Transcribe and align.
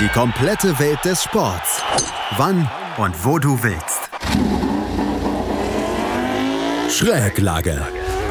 Die 0.00 0.08
komplette 0.08 0.78
Welt 0.78 1.04
des 1.04 1.22
Sports. 1.22 1.82
Wann 2.36 2.70
und 2.98 3.24
wo 3.24 3.38
du 3.38 3.62
willst. 3.62 4.10
Schräglage. 6.90 7.86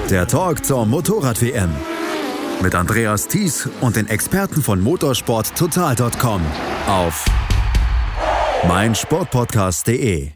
Der 0.10 0.28
Talk 0.28 0.64
zur 0.64 0.86
Motorrad-WM. 0.86 1.72
Mit 2.62 2.74
Andreas 2.74 3.28
Thies 3.28 3.68
und 3.82 3.96
den 3.96 4.08
Experten 4.08 4.62
von 4.62 4.80
motorsporttotal.com 4.82 6.42
auf 6.88 7.26
meinsportpodcast.de. 8.68 10.32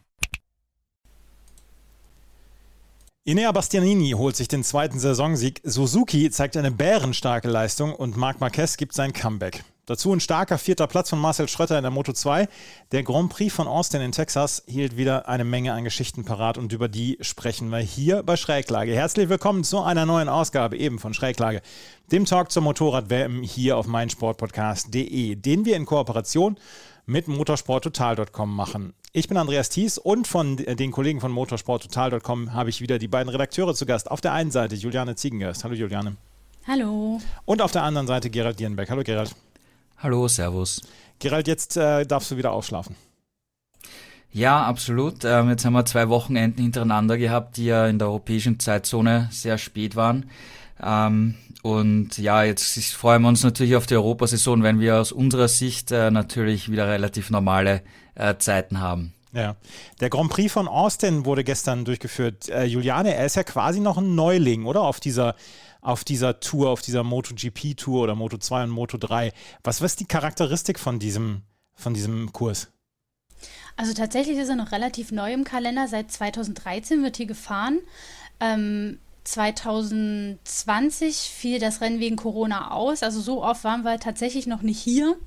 Inea 3.24 3.52
Bastianini 3.52 4.12
holt 4.12 4.36
sich 4.36 4.48
den 4.48 4.64
zweiten 4.64 5.00
Saisonsieg. 5.00 5.62
Suzuki 5.64 6.30
zeigt 6.32 6.58
eine 6.58 6.72
bärenstarke 6.72 7.48
Leistung 7.48 7.94
und 7.94 8.18
Marc 8.18 8.42
Marquez 8.42 8.76
gibt 8.76 8.94
sein 8.94 9.14
Comeback. 9.14 9.64
Dazu 9.90 10.14
ein 10.14 10.20
starker 10.20 10.60
vierter 10.60 10.86
Platz 10.86 11.10
von 11.10 11.18
Marcel 11.18 11.48
Schröter 11.48 11.76
in 11.76 11.82
der 11.82 11.90
Moto 11.90 12.14
2. 12.14 12.48
Der 12.92 13.02
Grand 13.02 13.32
Prix 13.32 13.52
von 13.52 13.68
Austin 13.68 14.02
in 14.02 14.12
Texas 14.12 14.62
hielt 14.68 14.98
wieder 14.98 15.28
eine 15.28 15.44
Menge 15.44 15.74
an 15.74 15.84
Geschichten 15.84 16.24
parat 16.26 16.60
und 16.60 16.72
über 16.72 16.88
die 16.88 17.18
sprechen 17.22 17.70
wir 17.72 17.80
hier 17.80 18.22
bei 18.22 18.36
Schräglage. 18.36 18.94
Herzlich 18.94 19.30
willkommen 19.30 19.64
zu 19.64 19.82
einer 19.82 20.06
neuen 20.06 20.30
Ausgabe 20.30 20.78
eben 20.78 21.00
von 21.00 21.16
Schräglage, 21.16 21.64
dem 22.12 22.26
Talk 22.26 22.52
zur 22.52 22.62
Motorrad-WM 22.62 23.42
hier 23.42 23.78
auf 23.78 23.88
meinsportpodcast.de, 23.88 25.34
den 25.34 25.66
wir 25.66 25.76
in 25.76 25.88
Kooperation 25.88 26.60
mit 27.08 27.28
motorsporttotal.com 27.28 28.56
machen. 28.56 28.94
Ich 29.12 29.28
bin 29.28 29.38
Andreas 29.38 29.70
Thies 29.70 29.98
und 29.98 30.28
von 30.28 30.58
den 30.58 30.92
Kollegen 30.92 31.20
von 31.20 31.32
motorsporttotal.com 31.32 32.54
habe 32.54 32.70
ich 32.70 32.80
wieder 32.80 33.00
die 33.00 33.08
beiden 33.08 33.30
Redakteure 33.30 33.74
zu 33.74 33.88
Gast. 33.88 34.12
Auf 34.12 34.22
der 34.22 34.34
einen 34.34 34.52
Seite 34.52 34.76
Juliane 34.76 35.16
Ziegengast. 35.16 35.64
Hallo 35.64 35.74
Juliane. 35.74 36.16
Hallo. 36.68 37.20
Und 37.46 37.64
auf 37.64 37.72
der 37.72 37.82
anderen 37.82 38.06
Seite 38.06 38.30
Gerald 38.30 38.60
Dierenbeck. 38.60 38.92
Hallo 38.92 39.02
Gerald. 39.02 39.36
Hallo, 40.02 40.30
Servus. 40.30 40.82
Gerald, 41.20 41.48
jetzt 41.48 41.76
äh, 41.76 42.06
darfst 42.06 42.32
du 42.32 42.38
wieder 42.38 42.54
aufschlafen. 42.54 42.96
Ja, 44.32 44.64
absolut. 44.64 45.26
Ähm, 45.26 45.50
jetzt 45.50 45.66
haben 45.66 45.74
wir 45.74 45.84
zwei 45.84 46.08
Wochenenden 46.08 46.62
hintereinander 46.62 47.18
gehabt, 47.18 47.58
die 47.58 47.66
ja 47.66 47.86
in 47.88 48.00
der 48.00 48.08
europäischen 48.08 48.60
Zeitzone 48.62 49.28
sehr 49.32 49.58
spät 49.58 49.98
waren. 49.98 50.30
Ähm, 50.82 51.36
und 51.64 52.18
ja, 52.18 52.44
jetzt 52.44 52.94
freuen 52.94 53.24
wir 53.24 53.28
uns 53.28 53.44
natürlich 53.44 53.76
auf 53.76 53.88
die 53.88 53.96
Europasaison, 53.96 54.64
wenn 54.64 54.80
wir 54.80 55.02
aus 55.02 55.12
unserer 55.12 55.50
Sicht 55.50 55.92
äh, 55.92 56.12
natürlich 56.12 56.72
wieder 56.72 56.88
relativ 56.88 57.30
normale 57.30 57.82
äh, 58.16 58.38
Zeiten 58.38 58.80
haben. 58.80 59.14
Ja, 59.34 59.58
der 60.00 60.10
Grand 60.10 60.32
Prix 60.32 60.52
von 60.52 60.68
Austin 60.70 61.26
wurde 61.26 61.44
gestern 61.44 61.84
durchgeführt. 61.84 62.48
Äh, 62.48 62.64
Juliane, 62.64 63.14
er 63.14 63.26
ist 63.26 63.36
ja 63.36 63.44
quasi 63.44 63.82
noch 63.82 63.98
ein 63.98 64.16
Neuling, 64.16 64.66
oder? 64.66 64.82
Auf 64.82 65.00
dieser, 65.00 65.36
auf 65.82 66.04
dieser 66.04 66.40
Tour, 66.40 66.70
auf 66.70 66.82
dieser 66.82 67.04
MotoGP-Tour 67.04 68.04
oder 68.04 68.16
Moto 68.16 68.38
2 68.38 68.64
und 68.64 68.70
Moto 68.70 68.98
3. 68.98 69.32
Was 69.64 69.82
ist 69.82 70.00
die 70.00 70.06
Charakteristik 70.06 70.80
von 70.80 71.00
diesem, 71.00 71.44
von 71.74 71.94
diesem 71.94 72.34
Kurs? 72.34 72.70
Also 73.78 73.94
tatsächlich 73.94 74.38
ist 74.38 74.50
er 74.50 74.56
noch 74.56 74.72
relativ 74.74 75.12
neu 75.12 75.32
im 75.34 75.44
Kalender. 75.46 75.88
Seit 75.88 76.12
2013 76.12 77.02
wird 77.04 77.18
hier 77.18 77.28
gefahren. 77.28 77.80
Ähm, 78.40 79.00
2020 79.24 81.16
fiel 81.16 81.60
das 81.60 81.82
Rennen 81.82 82.00
wegen 82.00 82.16
Corona 82.16 82.72
aus. 82.72 83.04
Also 83.04 83.22
so 83.22 83.44
oft 83.44 83.64
waren 83.64 83.84
wir 83.84 84.00
tatsächlich 84.00 84.48
noch 84.48 84.62
nicht 84.64 84.82
hier. 84.82 85.18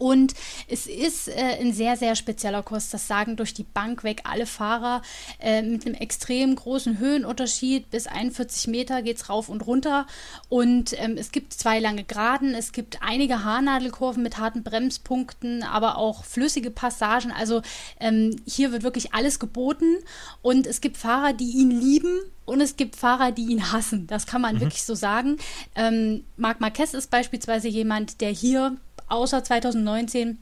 Und 0.00 0.32
es 0.66 0.86
ist 0.86 1.28
äh, 1.28 1.58
ein 1.60 1.74
sehr, 1.74 1.94
sehr 1.94 2.16
spezieller 2.16 2.62
Kurs. 2.62 2.88
Das 2.88 3.06
sagen 3.06 3.36
durch 3.36 3.52
die 3.52 3.64
Bank 3.64 4.02
weg 4.02 4.22
alle 4.24 4.46
Fahrer 4.46 5.02
äh, 5.40 5.60
mit 5.60 5.84
einem 5.84 5.94
extrem 5.94 6.56
großen 6.56 6.98
Höhenunterschied. 6.98 7.90
Bis 7.90 8.06
41 8.06 8.68
Meter 8.68 9.02
geht 9.02 9.18
es 9.18 9.28
rauf 9.28 9.50
und 9.50 9.66
runter. 9.66 10.06
Und 10.48 10.98
ähm, 10.98 11.18
es 11.18 11.32
gibt 11.32 11.52
zwei 11.52 11.80
lange 11.80 12.04
Geraden. 12.04 12.54
Es 12.54 12.72
gibt 12.72 13.02
einige 13.02 13.44
Haarnadelkurven 13.44 14.22
mit 14.22 14.38
harten 14.38 14.62
Bremspunkten, 14.62 15.62
aber 15.64 15.98
auch 15.98 16.24
flüssige 16.24 16.70
Passagen. 16.70 17.30
Also 17.30 17.60
ähm, 18.00 18.36
hier 18.46 18.72
wird 18.72 18.82
wirklich 18.82 19.12
alles 19.12 19.38
geboten. 19.38 19.98
Und 20.40 20.66
es 20.66 20.80
gibt 20.80 20.96
Fahrer, 20.96 21.34
die 21.34 21.50
ihn 21.50 21.70
lieben 21.70 22.22
und 22.50 22.60
es 22.60 22.76
gibt 22.76 22.96
Fahrer, 22.96 23.30
die 23.30 23.46
ihn 23.46 23.72
hassen. 23.72 24.06
Das 24.08 24.26
kann 24.26 24.42
man 24.42 24.56
mhm. 24.56 24.60
wirklich 24.60 24.82
so 24.84 24.94
sagen. 24.94 25.38
Ähm, 25.76 26.24
Marc 26.36 26.60
Marquez 26.60 26.94
ist 26.94 27.10
beispielsweise 27.10 27.68
jemand, 27.68 28.20
der 28.20 28.30
hier 28.30 28.76
außer 29.08 29.44
2019 29.44 30.38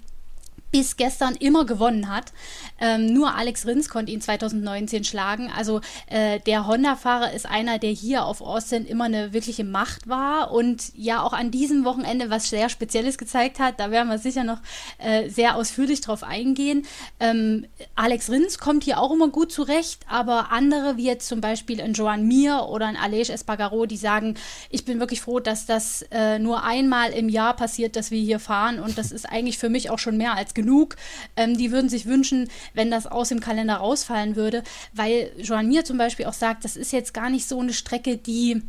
bis 0.71 0.97
gestern 0.97 1.35
immer 1.35 1.65
gewonnen 1.65 2.09
hat. 2.09 2.33
Ähm, 2.81 3.07
nur 3.07 3.35
Alex 3.35 3.67
Rins 3.67 3.89
konnte 3.89 4.13
ihn 4.13 4.21
2019 4.21 5.05
schlagen. 5.05 5.51
Also 5.57 5.81
äh, 6.07 6.41
der 6.41 6.67
Honda-Fahrer 6.67 7.33
ist 7.33 7.47
einer, 7.47 7.79
der 7.79 7.91
hier 7.91 8.25
auf 8.25 8.41
Austin 8.41 8.87
immer 8.87 9.05
eine 9.05 9.33
wirkliche 9.33 9.65
Macht 9.65 10.09
war 10.09 10.51
und 10.53 10.93
ja 10.95 11.23
auch 11.23 11.33
an 11.33 11.51
diesem 11.51 11.85
Wochenende 11.85 12.31
was 12.31 12.51
sehr 12.51 12.69
Spezielles 12.69 13.19
gezeigt 13.19 13.59
hat. 13.59 13.81
Da 13.81 13.91
werden 13.91 14.09
wir 14.09 14.19
sicher 14.19 14.45
noch 14.45 14.61
äh, 14.99 15.29
sehr 15.29 15.57
ausführlich 15.57 16.01
drauf 16.01 16.23
eingehen. 16.23 16.87
Ähm, 17.19 17.67
Alex 17.95 18.31
Rins 18.31 18.59
kommt 18.59 18.85
hier 18.85 19.01
auch 19.01 19.13
immer 19.13 19.29
gut 19.29 19.51
zurecht, 19.51 20.01
aber 20.09 20.53
andere, 20.53 20.97
wie 20.97 21.07
jetzt 21.07 21.29
zum 21.29 21.41
Beispiel 21.41 21.81
ein 21.81 21.95
Joan 21.95 22.27
Mir 22.27 22.67
oder 22.69 22.87
ein 22.87 22.97
Alej 22.97 23.31
Espargaro, 23.31 23.87
die 23.87 23.97
sagen, 23.97 24.35
ich 24.71 24.85
bin 24.85 25.01
wirklich 25.01 25.21
froh, 25.21 25.41
dass 25.41 25.67
das 25.67 26.03
äh, 26.11 26.39
nur 26.39 26.63
einmal 26.63 27.11
im 27.11 27.29
Jahr 27.29 27.55
passiert, 27.55 27.97
dass 27.97 28.11
wir 28.11 28.21
hier 28.21 28.39
fahren 28.39 28.79
und 28.79 28.99
das 28.99 29.13
ist 29.13 29.27
eigentlich 29.27 29.59
für 29.59 29.69
mich 29.69 29.91
auch 29.91 29.99
schon 29.99 30.17
mehr 30.17 30.35
als 30.35 30.55
genug. 30.59 30.97
Ähm, 31.37 31.57
die 31.57 31.71
würden 31.71 31.89
sich 31.89 32.07
wünschen, 32.07 32.51
wenn 32.75 32.91
das 32.91 33.07
aus 33.07 33.29
dem 33.29 33.39
Kalender 33.39 33.77
rausfallen 33.77 34.35
würde, 34.35 34.65
weil 34.93 35.31
Joan 35.39 35.69
Mir 35.69 35.85
zum 35.85 35.99
Beispiel 35.99 36.27
auch 36.27 36.33
sagt, 36.33 36.65
das 36.65 36.77
ist 36.77 36.93
jetzt 36.93 37.15
gar 37.15 37.31
nicht 37.31 37.47
so 37.47 37.61
eine 37.61 37.73
Strecke, 37.73 38.17
die 38.17 38.63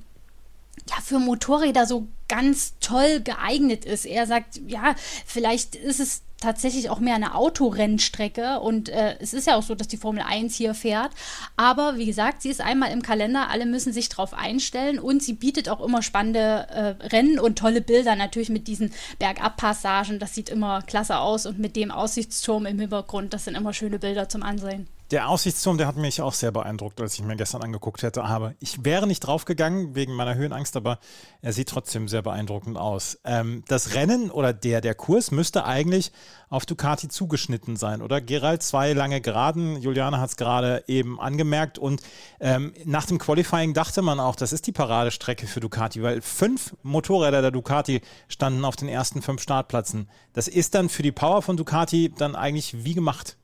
ja, 0.89 1.01
für 1.03 1.19
Motorräder 1.19 1.85
so 1.85 2.07
ganz 2.27 2.75
toll 2.79 3.21
geeignet 3.21 3.85
ist. 3.85 4.05
Er 4.05 4.27
sagt, 4.27 4.61
ja, 4.67 4.95
vielleicht 5.25 5.75
ist 5.75 5.99
es 5.99 6.21
tatsächlich 6.39 6.89
auch 6.89 6.99
mehr 6.99 7.15
eine 7.15 7.35
Autorennstrecke 7.35 8.59
und 8.59 8.89
äh, 8.89 9.15
es 9.19 9.33
ist 9.33 9.47
ja 9.47 9.55
auch 9.55 9.63
so, 9.63 9.75
dass 9.75 9.87
die 9.87 9.97
Formel 9.97 10.23
1 10.25 10.55
hier 10.55 10.73
fährt. 10.73 11.11
Aber 11.57 11.97
wie 11.97 12.05
gesagt, 12.05 12.41
sie 12.41 12.49
ist 12.49 12.61
einmal 12.61 12.91
im 12.91 13.01
Kalender, 13.01 13.49
alle 13.49 13.65
müssen 13.65 13.93
sich 13.93 14.09
darauf 14.09 14.33
einstellen 14.33 14.99
und 14.99 15.21
sie 15.21 15.33
bietet 15.33 15.69
auch 15.69 15.81
immer 15.81 16.01
spannende 16.01 16.67
äh, 16.69 17.07
Rennen 17.07 17.39
und 17.39 17.57
tolle 17.57 17.81
Bilder, 17.81 18.15
natürlich 18.15 18.49
mit 18.49 18.67
diesen 18.67 18.91
Bergabpassagen. 19.19 20.19
Das 20.19 20.35
sieht 20.35 20.49
immer 20.49 20.81
klasse 20.81 21.19
aus 21.19 21.45
und 21.45 21.59
mit 21.59 21.75
dem 21.75 21.91
Aussichtsturm 21.91 22.65
im 22.65 22.79
Hintergrund, 22.79 23.33
das 23.33 23.45
sind 23.45 23.55
immer 23.55 23.73
schöne 23.73 23.99
Bilder 23.99 24.29
zum 24.29 24.43
Ansehen. 24.43 24.87
Der 25.11 25.27
Aussichtsturm, 25.27 25.79
der 25.79 25.87
hat 25.87 25.95
mich 25.95 26.21
auch 26.21 26.33
sehr 26.33 26.51
beeindruckt, 26.51 27.01
als 27.01 27.15
ich 27.15 27.23
mir 27.23 27.35
gestern 27.35 27.63
angeguckt 27.63 28.03
hätte. 28.03 28.23
Aber 28.23 28.53
ich 28.59 28.85
wäre 28.85 29.07
nicht 29.07 29.21
draufgegangen 29.21 29.95
wegen 29.95 30.13
meiner 30.13 30.35
Höhenangst, 30.35 30.77
aber 30.77 30.99
er 31.41 31.51
sieht 31.51 31.69
trotzdem 31.69 32.07
sehr 32.07 32.21
beeindruckend 32.21 32.77
aus. 32.77 33.17
Ähm, 33.23 33.63
das 33.67 33.95
Rennen 33.95 34.29
oder 34.29 34.53
der, 34.53 34.81
der 34.81 34.93
Kurs 34.93 35.31
müsste 35.31 35.65
eigentlich 35.65 36.11
auf 36.49 36.67
Ducati 36.67 37.07
zugeschnitten 37.07 37.75
sein, 37.75 38.03
oder? 38.03 38.21
Gerald, 38.21 38.61
zwei 38.61 38.93
lange 38.93 39.19
Geraden. 39.19 39.81
Juliane 39.81 40.19
hat 40.19 40.29
es 40.29 40.37
gerade 40.37 40.83
eben 40.85 41.19
angemerkt. 41.19 41.79
Und 41.79 42.03
ähm, 42.39 42.73
nach 42.85 43.07
dem 43.07 43.17
Qualifying 43.17 43.73
dachte 43.73 44.03
man 44.03 44.19
auch, 44.19 44.35
das 44.35 44.53
ist 44.53 44.67
die 44.67 44.71
Paradestrecke 44.71 45.47
für 45.47 45.59
Ducati, 45.59 46.03
weil 46.03 46.21
fünf 46.21 46.75
Motorräder 46.83 47.41
der 47.41 47.51
Ducati 47.51 48.01
standen 48.27 48.63
auf 48.63 48.75
den 48.75 48.87
ersten 48.87 49.23
fünf 49.23 49.41
Startplätzen. 49.41 50.07
Das 50.33 50.47
ist 50.47 50.75
dann 50.75 50.87
für 50.87 51.01
die 51.01 51.11
Power 51.11 51.41
von 51.41 51.57
Ducati 51.57 52.13
dann 52.15 52.35
eigentlich 52.35 52.83
wie 52.83 52.93
gemacht. 52.93 53.37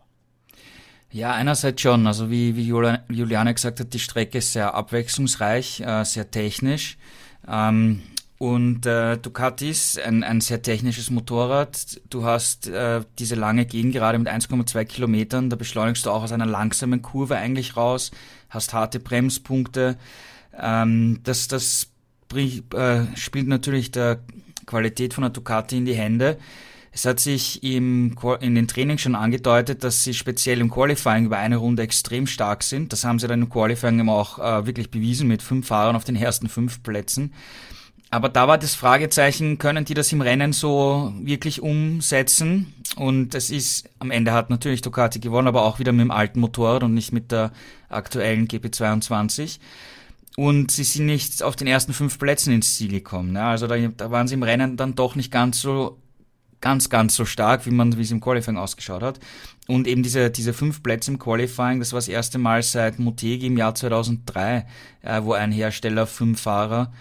Ja, 1.12 1.32
einerseits 1.32 1.82
schon. 1.82 2.08
Also 2.08 2.30
wie, 2.30 2.56
wie 2.56 2.66
Juliane 2.66 3.54
gesagt 3.54 3.80
hat, 3.80 3.94
die 3.94 4.00
Strecke 4.00 4.40
ist 4.40 4.54
sehr 4.54 4.74
abwechslungsreich, 4.74 5.82
äh, 5.82 6.04
sehr 6.04 6.30
technisch. 6.30 6.98
Ähm, 7.48 8.02
und 8.38 8.86
äh, 8.86 9.18
Ducati 9.18 9.70
ist 9.70 9.98
ein, 10.00 10.24
ein 10.24 10.42
sehr 10.42 10.62
technisches 10.62 11.10
Motorrad. 11.10 12.02
Du 12.10 12.26
hast 12.26 12.68
äh, 12.68 13.02
diese 13.18 13.36
lange 13.36 13.66
Gegengerade 13.66 14.20
mit 14.20 14.28
1,2 14.28 14.84
Kilometern. 14.86 15.50
Da 15.50 15.56
beschleunigst 15.56 16.06
du 16.06 16.12
auch 16.12 16.24
aus 16.24 16.34
einer 16.34 16.46
langsamen 16.46 17.02
Kurve 17.02 17.38
eigentlich 17.38 17.78
raus, 17.78 18.12
hast 18.50 18.74
harte 18.74 19.00
Bremspunkte. 19.00 19.98
Ähm, 20.60 21.22
das 21.24 21.48
das 21.48 21.88
äh, 22.34 23.02
spielt 23.16 23.48
natürlich 23.48 23.92
der 23.92 24.20
Qualität 24.66 25.14
von 25.14 25.22
der 25.22 25.32
Ducati 25.32 25.78
in 25.78 25.86
die 25.86 25.96
Hände. 25.96 26.38
Es 26.96 27.04
hat 27.04 27.20
sich 27.20 27.62
im, 27.62 28.16
in 28.40 28.56
den 28.56 28.70
Trainings 28.70 29.02
schon 29.02 29.16
angedeutet, 29.16 29.84
dass 29.84 30.06
sie 30.06 30.14
speziell 30.14 30.62
im 30.62 30.72
Qualifying 30.72 31.26
über 31.26 31.38
eine 31.38 31.58
Runde 31.58 31.84
extrem 31.84 32.26
stark 32.26 32.64
sind. 32.64 32.94
Das 32.94 33.04
haben 33.04 33.20
sie 33.20 33.28
dann 33.28 33.42
im 33.42 33.50
Qualifying 33.50 34.00
immer 34.00 34.14
auch 34.14 34.40
äh, 34.40 34.66
wirklich 34.66 34.92
bewiesen 34.92 35.28
mit 35.28 35.42
fünf 35.42 35.68
Fahrern 35.68 35.98
auf 35.98 36.06
den 36.06 36.16
ersten 36.16 36.48
fünf 36.48 36.84
Plätzen. 36.84 37.34
Aber 38.12 38.30
da 38.30 38.48
war 38.48 38.58
das 38.58 38.76
Fragezeichen, 38.76 39.58
können 39.58 39.84
die 39.84 39.94
das 39.94 40.14
im 40.14 40.22
Rennen 40.22 40.54
so 40.54 41.12
wirklich 41.20 41.62
umsetzen? 41.62 42.74
Und 42.96 43.36
es 43.36 43.50
ist, 43.50 43.90
am 44.00 44.10
Ende 44.10 44.32
hat 44.32 44.50
natürlich 44.50 44.82
Ducati 44.82 45.20
gewonnen, 45.20 45.50
aber 45.50 45.64
auch 45.64 45.80
wieder 45.80 45.92
mit 45.92 46.00
dem 46.00 46.12
alten 46.12 46.40
Motorrad 46.40 46.84
und 46.84 46.94
nicht 46.94 47.12
mit 47.12 47.30
der 47.30 47.52
aktuellen 47.90 48.48
GP22. 48.48 49.60
Und 50.38 50.72
sie 50.72 50.86
sind 50.86 51.08
nicht 51.08 51.44
auf 51.44 51.58
den 51.58 51.68
ersten 51.68 51.92
fünf 51.92 52.18
Plätzen 52.20 52.54
ins 52.54 52.78
Ziel 52.78 52.92
gekommen. 52.92 53.34
Ne? 53.34 53.44
Also 53.44 53.68
da, 53.68 53.76
da 53.76 54.12
waren 54.12 54.30
sie 54.30 54.36
im 54.36 54.44
Rennen 54.44 54.78
dann 54.78 54.96
doch 54.96 55.16
nicht 55.16 55.30
ganz 55.30 55.60
so 55.60 55.98
ganz, 56.66 56.90
ganz 56.90 57.16
so 57.16 57.26
stark, 57.26 57.68
wie 57.68 57.72
man, 57.72 57.96
wie 57.96 58.02
es 58.02 58.10
im 58.10 58.20
Qualifying 58.20 58.58
ausgeschaut 58.58 59.04
hat. 59.04 59.20
Und 59.68 59.88
eben 59.88 60.02
diese, 60.02 60.32
diese 60.32 60.52
fünf 60.52 60.82
Plätze 60.82 61.12
im 61.12 61.20
Qualifying, 61.20 61.78
das 61.78 61.94
war 61.94 62.00
das 62.00 62.08
erste 62.08 62.40
Mal 62.40 62.64
seit 62.64 62.98
Motegi 62.98 63.46
im 63.46 63.58
Jahr 63.58 63.76
2003, 63.76 64.66
äh, 65.04 65.22
wo 65.22 65.34
ein 65.34 65.52
Hersteller 65.52 66.08
fünf 66.08 66.42
Fahrer 66.42 66.92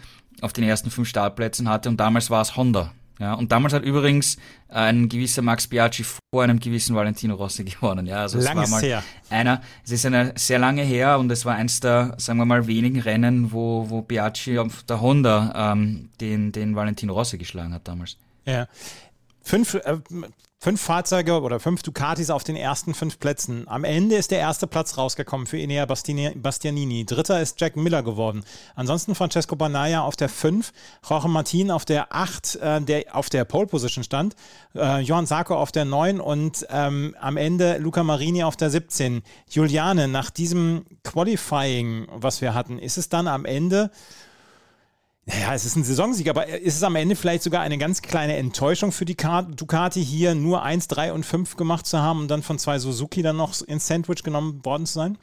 auf 0.43 0.53
den 0.53 0.65
ersten 0.65 0.91
fünf 0.91 1.09
Startplätzen 1.09 1.67
hatte 1.67 1.89
und 1.89 1.99
damals 1.99 2.29
war 2.29 2.43
es 2.43 2.57
Honda. 2.57 2.93
Ja, 3.19 3.33
und 3.35 3.53
damals 3.53 3.73
hat 3.73 3.85
übrigens 3.85 4.37
ein 4.69 5.09
gewisser 5.09 5.41
Max 5.41 5.67
Biaggi 5.67 6.05
vor 6.05 6.43
einem 6.43 6.59
gewissen 6.61 6.95
Valentino 6.95 7.35
Rossi 7.35 7.65
gewonnen. 7.65 8.05
Ja, 8.07 8.17
also 8.17 8.39
es 8.39 8.45
Lang 8.45 8.57
war 8.59 8.69
mal 8.69 8.83
her. 8.83 9.03
einer, 9.31 9.63
es 9.83 9.93
ist 9.93 10.05
eine 10.05 10.33
sehr 10.35 10.59
lange 10.59 10.83
her 10.83 11.19
und 11.19 11.31
es 11.31 11.47
war 11.47 11.55
eins 11.55 11.81
der, 11.81 12.15
sagen 12.19 12.39
wir 12.39 12.45
mal, 12.45 12.67
wenigen 12.67 13.01
Rennen, 13.01 13.51
wo, 13.53 13.89
wo 13.89 14.03
Biaggi 14.03 14.59
auf 14.59 14.83
der 14.83 15.01
Honda 15.01 15.73
ähm, 15.73 16.11
den, 16.21 16.53
den 16.53 16.77
Valentino 16.77 17.15
Rossi 17.15 17.39
geschlagen 17.39 17.73
hat 17.73 17.89
damals. 17.89 18.19
Ja. 18.47 18.69
Fünf, 19.45 19.75
äh, 19.75 19.99
fünf 20.59 20.81
Fahrzeuge 20.81 21.43
oder 21.43 21.61
fünf 21.61 21.83
Ducatis 21.83 22.31
auf 22.31 22.43
den 22.43 22.57
ersten 22.57 22.95
fünf 22.95 23.19
Plätzen. 23.19 23.69
Am 23.69 23.85
Ende 23.85 24.17
ist 24.17 24.31
der 24.31 24.39
erste 24.39 24.67
Platz 24.67 24.97
rausgekommen 24.97 25.47
für 25.47 25.59
Enea 25.59 25.85
Bastianini. 25.85 27.05
Dritter 27.05 27.43
ist 27.43 27.61
Jack 27.61 27.77
Miller 27.77 28.03
geworden. 28.03 28.43
Ansonsten 28.75 29.15
Francesco 29.15 29.57
Banaya 29.57 30.01
auf 30.01 30.17
der 30.17 30.31
fünf, 30.31 30.73
Jorge 31.07 31.29
Martin 31.29 31.71
auf 31.71 31.85
der 31.85 32.15
acht, 32.15 32.57
äh, 32.57 32.81
der 32.81 33.15
auf 33.15 33.29
der 33.29 33.45
Pole 33.45 33.67
Position 33.67 34.03
stand, 34.03 34.35
äh, 34.75 35.01
Johann 35.01 35.27
Sarko 35.27 35.55
auf 35.55 35.71
der 35.71 35.85
neun 35.85 36.19
und 36.19 36.67
ähm, 36.71 37.15
am 37.21 37.37
Ende 37.37 37.77
Luca 37.77 38.03
Marini 38.03 38.45
auf 38.45 38.57
der 38.57 38.71
17. 38.71 39.23
Juliane, 39.51 40.09
nach 40.09 40.31
diesem 40.31 40.87
Qualifying, 41.03 42.09
was 42.11 42.41
wir 42.41 42.55
hatten, 42.55 42.79
ist 42.79 42.97
es 42.97 43.11
dann 43.11 43.29
am 43.29 43.45
Ende 43.45 43.91
naja, 45.27 45.55
es 45.55 45.65
ist 45.65 45.77
ein 45.77 45.85
Saisonsieg, 45.85 46.29
aber 46.29 46.47
ist 46.49 46.77
es 46.77 46.83
am 46.83 46.97
Ende 46.97 47.17
vielleicht 47.17 47.43
sogar 47.43 47.63
eine 47.63 47.79
ganz 47.79 48.03
kleine 48.03 48.37
Enttäuschung 48.37 48.93
für 48.93 49.07
die 49.07 49.17
Ducati, 49.17 50.05
hier 50.05 50.35
nur 50.35 50.63
1, 50.63 50.89
3 50.89 51.15
und 51.15 51.25
5 51.25 51.57
gemacht 51.57 51.87
zu 51.87 51.99
haben 51.99 52.21
und 52.21 52.29
dann 52.29 52.43
von 52.43 52.59
zwei 52.59 52.79
Suzuki 52.79 53.23
dann 53.23 53.37
noch 53.37 53.59
ins 53.63 53.87
Sandwich 53.87 54.23
genommen 54.23 54.63
worden 54.65 54.85
zu 54.85 54.95
sein? 54.95 55.19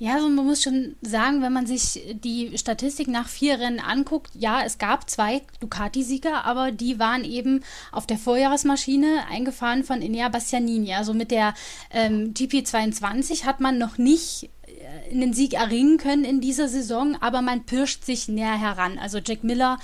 Ja, 0.00 0.14
also 0.14 0.28
man 0.28 0.46
muss 0.46 0.62
schon 0.62 0.94
sagen, 1.00 1.42
wenn 1.42 1.52
man 1.52 1.66
sich 1.66 2.00
die 2.22 2.56
Statistik 2.56 3.08
nach 3.08 3.28
vier 3.28 3.58
Rennen 3.58 3.80
anguckt, 3.80 4.30
ja, 4.34 4.62
es 4.64 4.78
gab 4.78 5.10
zwei 5.10 5.42
Ducati-Sieger, 5.58 6.44
aber 6.44 6.70
die 6.70 7.00
waren 7.00 7.24
eben 7.24 7.64
auf 7.90 8.06
der 8.06 8.16
Vorjahresmaschine 8.16 9.24
eingefahren 9.28 9.82
von 9.82 10.00
Enea 10.00 10.28
Bastianini. 10.28 10.94
Also 10.94 11.14
mit 11.14 11.32
der 11.32 11.52
ähm, 11.90 12.32
GP22 12.32 13.44
hat 13.44 13.58
man 13.58 13.78
noch 13.78 13.98
nicht 13.98 14.50
einen 15.10 15.32
Sieg 15.32 15.54
erringen 15.54 15.98
können 15.98 16.24
in 16.24 16.40
dieser 16.40 16.68
Saison, 16.68 17.16
aber 17.20 17.42
man 17.42 17.64
pirscht 17.64 18.04
sich 18.04 18.28
näher 18.28 18.58
heran. 18.58 18.98
Also 18.98 19.18
Jack 19.18 19.44
Miller, 19.44 19.78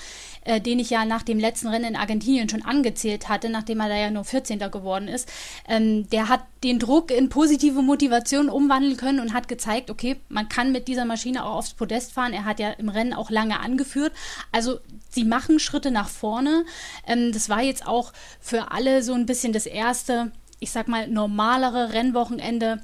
äh, 0.45 0.61
den 0.61 0.79
ich 0.79 0.91
ja 0.91 1.05
nach 1.05 1.23
dem 1.23 1.39
letzten 1.39 1.69
Rennen 1.69 1.85
in 1.85 1.97
Argentinien 1.97 2.49
schon 2.49 2.65
angezählt 2.65 3.29
hatte, 3.29 3.49
nachdem 3.49 3.81
er 3.81 3.89
da 3.89 3.97
ja 3.97 4.11
nur 4.11 4.25
14. 4.25 4.59
geworden 4.71 5.09
ist, 5.09 5.31
ähm, 5.69 6.09
der 6.11 6.29
hat 6.29 6.45
den 6.63 6.79
Druck 6.79 7.11
in 7.11 7.29
positive 7.29 7.83
Motivation 7.83 8.49
umwandeln 8.49 8.97
können 8.97 9.21
und 9.21 9.33
hat 9.33 9.49
gezeigt, 9.49 9.91
okay, 9.91 10.21
man 10.29 10.49
kann 10.49 10.73
mit 10.73 10.89
dieser 10.89 11.05
Maschine 11.05 11.45
auch 11.45 11.57
aufs 11.57 11.75
Podest 11.75 12.13
fahren. 12.13 12.33
Er 12.33 12.45
hat 12.45 12.61
ja 12.61 12.71
im 12.71 12.89
Rennen 12.89 13.15
auch 13.15 13.31
lange 13.31 13.61
angeführt. 13.61 14.13
Also 14.53 14.79
sie 15.11 15.25
machen 15.25 15.59
Schritte 15.59 15.91
nach 15.91 16.09
vorne. 16.09 16.65
Ähm, 17.07 17.33
das 17.33 17.49
war 17.49 17.63
jetzt 17.63 17.87
auch 17.87 18.13
für 18.41 18.73
alle 18.73 19.03
so 19.03 19.15
ein 19.15 19.27
bisschen 19.27 19.53
das 19.53 19.67
erste, 19.67 20.33
ich 20.61 20.71
sag 20.71 20.89
mal, 20.89 21.09
normalere 21.09 21.93
Rennwochenende 21.93 22.81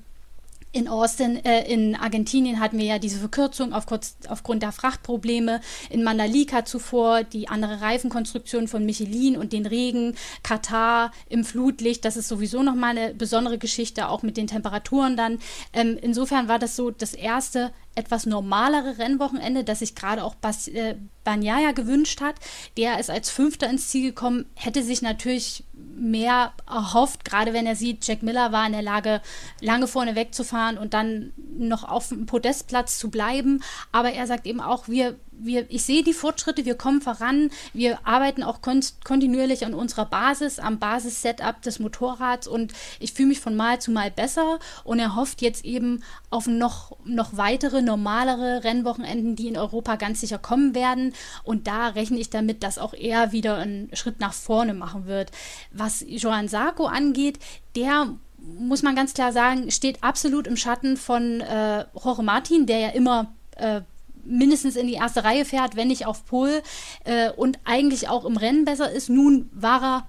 in 0.72 0.87
Austin, 0.87 1.44
äh, 1.44 1.70
in 1.72 1.96
Argentinien 1.96 2.61
hatten 2.61 2.78
wir 2.78 2.84
ja 2.84 2.99
diese 2.99 3.19
Verkürzung 3.19 3.72
auf 3.72 3.87
kurz, 3.87 4.17
aufgrund 4.28 4.62
der 4.62 4.72
Frachtprobleme. 4.72 5.61
In 5.88 6.05
Mandalika 6.05 6.64
zuvor 6.64 7.25
die 7.25 7.49
andere 7.49 7.81
Reifenkonstruktion 7.81 8.69
von 8.69 8.84
Michelin 8.84 9.37
und 9.37 9.52
den 9.52 9.67
Regen. 9.67 10.14
Katar 10.43 11.12
im 11.28 11.44
Flutlicht, 11.44 12.05
das 12.05 12.17
ist 12.17 12.28
sowieso 12.28 12.62
nochmal 12.62 12.96
eine 12.96 13.14
besondere 13.14 13.58
Geschichte, 13.58 14.08
auch 14.08 14.22
mit 14.22 14.37
den 14.37 14.46
Temperaturen 14.46 15.17
dann. 15.17 15.38
Ähm, 15.72 15.99
insofern 16.00 16.46
war 16.46 16.58
das 16.58 16.76
so 16.76 16.90
das 16.90 17.14
erste 17.14 17.72
etwas 17.94 18.26
normalere 18.26 18.98
Rennwochenende, 18.98 19.64
das 19.64 19.81
sich 19.81 19.94
gerade 19.94 20.25
auch 20.25 20.34
Bas, 20.34 20.69
äh, 20.69 20.96
Banyaya 21.25 21.72
gewünscht 21.72 22.20
hat. 22.20 22.37
Der 22.76 22.98
ist 22.98 23.10
als 23.10 23.31
Fünfter 23.31 23.69
ins 23.69 23.88
Ziel 23.88 24.10
gekommen, 24.10 24.46
hätte 24.54 24.82
sich 24.82 25.02
natürlich 25.02 25.64
mehr 25.96 26.52
erhofft, 26.66 27.25
gerade 27.25 27.52
wenn 27.52 27.66
er 27.66 27.76
sieht, 27.76 28.06
Jack 28.06 28.22
Miller 28.22 28.52
war 28.52 28.66
in 28.66 28.72
der 28.72 28.82
Lage, 28.82 29.20
lange 29.60 29.87
vorne 29.87 30.14
wegzufahren 30.14 30.78
und 30.78 30.94
dann 30.94 31.32
noch 31.58 31.84
auf 31.84 32.08
dem 32.08 32.26
Podestplatz 32.26 32.98
zu 32.98 33.10
bleiben. 33.10 33.62
Aber 33.93 34.12
er 34.12 34.26
sagt 34.26 34.46
eben 34.46 34.60
auch, 34.60 34.88
wir 34.88 35.16
wir, 35.44 35.66
ich 35.70 35.84
sehe 35.84 36.02
die 36.02 36.12
Fortschritte, 36.12 36.64
wir 36.64 36.75
kommen 36.75 37.00
voran, 37.00 37.50
wir 37.72 37.98
arbeiten 38.06 38.42
auch 38.42 38.62
kon 38.62 38.81
kontinuierlich 39.04 39.66
an 39.66 39.75
unserer 39.75 40.06
Basis, 40.06 40.58
am 40.58 40.78
Basis-Setup 40.78 41.60
des 41.62 41.78
Motorrads 41.78 42.48
und 42.48 42.72
ich 42.98 43.12
fühle 43.12 43.28
mich 43.28 43.40
von 43.40 43.56
Mal 43.56 43.81
zu 43.81 43.90
Mal 43.90 44.10
besser 44.10 44.58
und 44.84 44.98
er 44.98 45.16
hofft 45.16 45.42
jetzt 45.42 45.64
eben 45.64 46.02
auf 46.31 46.46
noch, 46.46 46.96
noch 47.04 47.37
weitere, 47.37 47.82
normalere 47.82 48.64
Rennwochenenden, 48.64 49.37
die 49.37 49.48
in 49.48 49.56
Europa 49.56 49.96
ganz 49.96 50.20
sicher 50.20 50.38
kommen 50.38 50.75
werden 50.75 51.12
und 51.44 51.66
da 51.66 51.88
rechne 51.88 52.19
ich 52.19 52.31
damit, 52.31 52.62
dass 52.62 52.78
auch 52.78 52.94
er 52.94 53.32
wieder 53.32 53.56
einen 53.56 53.94
Schritt 53.94 54.20
nach 54.20 54.32
vorne 54.32 54.75
machen 54.75 55.06
wird. 55.06 55.31
Was 55.72 56.04
Joan 56.06 56.48
Sarko 56.48 56.86
angeht, 56.86 57.38
der 57.76 58.14
muss 58.43 58.82
man 58.82 58.96
ganz 58.96 59.14
klar 59.14 59.32
sagen, 59.32 59.70
steht 59.70 60.02
absolut 60.02 60.46
im 60.46 60.56
Schatten 60.56 60.96
von 60.96 61.40
äh, 61.40 61.84
Jorge 62.02 62.22
Martin, 62.22 62.66
der 62.66 62.78
ja 62.78 62.88
immer 62.88 63.32
äh, 63.56 63.82
mindestens 64.25 64.76
in 64.76 64.87
die 64.87 64.94
erste 64.94 65.25
Reihe 65.25 65.44
fährt, 65.44 65.76
wenn 65.76 65.88
nicht 65.88 66.06
auf 66.06 66.25
Pol 66.26 66.62
äh, 67.05 67.31
und 67.31 67.58
eigentlich 67.64 68.08
auch 68.08 68.25
im 68.25 68.37
Rennen 68.37 68.64
besser 68.64 68.90
ist. 68.90 69.08
Nun 69.08 69.50
war 69.52 69.82
er 69.82 70.08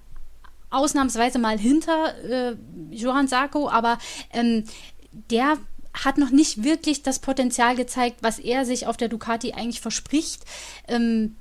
ausnahmsweise 0.70 1.40
mal 1.40 1.58
hinter 1.58 2.16
äh, 2.24 2.56
Johann 2.92 3.28
Sarko, 3.28 3.70
aber 3.70 3.98
ähm, 4.32 4.64
der 5.12 5.58
hat 5.94 6.18
noch 6.18 6.30
nicht 6.30 6.64
wirklich 6.64 7.04
das 7.04 7.20
Potenzial 7.20 7.76
gezeigt, 7.76 8.18
was 8.22 8.40
er 8.40 8.66
sich 8.66 8.88
auf 8.88 8.96
der 8.96 9.10
Ducati 9.10 9.54
eigentlich 9.54 9.82
verspricht. 9.82 10.46
Ähm, 10.88 11.36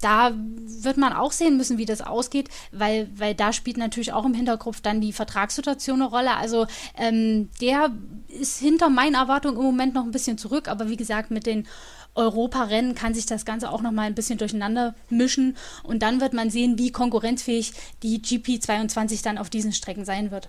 da 0.00 0.32
wird 0.34 0.96
man 0.96 1.12
auch 1.12 1.32
sehen 1.32 1.56
müssen, 1.56 1.78
wie 1.78 1.86
das 1.86 2.02
ausgeht, 2.02 2.48
weil, 2.72 3.08
weil 3.16 3.34
da 3.34 3.52
spielt 3.52 3.78
natürlich 3.78 4.12
auch 4.12 4.24
im 4.24 4.34
Hinterkopf 4.34 4.80
dann 4.80 5.00
die 5.00 5.12
Vertragssituation 5.12 6.02
eine 6.02 6.10
Rolle. 6.10 6.36
Also 6.36 6.66
ähm, 6.96 7.48
der 7.60 7.90
ist 8.28 8.58
hinter 8.58 8.88
meinen 8.90 9.14
Erwartungen 9.14 9.56
im 9.56 9.64
Moment 9.64 9.94
noch 9.94 10.04
ein 10.04 10.10
bisschen 10.10 10.38
zurück, 10.38 10.68
aber 10.68 10.88
wie 10.88 10.96
gesagt, 10.96 11.30
mit 11.30 11.46
den 11.46 11.66
Europarennen 12.14 12.94
kann 12.94 13.14
sich 13.14 13.26
das 13.26 13.44
Ganze 13.44 13.70
auch 13.70 13.82
noch 13.82 13.92
mal 13.92 14.02
ein 14.02 14.14
bisschen 14.14 14.38
durcheinander 14.38 14.94
mischen 15.10 15.56
und 15.82 16.02
dann 16.02 16.20
wird 16.20 16.32
man 16.32 16.50
sehen, 16.50 16.78
wie 16.78 16.90
konkurrenzfähig 16.90 17.72
die 18.02 18.20
GP22 18.20 19.22
dann 19.22 19.38
auf 19.38 19.50
diesen 19.50 19.72
Strecken 19.72 20.04
sein 20.04 20.30
wird. 20.30 20.48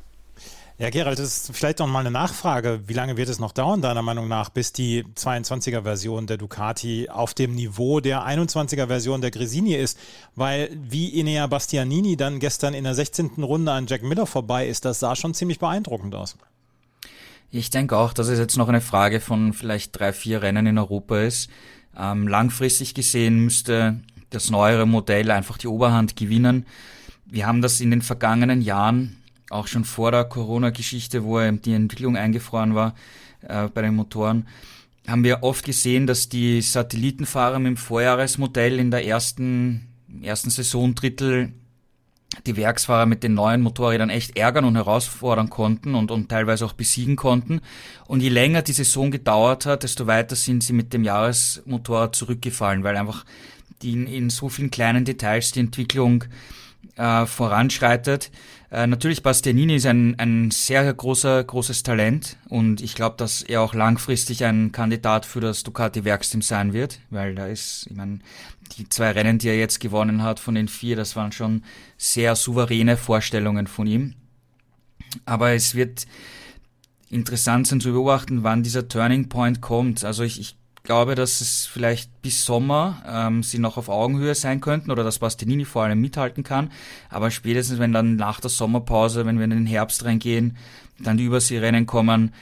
Ja, 0.79 0.91
Gerald, 0.91 1.17
das 1.17 1.47
ist 1.47 1.55
vielleicht 1.57 1.79
noch 1.79 1.87
mal 1.87 2.01
eine 2.01 2.11
Nachfrage. 2.11 2.81
Wie 2.85 2.93
lange 2.93 3.17
wird 3.17 3.29
es 3.29 3.39
noch 3.39 3.51
dauern, 3.51 3.81
deiner 3.81 4.03
Meinung 4.03 4.27
nach, 4.27 4.49
bis 4.49 4.73
die 4.73 5.03
22er-Version 5.15 6.27
der 6.27 6.37
Ducati 6.37 7.09
auf 7.09 7.33
dem 7.33 7.55
Niveau 7.55 7.99
der 7.99 8.27
21er-Version 8.27 9.21
der 9.21 9.31
Gresini 9.31 9.73
ist? 9.73 9.97
Weil 10.35 10.69
wie 10.71 11.19
Inea 11.19 11.47
Bastianini 11.47 12.15
dann 12.15 12.37
gestern 12.37 12.75
in 12.75 12.83
der 12.83 12.93
16. 12.93 13.43
Runde 13.43 13.71
an 13.71 13.87
Jack 13.87 14.03
Miller 14.03 14.27
vorbei 14.27 14.67
ist, 14.67 14.85
das 14.85 14.99
sah 14.99 15.15
schon 15.15 15.33
ziemlich 15.33 15.57
beeindruckend 15.57 16.13
aus. 16.13 16.37
Ich 17.49 17.71
denke 17.71 17.97
auch, 17.97 18.13
dass 18.13 18.27
es 18.27 18.37
jetzt 18.37 18.55
noch 18.55 18.69
eine 18.69 18.81
Frage 18.81 19.19
von 19.19 19.53
vielleicht 19.53 19.97
drei, 19.97 20.13
vier 20.13 20.43
Rennen 20.43 20.67
in 20.67 20.77
Europa 20.77 21.21
ist. 21.21 21.49
Ähm, 21.97 22.27
langfristig 22.27 22.93
gesehen 22.93 23.39
müsste 23.39 23.99
das 24.29 24.51
neuere 24.51 24.85
Modell 24.85 25.31
einfach 25.31 25.57
die 25.57 25.69
Oberhand 25.69 26.15
gewinnen. 26.15 26.67
Wir 27.25 27.47
haben 27.47 27.63
das 27.63 27.81
in 27.81 27.89
den 27.89 28.03
vergangenen 28.03 28.61
Jahren 28.61 29.17
auch 29.49 29.67
schon 29.67 29.85
vor 29.85 30.11
der 30.11 30.25
Corona-Geschichte, 30.25 31.23
wo 31.23 31.39
die 31.51 31.73
Entwicklung 31.73 32.17
eingefroren 32.17 32.75
war 32.75 32.95
äh, 33.41 33.67
bei 33.67 33.81
den 33.81 33.95
Motoren, 33.95 34.47
haben 35.07 35.23
wir 35.23 35.43
oft 35.43 35.65
gesehen, 35.65 36.05
dass 36.05 36.27
die 36.27 36.61
Satellitenfahrer 36.61 37.59
mit 37.59 37.67
dem 37.67 37.77
Vorjahresmodell 37.77 38.77
in 38.77 38.91
der 38.91 39.05
ersten, 39.05 39.87
ersten 40.21 40.49
Saisondrittel 40.49 41.53
die 42.45 42.57
Werksfahrer 42.57 43.05
mit 43.05 43.23
den 43.23 43.33
neuen 43.33 43.61
Motorrädern 43.61 44.09
echt 44.09 44.37
ärgern 44.37 44.65
und 44.65 44.75
herausfordern 44.75 45.49
konnten 45.49 45.95
und, 45.95 46.11
und 46.11 46.29
teilweise 46.29 46.65
auch 46.65 46.73
besiegen 46.73 47.15
konnten. 47.15 47.61
Und 48.05 48.21
je 48.21 48.29
länger 48.29 48.61
die 48.61 48.73
Saison 48.73 49.11
gedauert 49.11 49.65
hat, 49.65 49.83
desto 49.83 50.07
weiter 50.07 50.35
sind 50.35 50.61
sie 50.63 50.73
mit 50.73 50.93
dem 50.93 51.03
Jahresmotorrad 51.03 52.15
zurückgefallen, 52.15 52.83
weil 52.83 52.97
einfach 52.97 53.25
die 53.81 53.93
in, 53.93 54.07
in 54.07 54.29
so 54.29 54.49
vielen 54.49 54.71
kleinen 54.71 55.05
Details 55.05 55.51
die 55.51 55.61
Entwicklung 55.61 56.25
äh, 56.95 57.25
voranschreitet. 57.25 58.31
Äh, 58.69 58.85
natürlich, 58.87 59.23
Bastianini 59.23 59.75
ist 59.75 59.85
ein, 59.85 60.19
ein 60.19 60.51
sehr 60.51 60.93
großer, 60.93 61.41
großes 61.43 61.83
Talent 61.83 62.35
und 62.49 62.81
ich 62.81 62.95
glaube, 62.95 63.15
dass 63.17 63.41
er 63.41 63.61
auch 63.61 63.73
langfristig 63.73 64.43
ein 64.43 64.73
Kandidat 64.73 65.25
für 65.25 65.39
das 65.39 65.63
Ducati 65.63 66.03
Werksteam 66.03 66.41
sein 66.41 66.73
wird, 66.73 66.99
weil 67.09 67.33
da 67.33 67.47
ist, 67.47 67.87
ich 67.89 67.95
meine, 67.95 68.19
die 68.77 68.89
zwei 68.89 69.11
Rennen, 69.11 69.37
die 69.37 69.47
er 69.47 69.57
jetzt 69.57 69.79
gewonnen 69.79 70.21
hat 70.21 70.41
von 70.41 70.55
den 70.55 70.67
vier, 70.67 70.97
das 70.97 71.15
waren 71.15 71.31
schon 71.31 71.63
sehr 71.97 72.35
souveräne 72.35 72.97
Vorstellungen 72.97 73.67
von 73.67 73.87
ihm. 73.87 74.15
Aber 75.23 75.53
es 75.53 75.73
wird 75.73 76.05
interessant 77.09 77.67
sein 77.67 77.79
zu 77.79 77.93
beobachten, 77.93 78.43
wann 78.43 78.63
dieser 78.63 78.89
Turning 78.89 79.29
Point 79.29 79.61
kommt. 79.61 80.03
Also 80.03 80.23
ich, 80.23 80.41
ich 80.41 80.56
glaube, 80.87 81.15
dass 81.15 81.41
es 81.41 81.67
vielleicht 81.67 82.21
bis 82.21 82.45
Sommer 82.45 83.03
ähm, 83.05 83.43
sie 83.43 83.59
noch 83.59 83.77
auf 83.77 83.89
Augenhöhe 83.89 84.33
sein 84.33 84.61
könnten 84.61 84.89
oder 84.89 85.03
dass 85.03 85.19
Bastianini 85.19 85.65
vor 85.65 85.83
allem 85.83 85.99
mithalten 85.99 86.43
kann. 86.43 86.71
Aber 87.09 87.29
spätestens, 87.29 87.77
wenn 87.77 87.91
dann 87.91 88.15
nach 88.15 88.39
der 88.39 88.49
Sommerpause, 88.49 89.25
wenn 89.25 89.37
wir 89.37 89.43
in 89.43 89.51
den 89.51 89.65
Herbst 89.65 90.05
reingehen, 90.05 90.57
dann 90.97 91.17
die 91.17 91.25
Überseerennen 91.25 91.85
kommen, 91.85 92.33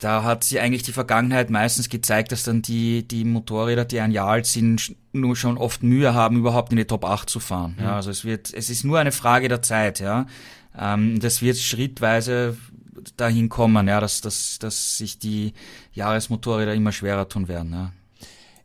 da 0.00 0.24
hat 0.24 0.44
sie 0.44 0.58
eigentlich 0.58 0.82
die 0.82 0.92
Vergangenheit 0.92 1.50
meistens 1.50 1.88
gezeigt, 1.88 2.32
dass 2.32 2.42
dann 2.42 2.60
die, 2.60 3.06
die 3.06 3.24
Motorräder, 3.24 3.84
die 3.84 4.00
ein 4.00 4.10
Jahr 4.10 4.28
alt 4.28 4.46
sind, 4.46 4.96
nur 5.12 5.36
schon 5.36 5.56
oft 5.56 5.82
Mühe 5.82 6.12
haben, 6.12 6.36
überhaupt 6.36 6.72
in 6.72 6.78
die 6.78 6.86
Top 6.86 7.04
8 7.04 7.30
zu 7.30 7.38
fahren. 7.38 7.76
Mhm. 7.78 7.84
Ja, 7.84 7.96
also 7.96 8.10
es 8.10 8.24
wird, 8.24 8.52
es 8.52 8.68
ist 8.68 8.84
nur 8.84 8.98
eine 8.98 9.12
Frage 9.12 9.48
der 9.48 9.62
Zeit, 9.62 10.00
ja. 10.00 10.26
Ähm, 10.76 11.20
das 11.20 11.42
wird 11.42 11.58
schrittweise 11.58 12.56
dahin 13.16 13.48
kommen, 13.48 13.88
ja, 13.88 14.00
dass, 14.00 14.20
dass, 14.20 14.58
dass 14.58 14.98
sich 14.98 15.18
die 15.18 15.54
Jahresmotorräder 15.92 16.74
immer 16.74 16.92
schwerer 16.92 17.28
tun 17.28 17.48
werden, 17.48 17.72
ja. 17.72 17.92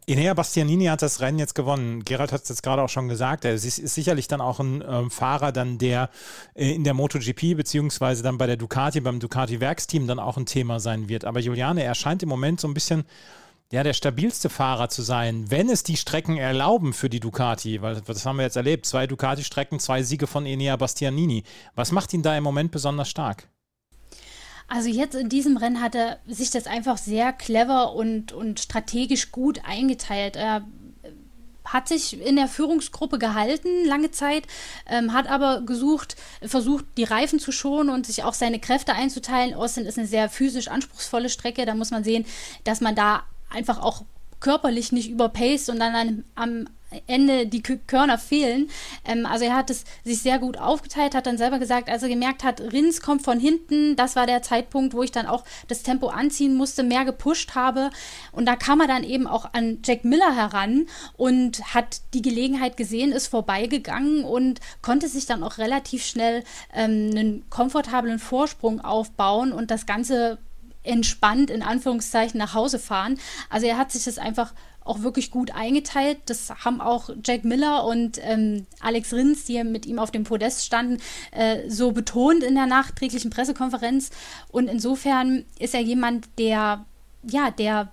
Inea 0.07 0.35
Bastianini 0.35 0.85
hat 0.85 1.01
das 1.01 1.19
Rennen 1.19 1.39
jetzt 1.39 1.55
gewonnen. 1.55 2.05
Gerald 2.05 2.31
hat 2.31 2.43
es 2.43 2.49
jetzt 2.49 2.61
gerade 2.61 2.83
auch 2.83 2.89
schon 2.89 3.07
gesagt. 3.07 3.43
Er 3.43 3.55
ist, 3.55 3.65
ist 3.65 3.95
sicherlich 3.95 4.27
dann 4.27 4.39
auch 4.39 4.59
ein 4.59 4.83
ähm, 4.87 5.09
Fahrer, 5.09 5.51
dann 5.51 5.79
der 5.79 6.11
äh, 6.53 6.75
in 6.75 6.83
der 6.83 6.93
MotoGP 6.93 7.57
beziehungsweise 7.57 8.21
dann 8.21 8.37
bei 8.37 8.45
der 8.45 8.57
Ducati, 8.57 9.01
beim 9.01 9.19
Ducati 9.19 9.59
Werksteam 9.59 10.05
dann 10.05 10.19
auch 10.19 10.37
ein 10.37 10.45
Thema 10.45 10.79
sein 10.79 11.09
wird. 11.09 11.25
Aber 11.25 11.39
Juliane, 11.39 11.83
er 11.83 11.95
scheint 11.95 12.21
im 12.21 12.29
Moment 12.29 12.61
so 12.61 12.67
ein 12.67 12.75
bisschen 12.75 13.05
ja, 13.71 13.81
der 13.81 13.93
stabilste 13.93 14.49
Fahrer 14.49 14.89
zu 14.89 15.01
sein, 15.01 15.49
wenn 15.49 15.69
es 15.69 15.81
die 15.81 15.97
Strecken 15.97 16.37
erlauben 16.37 16.93
für 16.93 17.09
die 17.09 17.19
Ducati, 17.19 17.81
weil 17.81 17.99
das 18.01 18.25
haben 18.27 18.37
wir 18.37 18.43
jetzt 18.43 18.57
erlebt. 18.57 18.85
Zwei 18.85 19.07
Ducati-Strecken, 19.07 19.79
zwei 19.79 20.03
Siege 20.03 20.27
von 20.27 20.45
Enea 20.45 20.75
Bastianini. 20.75 21.43
Was 21.73 21.91
macht 21.91 22.13
ihn 22.13 22.21
da 22.21 22.37
im 22.37 22.43
Moment 22.43 22.71
besonders 22.71 23.09
stark? 23.09 23.49
Also 24.67 24.89
jetzt 24.89 25.15
in 25.15 25.29
diesem 25.29 25.57
Rennen 25.57 25.81
hat 25.81 25.95
er 25.95 26.19
sich 26.27 26.49
das 26.49 26.65
einfach 26.65 26.97
sehr 26.97 27.33
clever 27.33 27.93
und, 27.93 28.31
und 28.31 28.59
strategisch 28.59 29.31
gut 29.31 29.61
eingeteilt. 29.65 30.35
Er 30.35 30.65
hat 31.65 31.87
sich 31.87 32.19
in 32.19 32.35
der 32.35 32.47
Führungsgruppe 32.47 33.19
gehalten 33.19 33.85
lange 33.85 34.11
Zeit, 34.11 34.43
ähm, 34.87 35.13
hat 35.13 35.27
aber 35.27 35.61
gesucht, 35.61 36.15
versucht, 36.41 36.85
die 36.97 37.03
Reifen 37.03 37.39
zu 37.39 37.51
schonen 37.51 37.89
und 37.89 38.05
sich 38.05 38.23
auch 38.23 38.33
seine 38.33 38.59
Kräfte 38.59 38.93
einzuteilen. 38.93 39.53
Austin 39.53 39.85
ist 39.85 39.97
eine 39.97 40.07
sehr 40.07 40.29
physisch 40.29 40.67
anspruchsvolle 40.67 41.29
Strecke. 41.29 41.65
Da 41.65 41.75
muss 41.75 41.91
man 41.91 42.03
sehen, 42.03 42.25
dass 42.63 42.81
man 42.81 42.95
da 42.95 43.23
einfach 43.49 43.81
auch 43.81 44.03
körperlich 44.39 44.91
nicht 44.91 45.09
überpaced 45.09 45.69
und 45.69 45.79
dann 45.79 46.23
am 46.35 46.67
Ende 47.07 47.47
die 47.47 47.61
Körner 47.61 48.17
fehlen. 48.17 48.69
Ähm, 49.05 49.25
also 49.25 49.45
er 49.45 49.55
hat 49.55 49.69
es 49.69 49.85
sich 50.03 50.21
sehr 50.21 50.39
gut 50.39 50.57
aufgeteilt, 50.57 51.15
hat 51.15 51.27
dann 51.27 51.37
selber 51.37 51.59
gesagt, 51.59 51.89
als 51.89 52.03
er 52.03 52.09
gemerkt 52.09 52.43
hat, 52.43 52.61
Rins 52.61 53.01
kommt 53.01 53.21
von 53.21 53.39
hinten, 53.39 53.95
das 53.95 54.15
war 54.15 54.25
der 54.25 54.41
Zeitpunkt, 54.41 54.93
wo 54.93 55.03
ich 55.03 55.11
dann 55.11 55.27
auch 55.27 55.43
das 55.67 55.83
Tempo 55.83 56.07
anziehen 56.07 56.55
musste, 56.55 56.83
mehr 56.83 57.05
gepusht 57.05 57.55
habe. 57.55 57.89
Und 58.31 58.45
da 58.45 58.55
kam 58.55 58.81
er 58.81 58.87
dann 58.87 59.03
eben 59.03 59.27
auch 59.27 59.53
an 59.53 59.79
Jack 59.83 60.05
Miller 60.05 60.35
heran 60.35 60.87
und 61.17 61.73
hat 61.73 62.01
die 62.13 62.21
Gelegenheit 62.21 62.77
gesehen, 62.77 63.11
ist 63.11 63.27
vorbeigegangen 63.27 64.23
und 64.23 64.59
konnte 64.81 65.07
sich 65.07 65.25
dann 65.25 65.43
auch 65.43 65.57
relativ 65.57 66.05
schnell 66.05 66.43
ähm, 66.73 67.11
einen 67.11 67.49
komfortablen 67.49 68.19
Vorsprung 68.19 68.81
aufbauen 68.81 69.51
und 69.51 69.71
das 69.71 69.85
Ganze 69.85 70.37
entspannt 70.85 71.49
in 71.49 71.61
Anführungszeichen 71.61 72.37
nach 72.37 72.53
Hause 72.53 72.79
fahren. 72.79 73.17
Also 73.49 73.67
er 73.67 73.77
hat 73.77 73.91
sich 73.91 74.03
das 74.03 74.17
einfach 74.17 74.53
auch 74.85 75.01
wirklich 75.01 75.31
gut 75.31 75.53
eingeteilt. 75.53 76.19
Das 76.27 76.49
haben 76.63 76.79
auch 76.79 77.09
Jack 77.23 77.43
Miller 77.43 77.83
und 77.85 78.19
ähm, 78.23 78.65
Alex 78.79 79.13
Rins, 79.13 79.43
die 79.43 79.61
mit 79.63 79.85
ihm 79.85 79.99
auf 79.99 80.11
dem 80.11 80.23
Podest 80.23 80.65
standen, 80.65 81.01
äh, 81.31 81.69
so 81.69 81.91
betont 81.91 82.43
in 82.43 82.55
der 82.55 82.67
nachträglichen 82.67 83.31
Pressekonferenz. 83.31 84.11
Und 84.49 84.69
insofern 84.69 85.43
ist 85.59 85.73
er 85.73 85.81
jemand, 85.81 86.27
der 86.37 86.85
ja, 87.27 87.51
der 87.51 87.91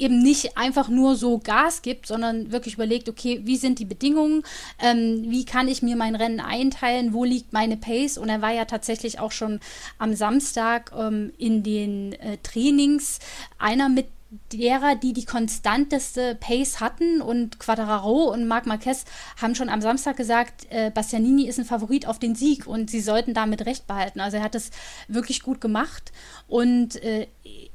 eben 0.00 0.22
nicht 0.22 0.56
einfach 0.56 0.88
nur 0.88 1.14
so 1.14 1.38
Gas 1.38 1.82
gibt, 1.82 2.06
sondern 2.06 2.50
wirklich 2.52 2.74
überlegt, 2.74 3.08
okay, 3.08 3.42
wie 3.44 3.56
sind 3.56 3.78
die 3.78 3.84
Bedingungen, 3.84 4.42
ähm, 4.78 5.26
wie 5.28 5.44
kann 5.44 5.68
ich 5.68 5.82
mir 5.82 5.94
mein 5.94 6.16
Rennen 6.16 6.40
einteilen, 6.40 7.12
wo 7.12 7.24
liegt 7.24 7.52
meine 7.52 7.76
Pace 7.76 8.16
und 8.16 8.30
er 8.30 8.40
war 8.40 8.52
ja 8.52 8.64
tatsächlich 8.64 9.20
auch 9.20 9.30
schon 9.30 9.60
am 9.98 10.14
Samstag 10.14 10.92
ähm, 10.96 11.32
in 11.36 11.62
den 11.62 12.14
äh, 12.14 12.38
Trainings 12.42 13.18
einer 13.58 13.88
mit 13.90 14.06
derer, 14.52 14.94
die 14.94 15.12
die 15.12 15.24
konstanteste 15.24 16.36
Pace 16.36 16.80
hatten 16.80 17.20
und 17.20 17.58
Quadraro 17.58 18.32
und 18.32 18.46
Marc 18.46 18.66
Marquez 18.66 19.04
haben 19.40 19.54
schon 19.54 19.68
am 19.68 19.80
Samstag 19.80 20.16
gesagt, 20.16 20.66
äh, 20.70 20.90
Bastianini 20.90 21.48
ist 21.48 21.58
ein 21.58 21.64
Favorit 21.64 22.06
auf 22.06 22.18
den 22.20 22.36
Sieg 22.36 22.66
und 22.66 22.90
sie 22.90 23.00
sollten 23.00 23.34
damit 23.34 23.66
recht 23.66 23.86
behalten. 23.88 24.20
Also 24.20 24.36
er 24.36 24.44
hat 24.44 24.54
es 24.54 24.70
wirklich 25.08 25.42
gut 25.42 25.60
gemacht 25.60 26.12
und 26.46 27.02
äh, 27.02 27.26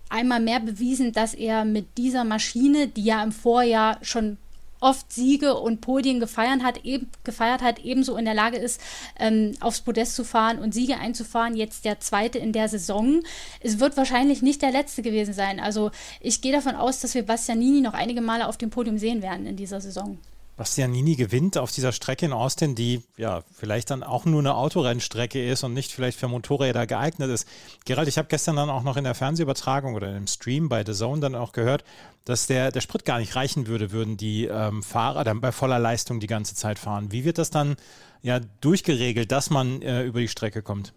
einmal 0.09 0.39
mehr 0.39 0.61
bewiesen, 0.61 1.11
dass 1.11 1.33
er 1.33 1.65
mit 1.65 1.97
dieser 1.97 2.23
Maschine, 2.23 2.87
die 2.87 3.03
ja 3.03 3.21
im 3.21 3.33
Vorjahr 3.33 3.97
schon 4.01 4.37
oft 4.85 5.11
Siege 5.11 5.55
und 5.55 5.81
Podien 5.81 6.19
gefeiert 6.19 6.61
hat, 6.61 6.85
eben, 6.85 7.09
gefeiert 7.23 7.63
hat, 7.63 7.79
ebenso 7.79 8.15
in 8.17 8.25
der 8.25 8.35
Lage 8.35 8.57
ist, 8.57 8.79
ähm, 9.19 9.53
aufs 9.59 9.81
Podest 9.81 10.15
zu 10.15 10.23
fahren 10.23 10.59
und 10.59 10.75
Siege 10.75 10.97
einzufahren. 10.97 11.55
Jetzt 11.55 11.85
der 11.85 11.99
zweite 11.99 12.37
in 12.37 12.53
der 12.53 12.69
Saison. 12.69 13.23
Es 13.61 13.79
wird 13.79 13.97
wahrscheinlich 13.97 14.43
nicht 14.43 14.61
der 14.61 14.71
letzte 14.71 15.01
gewesen 15.01 15.33
sein. 15.33 15.59
Also 15.59 15.89
ich 16.21 16.39
gehe 16.41 16.53
davon 16.53 16.75
aus, 16.75 16.99
dass 16.99 17.15
wir 17.15 17.25
Bastianini 17.25 17.81
noch 17.81 17.95
einige 17.95 18.21
Male 18.21 18.47
auf 18.47 18.57
dem 18.57 18.69
Podium 18.69 18.99
sehen 18.99 19.23
werden 19.23 19.47
in 19.47 19.55
dieser 19.55 19.81
Saison. 19.81 20.19
Bastianini 20.57 21.15
gewinnt 21.15 21.57
auf 21.57 21.71
dieser 21.71 21.91
Strecke 21.91 22.27
in 22.27 22.31
Austin, 22.31 22.75
die 22.75 23.03
ja 23.17 23.43
vielleicht 23.51 23.89
dann 23.89 24.03
auch 24.03 24.23
nur 24.23 24.39
eine 24.39 24.55
Autorennstrecke 24.55 25.45
ist 25.45 25.63
und 25.63 25.73
nicht 25.73 25.91
vielleicht 25.91 26.17
für 26.17 26.29
Motorräder 26.29 26.87
geeignet 26.87 27.29
ist. 27.29 27.45
Gerald, 27.83 28.07
ich 28.07 28.17
habe 28.17 28.29
gestern 28.29 28.55
dann 28.55 28.69
auch 28.69 28.83
noch 28.83 28.95
in 28.95 29.03
der 29.03 29.15
Fernsehübertragung 29.15 29.95
oder 29.95 30.15
im 30.15 30.27
Stream 30.27 30.69
bei 30.69 30.85
The 30.85 30.93
Zone 30.93 31.19
dann 31.19 31.35
auch 31.35 31.51
gehört, 31.51 31.83
dass 32.25 32.47
der, 32.47 32.71
der 32.71 32.81
Sprit 32.81 33.05
gar 33.05 33.19
nicht 33.19 33.35
reichen 33.35 33.67
würde, 33.67 33.91
würden 33.91 34.17
die 34.17 34.45
ähm, 34.45 34.83
Fahrer 34.83 35.23
dann 35.23 35.41
bei 35.41 35.51
voller 35.51 35.79
Leistung 35.79 36.19
die 36.19 36.27
ganze 36.27 36.55
Zeit 36.55 36.79
fahren. 36.79 37.11
Wie 37.11 37.23
wird 37.23 37.37
das 37.37 37.51
dann 37.51 37.75
ja 38.21 38.39
durchgeregelt, 38.61 39.31
dass 39.31 39.51
man 39.51 39.81
äh, 39.81 40.03
über 40.03 40.19
die 40.19 40.27
Strecke 40.27 40.61
kommt? 40.61 40.93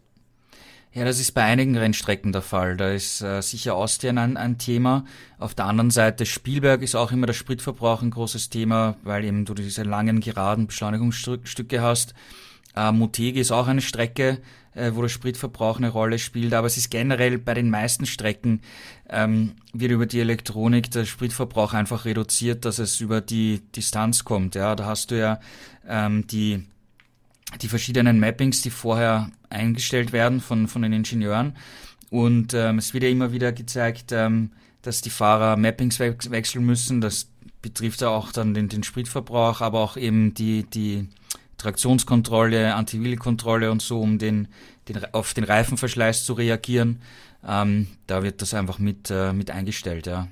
Ja, 0.94 1.04
das 1.04 1.20
ist 1.20 1.32
bei 1.32 1.44
einigen 1.44 1.76
Rennstrecken 1.76 2.32
der 2.32 2.40
Fall. 2.40 2.78
Da 2.78 2.90
ist 2.90 3.20
äh, 3.20 3.42
sicher 3.42 3.74
Austria 3.74 4.10
ein, 4.10 4.38
ein 4.38 4.56
Thema. 4.56 5.04
Auf 5.38 5.54
der 5.54 5.66
anderen 5.66 5.90
Seite 5.90 6.24
Spielberg 6.24 6.80
ist 6.80 6.94
auch 6.94 7.12
immer 7.12 7.26
der 7.26 7.34
Spritverbrauch 7.34 8.00
ein 8.00 8.10
großes 8.10 8.48
Thema, 8.48 8.96
weil 9.02 9.24
eben 9.24 9.44
du 9.44 9.52
diese 9.52 9.82
langen, 9.82 10.20
geraden 10.20 10.66
Beschleunigungsstücke 10.66 11.82
hast. 11.82 12.14
Äh, 12.74 12.90
Motegi 12.92 13.38
ist 13.38 13.52
auch 13.52 13.66
eine 13.66 13.82
Strecke, 13.82 14.38
wo 14.74 15.02
der 15.02 15.08
Spritverbrauch 15.08 15.78
eine 15.78 15.88
Rolle 15.88 16.18
spielt, 16.18 16.54
aber 16.54 16.66
es 16.66 16.76
ist 16.76 16.90
generell 16.90 17.38
bei 17.38 17.54
den 17.54 17.70
meisten 17.70 18.06
Strecken 18.06 18.60
ähm, 19.08 19.52
wird 19.72 19.92
über 19.92 20.06
die 20.06 20.20
Elektronik 20.20 20.90
der 20.90 21.04
Spritverbrauch 21.04 21.74
einfach 21.74 22.04
reduziert, 22.04 22.64
dass 22.64 22.78
es 22.78 23.00
über 23.00 23.20
die 23.20 23.60
Distanz 23.74 24.24
kommt. 24.24 24.54
Ja, 24.54 24.76
da 24.76 24.86
hast 24.86 25.10
du 25.10 25.18
ja 25.18 25.40
ähm, 25.86 26.26
die 26.26 26.64
die 27.62 27.68
verschiedenen 27.68 28.20
Mappings, 28.20 28.62
die 28.62 28.70
vorher 28.70 29.30
eingestellt 29.50 30.12
werden 30.12 30.40
von, 30.40 30.68
von 30.68 30.82
den 30.82 30.92
Ingenieuren. 30.92 31.56
Und 32.10 32.54
ähm, 32.54 32.78
es 32.78 32.94
wird 32.94 33.04
ja 33.04 33.10
immer 33.10 33.32
wieder 33.32 33.52
gezeigt, 33.52 34.12
ähm, 34.12 34.50
dass 34.82 35.00
die 35.00 35.10
Fahrer 35.10 35.56
Mappings 35.56 35.98
we 35.98 36.16
wechseln 36.30 36.64
müssen. 36.64 37.00
Das 37.00 37.28
betrifft 37.62 38.00
ja 38.00 38.08
auch 38.08 38.32
dann 38.32 38.54
den, 38.54 38.68
den 38.68 38.82
Spritverbrauch, 38.82 39.60
aber 39.60 39.80
auch 39.80 39.96
eben 39.96 40.34
die, 40.34 40.64
die 40.64 41.08
Traktionskontrolle, 41.58 42.74
Anti-Wheel-Kontrolle 42.74 43.70
und 43.70 43.82
so, 43.82 44.00
um 44.00 44.18
den, 44.18 44.48
den, 44.88 45.04
auf 45.12 45.34
den 45.34 45.44
Reifenverschleiß 45.44 46.24
zu 46.24 46.32
reagieren. 46.32 47.02
Ähm, 47.46 47.88
da 48.06 48.22
wird 48.22 48.42
das 48.42 48.54
einfach 48.54 48.78
mit, 48.78 49.10
äh, 49.10 49.32
mit 49.32 49.50
eingestellt, 49.50 50.06
ja. 50.06 50.28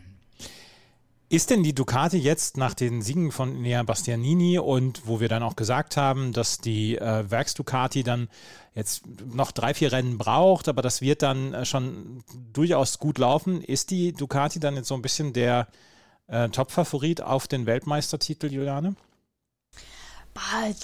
Ist 1.29 1.51
denn 1.51 1.65
die 1.65 1.75
Ducati 1.75 2.19
jetzt 2.19 2.57
nach 2.57 2.73
den 2.73 3.03
Siegen 3.03 3.33
von 3.33 3.61
Nea 3.61 3.83
Bastianini 3.83 4.61
und 4.61 5.09
wo 5.09 5.19
wir 5.19 5.29
dann 5.29 5.43
auch 5.43 5.57
gesagt 5.57 5.97
haben, 5.97 6.33
dass 6.33 6.59
die 6.59 6.97
äh, 6.97 7.29
Werks-Ducati 7.29 8.05
dann 8.05 8.29
jetzt 8.77 9.03
noch 9.35 9.51
drei, 9.51 9.75
vier 9.75 9.91
Rennen 9.91 10.19
braucht, 10.19 10.69
aber 10.69 10.83
das 10.83 11.01
wird 11.01 11.23
dann 11.23 11.53
äh, 11.53 11.65
schon 11.65 12.23
durchaus 12.53 13.01
gut 13.01 13.19
laufen, 13.19 13.61
ist 13.61 13.91
die 13.91 14.13
Ducati 14.13 14.61
dann 14.61 14.77
jetzt 14.77 14.87
so 14.87 14.95
ein 14.95 15.03
bisschen 15.03 15.33
der 15.33 15.67
äh, 16.29 16.49
Top-Favorit 16.49 17.23
auf 17.23 17.49
den 17.49 17.67
Weltmeistertitel, 17.67 18.53
Juliane? 18.53 18.95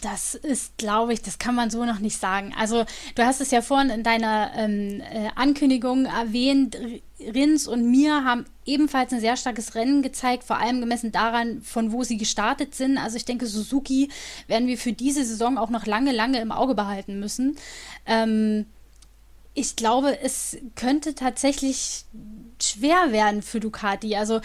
Das 0.02 0.34
ist, 0.34 0.76
glaube 0.78 1.12
ich, 1.12 1.22
das 1.22 1.38
kann 1.38 1.54
man 1.54 1.70
so 1.70 1.84
noch 1.84 1.98
nicht 1.98 2.18
sagen. 2.18 2.54
Also 2.58 2.84
du 3.14 3.24
hast 3.24 3.40
es 3.40 3.50
ja 3.50 3.62
vorhin 3.62 3.90
in 3.90 4.02
deiner 4.02 4.52
ähm, 4.56 5.00
äh, 5.00 5.28
Ankündigung 5.34 6.06
erwähnt, 6.06 6.76
Rins 7.20 7.68
und 7.68 7.90
Mir 7.90 8.24
haben 8.24 8.44
ebenfalls 8.64 9.12
ein 9.12 9.20
sehr 9.20 9.36
starkes 9.36 9.74
Rennen 9.74 10.02
gezeigt, 10.02 10.44
vor 10.44 10.58
allem 10.58 10.80
gemessen 10.80 11.12
daran, 11.12 11.62
von 11.62 11.92
wo 11.92 12.02
sie 12.02 12.16
gestartet 12.16 12.74
sind. 12.74 12.98
Also 12.98 13.16
ich 13.16 13.24
denke, 13.24 13.46
Suzuki 13.46 14.10
werden 14.46 14.66
wir 14.66 14.78
für 14.78 14.92
diese 14.92 15.24
Saison 15.24 15.58
auch 15.58 15.70
noch 15.70 15.86
lange, 15.86 16.12
lange 16.12 16.40
im 16.40 16.52
Auge 16.52 16.74
behalten 16.74 17.20
müssen. 17.20 17.56
Ähm, 18.06 18.66
ich 19.54 19.76
glaube, 19.76 20.18
es 20.22 20.56
könnte 20.74 21.14
tatsächlich 21.14 22.04
schwer 22.60 23.12
werden 23.12 23.42
für 23.42 23.60
Ducati. 23.60 24.16
Also 24.16 24.40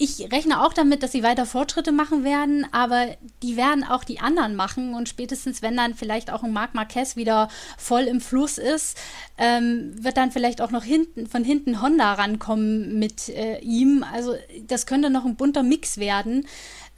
ich 0.00 0.30
rechne 0.30 0.64
auch 0.64 0.72
damit, 0.72 1.02
dass 1.02 1.10
sie 1.10 1.24
weiter 1.24 1.44
Fortschritte 1.44 1.90
machen 1.90 2.22
werden, 2.22 2.64
aber 2.70 3.16
die 3.42 3.56
werden 3.56 3.82
auch 3.82 4.04
die 4.04 4.20
anderen 4.20 4.54
machen 4.54 4.94
und 4.94 5.08
spätestens, 5.08 5.60
wenn 5.60 5.76
dann 5.76 5.96
vielleicht 5.96 6.30
auch 6.30 6.44
ein 6.44 6.52
Marc 6.52 6.72
Marquez 6.74 7.16
wieder 7.16 7.48
voll 7.76 8.02
im 8.02 8.20
Fluss 8.20 8.58
ist, 8.58 8.96
ähm, 9.38 9.92
wird 10.00 10.16
dann 10.16 10.30
vielleicht 10.30 10.60
auch 10.60 10.70
noch 10.70 10.84
hinten, 10.84 11.26
von 11.26 11.42
hinten 11.42 11.82
Honda 11.82 12.12
rankommen 12.14 13.00
mit 13.00 13.28
äh, 13.28 13.58
ihm. 13.58 14.04
Also 14.04 14.36
das 14.68 14.86
könnte 14.86 15.10
noch 15.10 15.24
ein 15.24 15.34
bunter 15.34 15.64
Mix 15.64 15.98
werden. 15.98 16.46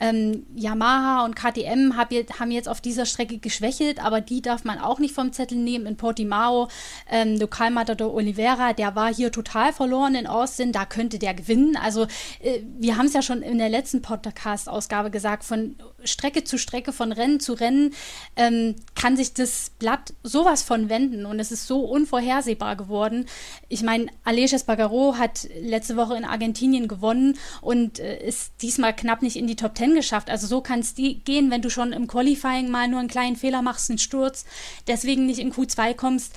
Ähm, 0.01 0.47
Yamaha 0.55 1.25
und 1.25 1.37
KTM 1.37 1.97
hab 1.97 2.11
haben 2.39 2.51
jetzt 2.51 2.69
auf 2.69 2.81
dieser 2.81 3.07
Strecke 3.07 3.39
geschwächelt, 3.39 4.05
aber 4.05 4.21
die 4.21 4.43
darf 4.43 4.65
man 4.65 4.79
auch 4.79 4.99
nicht 4.99 5.15
vom 5.15 5.33
Zettel 5.33 5.59
nehmen. 5.59 5.87
In 5.87 5.97
Portimao, 5.97 6.69
ähm, 7.11 7.37
Lokalmatador 7.39 8.13
Oliveira, 8.13 8.73
der 8.73 8.97
war 8.97 9.15
hier 9.15 9.31
total 9.31 9.73
verloren 9.73 10.15
in 10.15 10.27
Austin, 10.27 10.73
da 10.73 10.87
könnte 10.87 11.19
der 11.19 11.35
gewinnen. 11.35 11.77
Also 11.77 12.05
äh, 12.41 12.61
wir 12.79 12.97
haben 12.97 13.07
es 13.07 13.13
ja 13.13 13.23
schon 13.23 13.43
in 13.43 13.59
der 13.59 13.69
letzten 13.69 14.03
Podcast-Ausgabe 14.03 15.11
gesagt, 15.11 15.45
von 15.45 15.77
Strecke 16.03 16.45
zu 16.45 16.59
Strecke, 16.59 16.93
von 16.93 17.13
Rennen 17.13 17.41
zu 17.41 17.53
Rennen 17.53 17.95
ähm, 18.37 18.77
kann 18.95 19.17
sich 19.17 19.35
das 19.35 19.71
Blatt 19.79 20.15
sowas 20.23 20.63
von 20.63 20.89
wenden 20.89 21.27
und 21.27 21.39
es 21.39 21.53
ist 21.53 21.67
so 21.67 21.81
unvorhersehbar 21.81 22.77
geworden. 22.77 23.27
Ich 23.69 23.83
meine, 23.83 24.07
Aleix 24.25 24.55
Espargaro 24.55 25.17
hat 25.19 25.47
letzte 25.61 25.97
Woche 25.97 26.17
in 26.17 26.25
Argentinien 26.25 26.89
gewonnen 26.89 27.39
und 27.61 27.99
äh, 27.99 28.27
ist 28.27 28.53
diesmal 28.63 28.97
knapp 28.97 29.23
nicht 29.23 29.37
in 29.37 29.47
die 29.47 29.57
Top 29.57 29.75
Ten 29.75 29.90
geschafft. 29.95 30.31
Also 30.31 30.47
so 30.47 30.61
kann 30.61 30.81
es 30.81 30.95
gehen, 30.95 31.51
wenn 31.51 31.63
du 31.63 31.71
schon 31.71 31.93
im 31.93 32.07
Qualifying 32.07 32.69
mal 32.69 32.89
nur 32.89 33.01
einen 33.01 33.09
kleinen 33.09 33.37
Fehler 33.37 33.63
machst, 33.63 33.91
einen 33.91 33.99
Sturz, 33.99 34.45
deswegen 34.87 35.27
nicht 35.27 35.39
in 35.39 35.53
Q2 35.53 35.95
kommst 35.95 36.33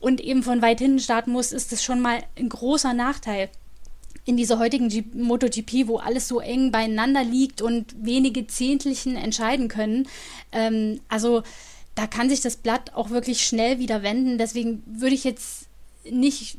und 0.00 0.20
eben 0.20 0.42
von 0.42 0.62
weit 0.62 0.78
hinten 0.78 1.00
starten 1.00 1.32
musst, 1.32 1.52
ist 1.52 1.72
das 1.72 1.82
schon 1.82 2.00
mal 2.00 2.22
ein 2.36 2.48
großer 2.48 2.94
Nachteil 2.94 3.50
in 4.24 4.36
dieser 4.36 4.58
heutigen 4.58 4.90
G 4.90 5.04
MotoGP, 5.14 5.88
wo 5.88 5.96
alles 5.96 6.28
so 6.28 6.38
eng 6.38 6.70
beieinander 6.70 7.24
liegt 7.24 7.62
und 7.62 7.94
wenige 7.98 8.46
Zehntelchen 8.46 9.16
entscheiden 9.16 9.68
können. 9.68 10.06
Ähm, 10.52 11.00
also 11.08 11.42
da 11.94 12.06
kann 12.06 12.28
sich 12.28 12.42
das 12.42 12.56
Blatt 12.56 12.94
auch 12.94 13.08
wirklich 13.08 13.44
schnell 13.44 13.78
wieder 13.78 14.02
wenden. 14.02 14.36
Deswegen 14.36 14.82
würde 14.86 15.14
ich 15.14 15.24
jetzt 15.24 15.66
nicht 16.10 16.58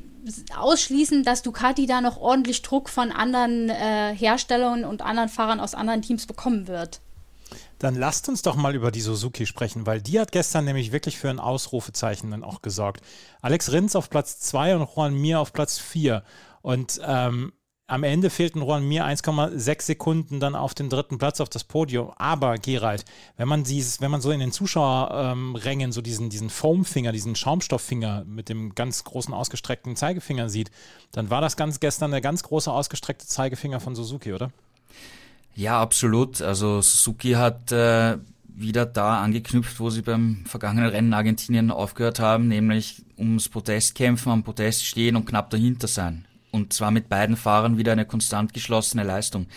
ausschließen, 0.55 1.23
dass 1.23 1.41
Ducati 1.41 1.85
da 1.85 2.01
noch 2.01 2.17
ordentlich 2.17 2.61
Druck 2.61 2.89
von 2.89 3.11
anderen 3.11 3.69
äh, 3.69 4.13
Herstellern 4.15 4.83
und 4.83 5.01
anderen 5.01 5.29
Fahrern 5.29 5.59
aus 5.59 5.75
anderen 5.75 6.01
Teams 6.01 6.27
bekommen 6.27 6.67
wird. 6.67 6.99
Dann 7.79 7.95
lasst 7.95 8.27
uns 8.27 8.41
doch 8.41 8.55
mal 8.55 8.75
über 8.75 8.91
die 8.91 9.01
Suzuki 9.01 9.45
sprechen, 9.45 9.85
weil 9.85 10.01
die 10.01 10.19
hat 10.19 10.31
gestern 10.31 10.65
nämlich 10.65 10.91
wirklich 10.91 11.17
für 11.17 11.29
ein 11.29 11.39
Ausrufezeichen 11.39 12.29
dann 12.31 12.43
auch 12.43 12.61
gesorgt. 12.61 13.01
Alex 13.41 13.71
Rins 13.71 13.95
auf 13.95 14.09
Platz 14.09 14.39
2 14.41 14.75
und 14.75 14.89
Juan 14.95 15.15
Mir 15.15 15.39
auf 15.39 15.53
Platz 15.53 15.79
4. 15.79 16.23
Und 16.61 16.99
ähm, 17.03 17.53
am 17.89 18.03
Ende 18.03 18.29
fehlten 18.29 18.61
Juan 18.61 18.87
Mir 18.87 19.05
1,6 19.05 19.81
Sekunden 19.81 20.39
dann 20.39 20.55
auf 20.55 20.73
den 20.73 20.89
dritten 20.89 21.17
Platz 21.17 21.41
auf 21.41 21.49
das 21.49 21.63
Podium. 21.63 22.11
Aber 22.17 22.57
Gerald, 22.57 23.03
wenn 23.37 23.47
man 23.47 23.63
dieses, 23.63 23.99
wenn 23.99 24.11
man 24.11 24.21
so 24.21 24.31
in 24.31 24.39
den 24.39 24.51
Zuschauerrängen 24.51 25.87
ähm, 25.87 25.91
so 25.91 26.01
diesen, 26.01 26.29
diesen 26.29 26.49
Foamfinger, 26.49 27.11
diesen 27.11 27.35
Schaumstofffinger 27.35 28.25
mit 28.25 28.47
dem 28.49 28.75
ganz 28.75 29.03
großen 29.03 29.33
ausgestreckten 29.33 29.95
Zeigefinger 29.95 30.49
sieht, 30.49 30.69
dann 31.11 31.29
war 31.31 31.41
das 31.41 31.57
ganz 31.57 31.79
gestern 31.79 32.11
der 32.11 32.21
ganz 32.21 32.43
große 32.43 32.71
ausgestreckte 32.71 33.25
Zeigefinger 33.25 33.79
von 33.79 33.95
Suzuki, 33.95 34.33
oder? 34.33 34.51
Ja, 35.55 35.81
absolut. 35.81 36.41
Also 36.41 36.81
Suzuki 36.81 37.31
hat 37.31 37.71
äh, 37.71 38.17
wieder 38.47 38.85
da 38.85 39.21
angeknüpft, 39.21 39.79
wo 39.79 39.89
sie 39.89 40.03
beim 40.03 40.45
vergangenen 40.45 40.89
Rennen 40.89 41.13
Argentinien 41.13 41.71
aufgehört 41.71 42.19
haben, 42.19 42.47
nämlich 42.47 43.03
ums 43.17 43.49
Podest 43.49 43.95
kämpfen, 43.95 44.31
am 44.31 44.43
Podest 44.43 44.85
stehen 44.85 45.15
und 45.15 45.25
knapp 45.25 45.49
dahinter 45.49 45.87
sein 45.87 46.25
und 46.51 46.73
zwar 46.73 46.91
mit 46.91 47.09
beiden 47.09 47.35
Fahrern 47.35 47.77
wieder 47.77 47.91
eine 47.91 48.05
konstant 48.05 48.53
geschlossene 48.53 49.03
Leistung. 49.03 49.47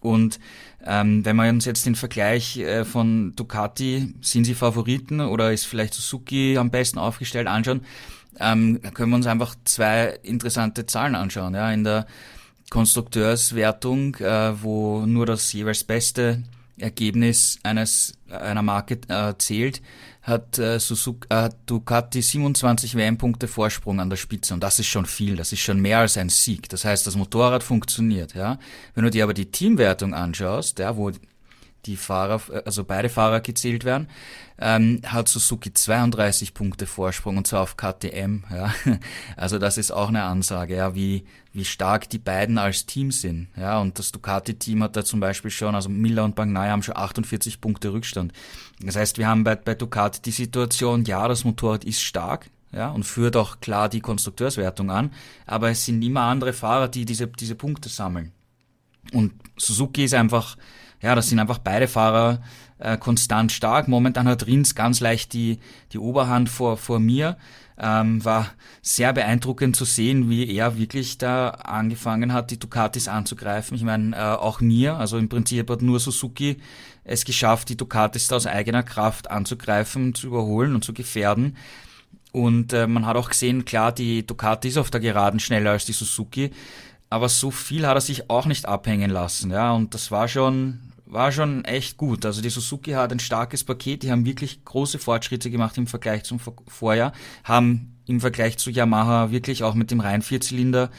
Und 0.00 0.38
ähm, 0.84 1.24
wenn 1.24 1.36
wir 1.36 1.48
uns 1.48 1.64
jetzt 1.64 1.86
den 1.86 1.96
Vergleich 1.96 2.56
äh, 2.58 2.84
von 2.84 3.34
Ducati, 3.34 4.14
sind 4.20 4.44
sie 4.44 4.54
Favoriten 4.54 5.20
oder 5.20 5.52
ist 5.52 5.66
vielleicht 5.66 5.94
Suzuki 5.94 6.56
am 6.56 6.70
besten 6.70 6.98
aufgestellt, 6.98 7.48
anschauen, 7.48 7.82
ähm, 8.38 8.80
können 8.94 9.10
wir 9.10 9.16
uns 9.16 9.26
einfach 9.26 9.56
zwei 9.64 10.18
interessante 10.22 10.86
Zahlen 10.86 11.16
anschauen. 11.16 11.54
Ja, 11.54 11.70
in 11.72 11.82
der 11.82 12.06
Konstrukteurswertung, 12.70 14.14
äh, 14.16 14.62
wo 14.62 15.04
nur 15.06 15.26
das 15.26 15.52
jeweils 15.52 15.82
beste 15.84 16.44
Ergebnis 16.78 17.58
eines 17.64 18.14
einer 18.30 18.62
Marke 18.62 19.00
äh, 19.08 19.34
zählt, 19.38 19.82
hat 20.22 20.58
äh, 20.58 20.78
Suzuki, 20.78 21.26
äh, 21.30 21.50
Ducati 21.66 22.22
27 22.22 22.94
WM-Punkte 22.94 23.48
Vorsprung 23.48 24.00
an 24.00 24.10
der 24.10 24.16
Spitze 24.16 24.54
und 24.54 24.62
das 24.62 24.78
ist 24.78 24.88
schon 24.88 25.06
viel, 25.06 25.36
das 25.36 25.52
ist 25.52 25.60
schon 25.60 25.80
mehr 25.80 26.00
als 26.00 26.16
ein 26.16 26.28
Sieg. 26.28 26.68
Das 26.68 26.84
heißt, 26.84 27.06
das 27.06 27.16
Motorrad 27.16 27.62
funktioniert, 27.62 28.34
ja. 28.34 28.58
Wenn 28.94 29.04
du 29.04 29.10
dir 29.10 29.24
aber 29.24 29.34
die 29.34 29.50
Teamwertung 29.50 30.14
anschaust, 30.14 30.78
ja, 30.78 30.96
wo 30.96 31.10
die 31.86 31.96
Fahrer, 31.96 32.40
also 32.64 32.84
beide 32.84 33.08
Fahrer 33.08 33.40
gezählt 33.40 33.84
werden, 33.84 34.08
ähm, 34.60 35.00
hat 35.06 35.28
Suzuki 35.28 35.72
32 35.72 36.52
Punkte 36.52 36.86
Vorsprung 36.86 37.36
und 37.36 37.46
zwar 37.46 37.62
auf 37.62 37.76
KTM. 37.76 38.44
Ja. 38.50 38.74
Also 39.36 39.58
das 39.58 39.78
ist 39.78 39.92
auch 39.92 40.08
eine 40.08 40.24
Ansage, 40.24 40.76
ja, 40.76 40.94
wie, 40.94 41.24
wie 41.52 41.64
stark 41.64 42.10
die 42.10 42.18
beiden 42.18 42.58
als 42.58 42.86
Team 42.86 43.12
sind. 43.12 43.48
Ja. 43.56 43.78
Und 43.80 43.98
das 43.98 44.12
Ducati-Team 44.12 44.82
hat 44.82 44.96
da 44.96 45.04
zum 45.04 45.20
Beispiel 45.20 45.50
schon, 45.50 45.74
also 45.74 45.88
Miller 45.88 46.24
und 46.24 46.34
Bagnaia 46.34 46.72
haben 46.72 46.82
schon 46.82 46.96
48 46.96 47.60
Punkte 47.60 47.92
Rückstand. 47.92 48.32
Das 48.82 48.96
heißt, 48.96 49.18
wir 49.18 49.26
haben 49.26 49.44
bei, 49.44 49.56
bei 49.56 49.74
Ducati 49.74 50.22
die 50.22 50.30
Situation, 50.30 51.04
ja, 51.04 51.26
das 51.26 51.44
Motorrad 51.44 51.84
ist 51.84 52.00
stark, 52.00 52.50
ja, 52.72 52.90
und 52.90 53.04
führt 53.04 53.36
auch 53.36 53.60
klar 53.60 53.88
die 53.88 54.00
Konstrukteurswertung 54.00 54.90
an, 54.90 55.12
aber 55.46 55.70
es 55.70 55.84
sind 55.84 56.02
immer 56.02 56.22
andere 56.22 56.52
Fahrer, 56.52 56.88
die 56.88 57.04
diese, 57.04 57.26
diese 57.26 57.54
Punkte 57.54 57.88
sammeln. 57.88 58.32
Und 59.12 59.32
Suzuki 59.56 60.04
ist 60.04 60.14
einfach 60.14 60.56
ja, 61.00 61.14
das 61.14 61.28
sind 61.28 61.38
einfach 61.38 61.58
beide 61.58 61.88
Fahrer 61.88 62.40
äh, 62.78 62.96
konstant 62.96 63.52
stark. 63.52 63.88
Momentan 63.88 64.28
hat 64.28 64.46
Rins 64.46 64.74
ganz 64.74 65.00
leicht 65.00 65.32
die, 65.32 65.58
die 65.92 65.98
Oberhand 65.98 66.48
vor, 66.48 66.76
vor 66.76 66.98
mir. 66.98 67.36
Ähm, 67.80 68.24
war 68.24 68.48
sehr 68.82 69.12
beeindruckend 69.12 69.76
zu 69.76 69.84
sehen, 69.84 70.28
wie 70.28 70.52
er 70.52 70.76
wirklich 70.76 71.16
da 71.16 71.50
angefangen 71.50 72.32
hat, 72.32 72.50
die 72.50 72.58
Ducatis 72.58 73.06
anzugreifen. 73.06 73.76
Ich 73.76 73.84
meine, 73.84 74.16
äh, 74.16 74.20
auch 74.20 74.60
mir, 74.60 74.96
also 74.96 75.16
im 75.16 75.28
Prinzip 75.28 75.70
hat 75.70 75.82
nur 75.82 76.00
Suzuki 76.00 76.56
es 77.04 77.24
geschafft, 77.24 77.68
die 77.68 77.76
Ducatis 77.76 78.26
da 78.26 78.36
aus 78.36 78.46
eigener 78.46 78.82
Kraft 78.82 79.30
anzugreifen, 79.30 80.12
zu 80.12 80.26
überholen 80.26 80.74
und 80.74 80.84
zu 80.84 80.92
gefährden. 80.92 81.56
Und 82.32 82.72
äh, 82.72 82.86
man 82.86 83.06
hat 83.06 83.16
auch 83.16 83.28
gesehen, 83.28 83.64
klar, 83.64 83.92
die 83.92 84.26
Ducati 84.26 84.68
ist 84.68 84.76
auf 84.76 84.90
der 84.90 85.00
Geraden 85.00 85.40
schneller 85.40 85.70
als 85.70 85.86
die 85.86 85.92
Suzuki, 85.92 86.50
aber 87.10 87.28
so 87.28 87.50
viel 87.50 87.86
hat 87.86 87.96
er 87.96 88.00
sich 88.00 88.28
auch 88.28 88.46
nicht 88.46 88.66
abhängen 88.66 89.10
lassen, 89.10 89.50
ja, 89.50 89.72
und 89.72 89.94
das 89.94 90.10
war 90.10 90.28
schon 90.28 90.78
war 91.10 91.32
schon 91.32 91.64
echt 91.64 91.96
gut. 91.96 92.24
Also 92.26 92.42
die 92.42 92.50
Suzuki 92.50 92.92
hat 92.92 93.12
ein 93.12 93.18
starkes 93.18 93.64
Paket, 93.64 94.02
die 94.02 94.10
haben 94.10 94.26
wirklich 94.26 94.64
große 94.64 94.98
Fortschritte 94.98 95.50
gemacht 95.50 95.78
im 95.78 95.86
Vergleich 95.86 96.24
zum 96.24 96.38
Vorjahr, 96.38 97.12
haben 97.44 97.96
im 98.06 98.20
Vergleich 98.20 98.58
zu 98.58 98.70
Yamaha 98.70 99.30
wirklich 99.30 99.62
auch 99.62 99.74
mit 99.74 99.90
dem 99.90 100.00
rein 100.00 100.22
Vierzylinder 100.22 100.90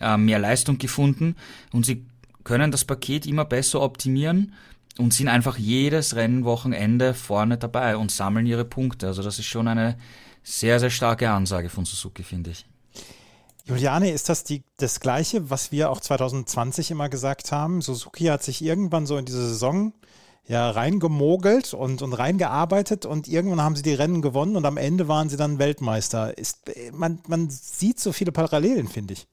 äh, 0.00 0.16
mehr 0.16 0.38
Leistung 0.38 0.78
gefunden 0.78 1.36
und 1.72 1.84
sie 1.84 2.06
können 2.44 2.70
das 2.70 2.84
Paket 2.84 3.26
immer 3.26 3.44
besser 3.44 3.82
optimieren 3.82 4.54
und 4.98 5.12
sind 5.12 5.28
einfach 5.28 5.58
jedes 5.58 6.16
Rennwochenende 6.16 7.14
vorne 7.14 7.58
dabei 7.58 7.96
und 7.96 8.10
sammeln 8.10 8.46
ihre 8.46 8.64
Punkte. 8.64 9.08
Also 9.08 9.22
das 9.22 9.38
ist 9.38 9.46
schon 9.46 9.68
eine 9.68 9.96
sehr, 10.42 10.80
sehr 10.80 10.90
starke 10.90 11.30
Ansage 11.30 11.68
von 11.68 11.84
Suzuki, 11.84 12.22
finde 12.22 12.50
ich. 12.50 12.64
Juliane, 13.70 14.10
ist 14.10 14.28
das 14.28 14.42
die, 14.42 14.64
das 14.78 14.98
Gleiche, 14.98 15.48
was 15.48 15.70
wir 15.70 15.90
auch 15.90 16.00
2020 16.00 16.90
immer 16.90 17.08
gesagt 17.08 17.52
haben? 17.52 17.80
Suzuki 17.82 18.24
hat 18.24 18.42
sich 18.42 18.62
irgendwann 18.62 19.06
so 19.06 19.16
in 19.16 19.24
diese 19.24 19.48
Saison 19.48 19.92
ja 20.48 20.68
reingemogelt 20.70 21.72
und, 21.72 22.02
und 22.02 22.12
reingearbeitet 22.12 23.06
und 23.06 23.28
irgendwann 23.28 23.62
haben 23.62 23.76
sie 23.76 23.82
die 23.82 23.94
Rennen 23.94 24.22
gewonnen 24.22 24.56
und 24.56 24.66
am 24.66 24.76
Ende 24.76 25.06
waren 25.06 25.28
sie 25.28 25.36
dann 25.36 25.60
Weltmeister. 25.60 26.36
Ist, 26.36 26.58
man, 26.92 27.20
man 27.28 27.48
sieht 27.48 28.00
so 28.00 28.12
viele 28.12 28.32
Parallelen, 28.32 28.88
finde 28.88 29.14
ich. 29.14 29.28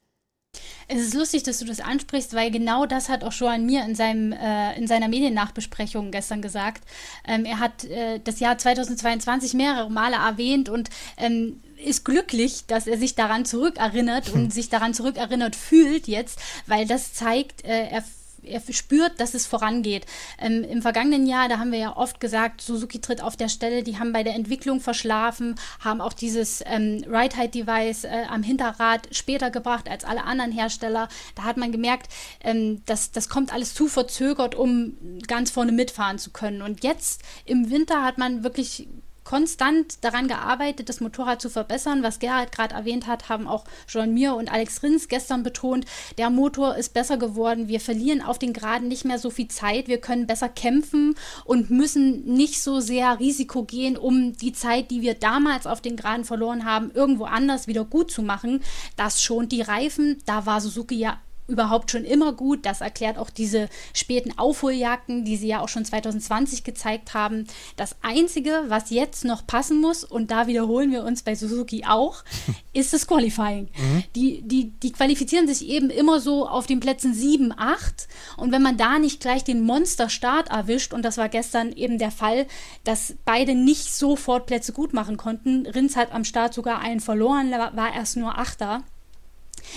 Es 0.87 1.01
ist 1.01 1.13
lustig, 1.15 1.43
dass 1.43 1.59
du 1.59 1.65
das 1.65 1.79
ansprichst, 1.79 2.33
weil 2.33 2.51
genau 2.51 2.85
das 2.85 3.09
hat 3.09 3.23
auch 3.23 3.33
Joan 3.33 3.65
Mir 3.65 3.83
in, 3.83 3.95
seinem, 3.95 4.31
äh, 4.31 4.77
in 4.77 4.87
seiner 4.87 5.07
Mediennachbesprechung 5.07 6.11
gestern 6.11 6.41
gesagt. 6.41 6.83
Ähm, 7.27 7.45
er 7.45 7.59
hat 7.59 7.83
äh, 7.85 8.19
das 8.23 8.39
Jahr 8.39 8.57
2022 8.57 9.53
mehrere 9.53 9.89
Male 9.89 10.15
erwähnt 10.15 10.69
und 10.69 10.89
ähm, 11.17 11.61
ist 11.77 12.05
glücklich, 12.05 12.65
dass 12.67 12.87
er 12.87 12.97
sich 12.97 13.15
daran 13.15 13.45
zurückerinnert 13.45 14.29
und 14.33 14.53
sich 14.53 14.69
daran 14.69 14.93
zurückerinnert 14.93 15.55
fühlt 15.55 16.07
jetzt, 16.07 16.39
weil 16.65 16.87
das 16.87 17.13
zeigt, 17.13 17.63
äh, 17.65 17.87
er 17.89 18.03
er 18.47 18.61
spürt, 18.71 19.19
dass 19.19 19.33
es 19.33 19.45
vorangeht. 19.45 20.05
Ähm, 20.39 20.63
Im 20.63 20.81
vergangenen 20.81 21.27
Jahr, 21.27 21.49
da 21.49 21.59
haben 21.59 21.71
wir 21.71 21.79
ja 21.79 21.95
oft 21.95 22.19
gesagt, 22.19 22.61
Suzuki 22.61 22.99
tritt 22.99 23.21
auf 23.21 23.35
der 23.35 23.49
Stelle, 23.49 23.83
die 23.83 23.99
haben 23.99 24.13
bei 24.13 24.23
der 24.23 24.35
Entwicklung 24.35 24.79
verschlafen, 24.79 25.55
haben 25.79 26.01
auch 26.01 26.13
dieses 26.13 26.63
ähm, 26.65 27.03
Ride-Height-Device 27.07 28.05
äh, 28.05 28.23
am 28.29 28.43
Hinterrad 28.43 29.07
später 29.11 29.51
gebracht 29.51 29.89
als 29.89 30.05
alle 30.05 30.23
anderen 30.23 30.51
Hersteller. 30.51 31.09
Da 31.35 31.43
hat 31.43 31.57
man 31.57 31.71
gemerkt, 31.71 32.11
ähm, 32.41 32.81
dass 32.85 33.11
das 33.11 33.29
kommt 33.29 33.53
alles 33.53 33.73
zu 33.73 33.87
verzögert, 33.87 34.55
um 34.55 34.97
ganz 35.27 35.51
vorne 35.51 35.71
mitfahren 35.71 36.19
zu 36.19 36.31
können. 36.31 36.61
Und 36.61 36.83
jetzt 36.83 37.21
im 37.45 37.69
Winter 37.69 38.03
hat 38.03 38.17
man 38.17 38.43
wirklich 38.43 38.87
konstant 39.27 40.05
daran 40.05 40.29
gearbeitet, 40.29 40.87
das 40.87 41.01
Motorrad 41.01 41.41
zu 41.41 41.49
verbessern. 41.49 42.01
Was 42.01 42.19
Gerhard 42.19 42.53
gerade 42.53 42.73
erwähnt 42.73 43.07
hat, 43.07 43.27
haben 43.27 43.45
auch 43.45 43.65
John 43.89 44.13
Mir 44.13 44.35
und 44.35 44.49
Alex 44.49 44.81
Rins 44.83 45.09
gestern 45.09 45.43
betont. 45.43 45.85
Der 46.17 46.29
Motor 46.29 46.77
ist 46.77 46.93
besser 46.93 47.17
geworden. 47.17 47.67
Wir 47.67 47.81
verlieren 47.81 48.21
auf 48.21 48.39
den 48.39 48.53
Geraden 48.53 48.87
nicht 48.87 49.03
mehr 49.03 49.19
so 49.19 49.29
viel 49.29 49.49
Zeit. 49.49 49.89
Wir 49.89 49.99
können 49.99 50.27
besser 50.27 50.47
kämpfen 50.47 51.13
und 51.43 51.69
müssen 51.69 52.23
nicht 52.23 52.63
so 52.63 52.79
sehr 52.79 53.19
Risiko 53.19 53.63
gehen, 53.63 53.97
um 53.97 54.31
die 54.31 54.53
Zeit, 54.53 54.91
die 54.91 55.01
wir 55.01 55.13
damals 55.13 55.67
auf 55.67 55.81
den 55.81 55.97
Geraden 55.97 56.23
verloren 56.23 56.63
haben, 56.63 56.91
irgendwo 56.93 57.25
anders 57.25 57.67
wieder 57.67 57.83
gut 57.83 58.09
zu 58.09 58.21
machen. 58.21 58.61
Das 58.95 59.21
schont 59.21 59.51
die 59.51 59.61
Reifen. 59.61 60.21
Da 60.25 60.45
war 60.45 60.61
Suzuki 60.61 60.95
ja 60.95 61.19
überhaupt 61.47 61.91
schon 61.91 62.03
immer 62.03 62.33
gut. 62.33 62.65
Das 62.65 62.81
erklärt 62.81 63.17
auch 63.17 63.29
diese 63.29 63.69
späten 63.93 64.37
Aufholjagden, 64.37 65.25
die 65.25 65.37
sie 65.37 65.47
ja 65.47 65.61
auch 65.61 65.69
schon 65.69 65.85
2020 65.85 66.63
gezeigt 66.63 67.13
haben. 67.13 67.47
Das 67.75 67.95
Einzige, 68.01 68.63
was 68.67 68.89
jetzt 68.89 69.25
noch 69.25 69.47
passen 69.47 69.79
muss, 69.79 70.03
und 70.03 70.31
da 70.31 70.47
wiederholen 70.47 70.91
wir 70.91 71.03
uns 71.03 71.23
bei 71.23 71.35
Suzuki 71.35 71.85
auch, 71.85 72.23
ist 72.73 72.93
das 72.93 73.07
Qualifying. 73.07 73.69
Mhm. 73.77 74.03
Die, 74.15 74.41
die, 74.41 74.71
die 74.71 74.91
qualifizieren 74.91 75.47
sich 75.47 75.67
eben 75.67 75.89
immer 75.89 76.19
so 76.19 76.47
auf 76.47 76.67
den 76.67 76.79
Plätzen 76.79 77.13
7, 77.13 77.53
8. 77.55 78.07
Und 78.37 78.51
wenn 78.51 78.61
man 78.61 78.77
da 78.77 78.99
nicht 78.99 79.21
gleich 79.21 79.43
den 79.43 79.61
Monsterstart 79.61 80.49
erwischt, 80.49 80.93
und 80.93 81.03
das 81.03 81.17
war 81.17 81.29
gestern 81.29 81.71
eben 81.71 81.97
der 81.97 82.11
Fall, 82.11 82.45
dass 82.83 83.15
beide 83.25 83.55
nicht 83.55 83.93
sofort 83.93 84.45
Plätze 84.45 84.73
gut 84.73 84.93
machen 84.93 85.17
konnten, 85.17 85.65
Rins 85.65 85.95
hat 85.95 86.11
am 86.11 86.23
Start 86.23 86.53
sogar 86.53 86.79
einen 86.79 86.99
verloren, 86.99 87.51
war 87.51 87.93
erst 87.93 88.17
nur 88.17 88.37
Achter 88.37 88.83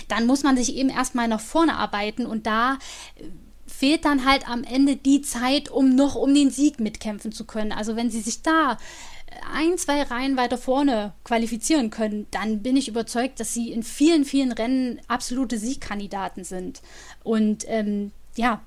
dann 0.08 0.26
muss 0.26 0.42
man 0.42 0.56
sich 0.56 0.76
eben 0.76 0.88
erstmal 0.88 1.28
nach 1.28 1.40
vorne 1.40 1.76
arbeiten 1.76 2.26
und 2.26 2.46
da 2.46 2.78
äh, 3.16 3.24
fehlt 3.66 4.04
dann 4.04 4.26
halt 4.26 4.48
am 4.48 4.64
Ende 4.64 4.96
die 4.96 5.22
Zeit, 5.22 5.70
um 5.70 5.94
noch 5.94 6.14
um 6.14 6.34
den 6.34 6.50
Sieg 6.50 6.80
mitkämpfen 6.80 7.32
zu 7.32 7.44
können. 7.44 7.72
Also 7.72 7.96
wenn 7.96 8.10
sie 8.10 8.20
sich 8.20 8.42
da 8.42 8.76
ein, 9.52 9.78
zwei 9.78 10.02
Reihen 10.02 10.36
weiter 10.36 10.58
vorne 10.58 11.12
qualifizieren 11.24 11.90
können, 11.90 12.26
dann 12.30 12.62
bin 12.62 12.76
ich 12.76 12.88
überzeugt, 12.88 13.40
dass 13.40 13.54
sie 13.54 13.70
in 13.70 13.82
vielen, 13.82 14.24
vielen 14.24 14.52
Rennen 14.52 15.00
absolute 15.08 15.58
Siegkandidaten 15.58 16.44
sind. 16.44 16.82
Und 17.22 17.64
ähm, 17.68 18.12
ja, 18.36 18.60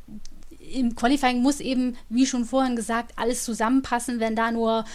im 0.73 0.95
Qualifying 0.95 1.41
muss 1.41 1.59
eben, 1.59 1.97
wie 2.09 2.25
schon 2.25 2.45
vorhin 2.45 2.75
gesagt, 2.75 3.13
alles 3.17 3.43
zusammenpassen. 3.43 4.19
Wenn 4.19 4.35
da 4.35 4.51
nur 4.51 4.85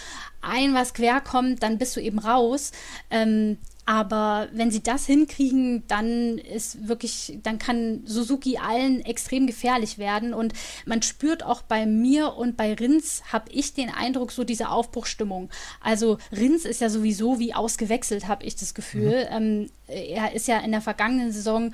ein 0.41 0.73
was 0.73 0.93
quer 0.93 1.21
kommt, 1.21 1.63
dann 1.63 1.77
bist 1.77 1.95
du 1.95 2.01
eben 2.01 2.19
raus. 2.19 2.71
Ähm, 3.09 3.57
aber 3.89 4.49
wenn 4.51 4.69
sie 4.69 4.83
das 4.83 5.07
hinkriegen, 5.07 5.81
dann 5.87 6.37
ist 6.37 6.87
wirklich, 6.87 7.39
dann 7.41 7.57
kann 7.57 8.01
Suzuki 8.05 8.59
allen 8.59 9.03
extrem 9.03 9.47
gefährlich 9.47 9.97
werden. 9.97 10.35
Und 10.35 10.53
man 10.85 11.01
spürt 11.01 11.41
auch 11.41 11.63
bei 11.63 11.87
mir 11.87 12.35
und 12.35 12.55
bei 12.55 12.75
Rins, 12.75 13.23
habe 13.33 13.51
ich 13.51 13.73
den 13.73 13.89
Eindruck, 13.89 14.31
so 14.31 14.43
diese 14.43 14.69
Aufbruchstimmung. 14.69 15.49
Also 15.81 16.19
Rins 16.31 16.65
ist 16.65 16.81
ja 16.81 16.89
sowieso 16.91 17.39
wie 17.39 17.55
ausgewechselt, 17.55 18.27
habe 18.27 18.45
ich 18.45 18.55
das 18.55 18.75
Gefühl. 18.75 19.27
Mhm. 19.31 19.35
Ähm, 19.35 19.69
er 19.87 20.33
ist 20.33 20.47
ja 20.47 20.59
in 20.59 20.69
der 20.69 20.81
vergangenen 20.81 21.31
Saison 21.31 21.73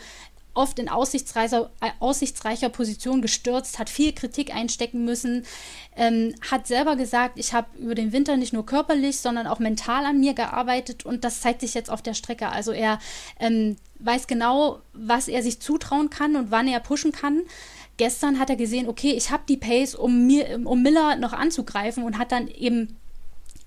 oft 0.55 0.79
in 0.79 0.89
aussichtsreicher, 0.89 1.69
äh, 1.81 1.91
aussichtsreicher 1.99 2.69
Position 2.69 3.21
gestürzt, 3.21 3.77
hat 3.77 3.89
viel 3.89 4.13
Kritik 4.13 4.55
einstecken 4.55 5.05
müssen, 5.05 5.45
ähm, 5.95 6.33
hat 6.49 6.65
selber 6.67 6.95
gesagt, 6.95 7.37
ich 7.37 7.53
habe 7.53 7.67
über 7.77 7.93
den 7.93 8.11
Winter 8.11 8.37
nicht 8.37 8.53
nur 8.53 8.65
körperlich, 8.65 9.19
sondern 9.19 9.47
auch 9.47 9.59
mental 9.59 10.05
an 10.05 10.19
mir 10.19 10.33
gearbeitet 10.33 11.05
und 11.05 11.23
das 11.23 11.41
zeigt 11.41 11.61
sich 11.61 11.73
jetzt 11.73 11.89
auf 11.91 12.01
der 12.01 12.13
Strecke. 12.13 12.49
Also 12.49 12.71
er 12.71 12.99
ähm, 13.39 13.75
weiß 13.99 14.27
genau, 14.27 14.79
was 14.93 15.27
er 15.27 15.43
sich 15.43 15.59
zutrauen 15.59 16.09
kann 16.09 16.35
und 16.35 16.51
wann 16.51 16.67
er 16.67 16.79
pushen 16.79 17.11
kann. 17.11 17.41
Gestern 17.97 18.39
hat 18.39 18.49
er 18.49 18.57
gesehen, 18.57 18.89
okay, 18.89 19.11
ich 19.11 19.31
habe 19.31 19.43
die 19.47 19.57
Pace, 19.57 19.95
um, 19.95 20.25
mir, 20.25 20.59
um 20.65 20.81
Miller 20.81 21.15
noch 21.15 21.33
anzugreifen 21.33 22.03
und 22.03 22.17
hat 22.17 22.31
dann 22.31 22.47
eben 22.49 22.97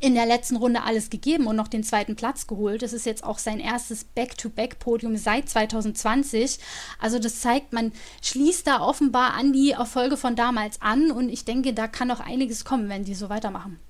in 0.00 0.14
der 0.14 0.26
letzten 0.26 0.56
Runde 0.56 0.84
alles 0.84 1.11
gegeben 1.11 1.46
und 1.46 1.56
noch 1.56 1.68
den 1.68 1.82
zweiten 1.82 2.14
Platz 2.14 2.46
geholt. 2.46 2.82
Das 2.82 2.92
ist 2.92 3.06
jetzt 3.06 3.24
auch 3.24 3.38
sein 3.38 3.58
erstes 3.58 4.04
Back-to-Back-Podium 4.04 5.16
seit 5.16 5.48
2020. 5.48 6.58
Also 7.00 7.18
das 7.18 7.40
zeigt, 7.40 7.72
man 7.72 7.92
schließt 8.22 8.66
da 8.66 8.80
offenbar 8.80 9.34
an 9.34 9.52
die 9.52 9.72
Erfolge 9.72 10.16
von 10.16 10.37
damals 10.37 10.80
an 10.80 11.11
und 11.11 11.28
ich 11.28 11.44
denke, 11.44 11.74
da 11.74 11.88
kann 11.88 12.08
noch 12.08 12.20
einiges 12.20 12.64
kommen, 12.64 12.88
wenn 12.88 13.04
die 13.04 13.14
so 13.14 13.28
weitermachen. 13.28 13.80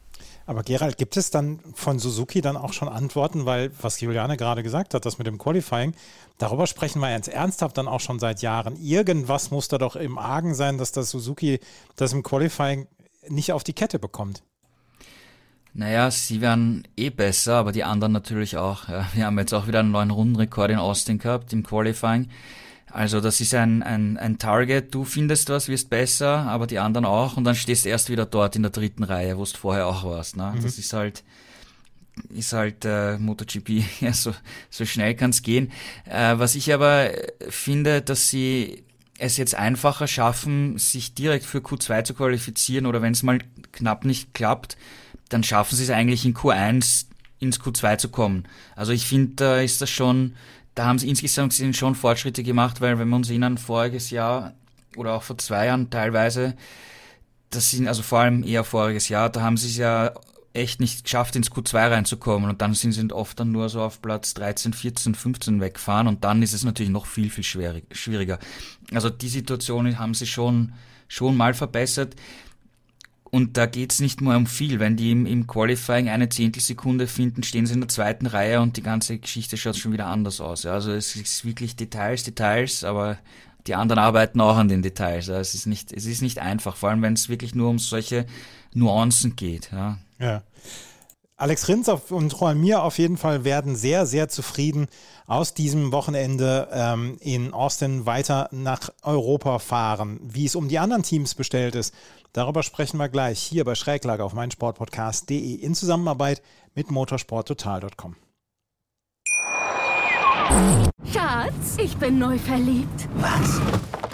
Aber 0.47 0.63
Gerald, 0.63 0.97
gibt 0.97 1.19
es 1.19 1.31
dann 1.31 1.61
von 1.75 1.99
Suzuki 1.99 2.41
dann 2.41 2.57
auch 2.57 2.73
schon 2.73 2.89
Antworten, 2.89 3.45
weil 3.45 3.71
was 3.83 4.01
Juliane 4.01 4.39
gerade 4.39 4.63
gesagt 4.63 4.95
hat, 4.95 5.05
das 5.05 5.19
mit 5.19 5.27
dem 5.27 5.37
Qualifying, 5.37 5.93
darüber 6.39 6.67
sprechen 6.67 7.01
wir 7.01 7.11
jetzt 7.11 7.29
ernsthaft 7.29 7.77
dann 7.77 7.87
auch 7.87 8.01
schon 8.01 8.19
seit 8.19 8.41
Jahren. 8.41 8.77
Irgendwas 8.77 9.51
muss 9.51 9.69
da 9.69 9.77
doch 9.77 9.95
im 9.95 10.17
Argen 10.17 10.55
sein, 10.55 10.79
dass 10.79 10.91
das 10.91 11.11
Suzuki 11.11 11.61
das 11.97 12.15
im 12.15 12.23
Qualifying 12.23 12.87
nicht 13.29 13.53
auf 13.53 13.63
die 13.63 13.75
Kette 13.75 13.99
bekommt. 13.99 14.43
Naja, 15.79 16.11
sie 16.11 16.41
werden 16.41 16.83
eh 16.97 17.09
besser, 17.11 17.55
aber 17.55 17.71
die 17.71 17.85
anderen 17.85 18.13
natürlich 18.13 18.57
auch. 18.57 18.89
Ja. 18.89 19.09
Wir 19.15 19.27
haben 19.27 19.39
jetzt 19.39 19.55
auch 19.55 19.69
wieder 19.69 19.79
einen 19.79 19.93
neuen 19.93 20.11
Rundenrekord 20.11 20.73
in 20.73 20.79
Austin 20.79 21.19
gehabt 21.19 21.53
im 21.53 21.63
Qualifying. 21.63 22.29
Also 22.91 23.21
das 23.21 23.41
ist 23.41 23.55
ein, 23.55 23.85
ein, 23.85 24.17
ein 24.17 24.39
Target, 24.39 24.93
du 24.93 25.05
findest 25.05 25.51
was, 25.51 25.69
wirst 25.69 25.89
besser, 25.89 26.49
aber 26.49 26.67
die 26.67 26.81
anderen 26.81 27.05
auch 27.05 27.37
und 27.37 27.45
dann 27.45 27.55
stehst 27.55 27.85
du 27.85 27.91
erst 27.91 28.11
wieder 28.11 28.27
dort 28.27 28.57
in 28.57 28.63
der 28.63 28.73
dritten 28.73 29.05
Reihe, 29.05 29.39
wo 29.39 29.45
du 29.45 29.57
vorher 29.57 29.87
auch 29.87 30.03
warst. 30.03 30.37
Ne? 30.37 30.53
Mhm. 30.57 30.63
Das 30.65 30.79
ist 30.79 30.93
halt 30.93 31.23
ist 32.31 32.53
halt 32.53 32.85
äh, 32.85 33.17
MotoGP, 33.17 33.85
ja, 34.01 34.13
so, 34.13 34.35
so 34.71 34.85
schnell 34.85 35.15
kann's 35.15 35.43
gehen. 35.43 35.71
Äh, 36.07 36.41
was 36.41 36.57
ich 36.57 36.75
aber 36.75 37.11
finde, 37.49 38.03
dass 38.03 38.27
sie 38.27 38.83
es 39.17 39.37
jetzt 39.37 39.55
einfacher 39.55 40.09
schaffen, 40.09 40.77
sich 40.77 41.15
direkt 41.15 41.45
für 41.45 41.59
Q2 41.59 42.03
zu 42.03 42.15
qualifizieren 42.15 42.87
oder 42.87 43.01
wenn 43.01 43.13
es 43.13 43.23
mal 43.23 43.39
knapp 43.71 44.05
nicht 44.05 44.35
klappt, 44.35 44.77
dann 45.29 45.45
schaffen 45.45 45.77
sie 45.77 45.85
es 45.85 45.91
eigentlich 45.91 46.25
in 46.25 46.35
Q1 46.35 47.07
ins 47.41 47.61
Q2 47.61 47.99
zu 47.99 48.09
kommen. 48.09 48.45
Also 48.75 48.93
ich 48.93 49.07
finde, 49.07 49.35
da 49.37 49.61
ist 49.61 49.81
das 49.81 49.91
schon, 49.91 50.35
da 50.75 50.87
haben 50.87 50.99
sie 50.99 51.09
insgesamt 51.09 51.55
schon 51.77 51.95
Fortschritte 51.95 52.43
gemacht, 52.43 52.81
weil 52.81 52.99
wenn 52.99 53.09
wir 53.09 53.17
uns 53.17 53.31
erinnern, 53.31 53.59
voriges 53.59 54.11
Jahr 54.11 54.55
oder 54.97 55.15
auch 55.15 55.23
vor 55.23 55.39
zwei 55.39 55.67
Jahren 55.67 55.91
teilweise, 55.91 56.57
das 57.51 57.71
sind 57.71 57.89
also 57.89 58.03
vor 58.03 58.21
allem 58.21 58.43
eher 58.43 58.65
voriges 58.65 59.09
Jahr, 59.09 59.31
da 59.31 59.43
haben 59.43 59.57
sie 59.57 59.69
es 59.69 59.77
ja 59.77 60.13
echt 60.53 60.81
nicht 60.81 61.05
geschafft, 61.05 61.37
ins 61.37 61.53
Q2 61.53 61.91
reinzukommen 61.91 62.51
und 62.51 62.61
dann 62.61 62.75
sind 62.75 62.93
sie 62.93 63.13
oft 63.13 63.39
dann 63.39 63.53
nur 63.53 63.69
so 63.69 63.83
auf 63.83 64.03
Platz 64.03 64.35
13, 64.35 64.73
14, 64.73 65.15
15 65.15 65.61
weggefahren 65.61 66.09
und 66.09 66.25
dann 66.25 66.43
ist 66.43 66.53
es 66.53 66.65
natürlich 66.65 66.91
noch 66.91 67.07
viel, 67.07 67.31
viel 67.31 67.45
schwieriger. 67.45 68.39
Also 68.93 69.11
die 69.11 69.29
Situation 69.29 69.99
haben 69.99 70.15
sie 70.15 70.27
schon, 70.27 70.73
schon 71.07 71.37
mal 71.37 71.55
verbessert. 71.55 72.17
Und 73.31 73.57
da 73.57 73.67
geht's 73.67 74.01
nicht 74.01 74.21
nur 74.21 74.37
um 74.37 74.47
viel. 74.47 74.81
Wenn 74.81 74.97
die 74.97 75.13
im, 75.13 75.27
im 75.27 75.47
Qualifying 75.47 76.09
eine 76.09 76.29
Zehntelsekunde 76.29 77.07
finden, 77.07 77.43
stehen 77.43 77.67
sie 77.67 77.75
in 77.75 77.81
der 77.81 77.89
zweiten 77.89 78.27
Reihe 78.27 78.61
und 78.61 78.77
die 78.77 78.83
ganze 78.83 79.19
Geschichte 79.19 79.57
schaut 79.57 79.77
schon 79.77 79.93
wieder 79.93 80.07
anders 80.07 80.41
aus. 80.41 80.63
Ja. 80.63 80.73
Also 80.73 80.93
es 80.93 81.15
ist 81.15 81.45
wirklich 81.45 81.77
Details, 81.77 82.23
Details, 82.23 82.85
aber 82.85 83.19
die 83.67 83.75
anderen 83.75 83.99
arbeiten 83.99 84.41
auch 84.41 84.57
an 84.57 84.69
den 84.69 84.83
Details. 84.83 85.27
Ja. 85.27 85.39
Es 85.39 85.55
ist 85.55 85.67
nicht, 85.67 85.93
es 85.93 86.07
ist 86.07 86.23
nicht 86.23 86.39
einfach, 86.39 86.77
vor 86.77 86.89
allem 86.89 87.03
wenn 87.03 87.13
es 87.13 87.29
wirklich 87.29 87.55
nur 87.55 87.69
um 87.69 87.79
solche 87.79 88.27
Nuancen 88.75 89.37
geht. 89.37 89.71
Ja. 89.73 89.99
ja. 90.19 90.43
Alex 91.37 91.69
Rins 91.69 91.89
und 91.89 92.33
Juan 92.33 92.59
Mir 92.61 92.83
auf 92.83 92.99
jeden 92.99 93.17
Fall 93.17 93.45
werden 93.45 93.77
sehr, 93.77 94.07
sehr 94.07 94.29
zufrieden 94.29 94.89
aus 95.29 95.55
diesem 95.55 95.93
Wochenende 95.93 96.69
ähm, 96.73 97.17
in 97.21 97.53
Austin 97.53 98.07
weiter 98.07 98.49
nach 98.51 98.91
Europa 99.03 99.61
fahren. 99.61 100.19
Wie 100.21 100.47
es 100.47 100.57
um 100.57 100.69
die 100.69 100.81
anderen 100.81 101.05
Teams 101.05 101.37
bestellt 101.37 101.77
ist, 101.77 101.95
darüber 102.33 102.63
sprechen 102.63 102.99
wir 102.99 103.09
gleich 103.09 103.41
hier 103.41 103.65
bei 103.65 103.75
Schräglage 103.75 104.25
auf 104.25 104.33
meinsportpodcast.de 104.35 105.55
in 105.55 105.75
Zusammenarbeit 105.75 106.43
mit 106.75 106.91
motorsporttotal.com. 106.91 108.17
Schatz, 111.13 111.77
ich 111.79 111.97
bin 111.97 112.19
neu 112.19 112.39
verliebt. 112.39 113.09
Was? 113.17 113.61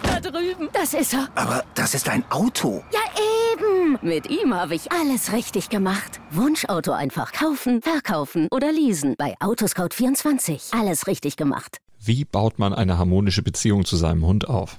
Da 0.02 0.20
drüben. 0.20 0.68
Das 0.72 0.94
ist 0.94 1.14
er. 1.14 1.28
Aber 1.34 1.64
das 1.74 1.94
ist 1.94 2.08
ein 2.08 2.24
Auto. 2.30 2.82
Ja, 2.92 3.00
eben. 3.52 3.98
Mit 4.02 4.28
ihm 4.28 4.54
habe 4.54 4.74
ich 4.74 4.90
alles 4.92 5.32
richtig 5.32 5.68
gemacht. 5.68 6.20
Wunschauto 6.30 6.92
einfach 6.92 7.32
kaufen, 7.32 7.82
verkaufen 7.82 8.48
oder 8.50 8.72
leasen. 8.72 9.14
Bei 9.16 9.36
Autoscout24. 9.38 10.78
Alles 10.78 11.06
richtig 11.06 11.36
gemacht. 11.36 11.78
Wie 12.00 12.24
baut 12.24 12.58
man 12.58 12.74
eine 12.74 12.98
harmonische 12.98 13.42
Beziehung 13.42 13.84
zu 13.84 13.96
seinem 13.96 14.26
Hund 14.26 14.48
auf? 14.48 14.78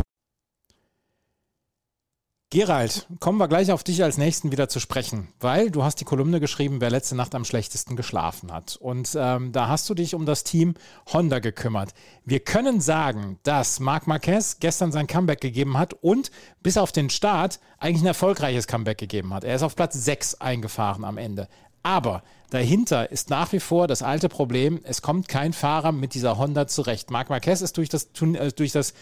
Gerald, 2.53 3.07
kommen 3.21 3.37
wir 3.37 3.47
gleich 3.47 3.71
auf 3.71 3.81
dich 3.81 4.03
als 4.03 4.17
Nächsten 4.17 4.51
wieder 4.51 4.67
zu 4.67 4.81
sprechen, 4.81 5.29
weil 5.39 5.71
du 5.71 5.85
hast 5.85 6.01
die 6.01 6.03
Kolumne 6.03 6.41
geschrieben, 6.41 6.81
wer 6.81 6.89
letzte 6.89 7.15
Nacht 7.15 7.33
am 7.33 7.45
schlechtesten 7.45 7.95
geschlafen 7.95 8.51
hat. 8.51 8.75
Und 8.75 9.15
ähm, 9.17 9.53
da 9.53 9.69
hast 9.69 9.89
du 9.89 9.93
dich 9.93 10.15
um 10.15 10.25
das 10.25 10.43
Team 10.43 10.73
Honda 11.13 11.39
gekümmert. 11.39 11.93
Wir 12.25 12.41
können 12.41 12.81
sagen, 12.81 13.39
dass 13.43 13.79
Marc 13.79 14.05
Marquez 14.05 14.57
gestern 14.59 14.91
sein 14.91 15.07
Comeback 15.07 15.39
gegeben 15.39 15.77
hat 15.77 15.93
und 15.93 16.29
bis 16.61 16.75
auf 16.75 16.91
den 16.91 17.09
Start 17.09 17.61
eigentlich 17.77 18.03
ein 18.03 18.07
erfolgreiches 18.07 18.67
Comeback 18.67 18.97
gegeben 18.97 19.33
hat. 19.33 19.45
Er 19.45 19.55
ist 19.55 19.63
auf 19.63 19.77
Platz 19.77 19.93
6 19.93 20.41
eingefahren 20.41 21.05
am 21.05 21.17
Ende. 21.17 21.47
Aber 21.83 22.21
dahinter 22.49 23.11
ist 23.11 23.29
nach 23.29 23.53
wie 23.53 23.61
vor 23.61 23.87
das 23.87 24.03
alte 24.03 24.27
Problem, 24.27 24.81
es 24.83 25.01
kommt 25.01 25.29
kein 25.29 25.53
Fahrer 25.53 25.93
mit 25.93 26.15
dieser 26.15 26.37
Honda 26.37 26.67
zurecht. 26.67 27.11
Marc 27.11 27.29
Marquez 27.29 27.61
ist 27.61 27.77
durch 27.77 27.87
das, 27.87 28.09
äh, 28.21 28.51
durch 28.51 28.73
das 28.73 28.93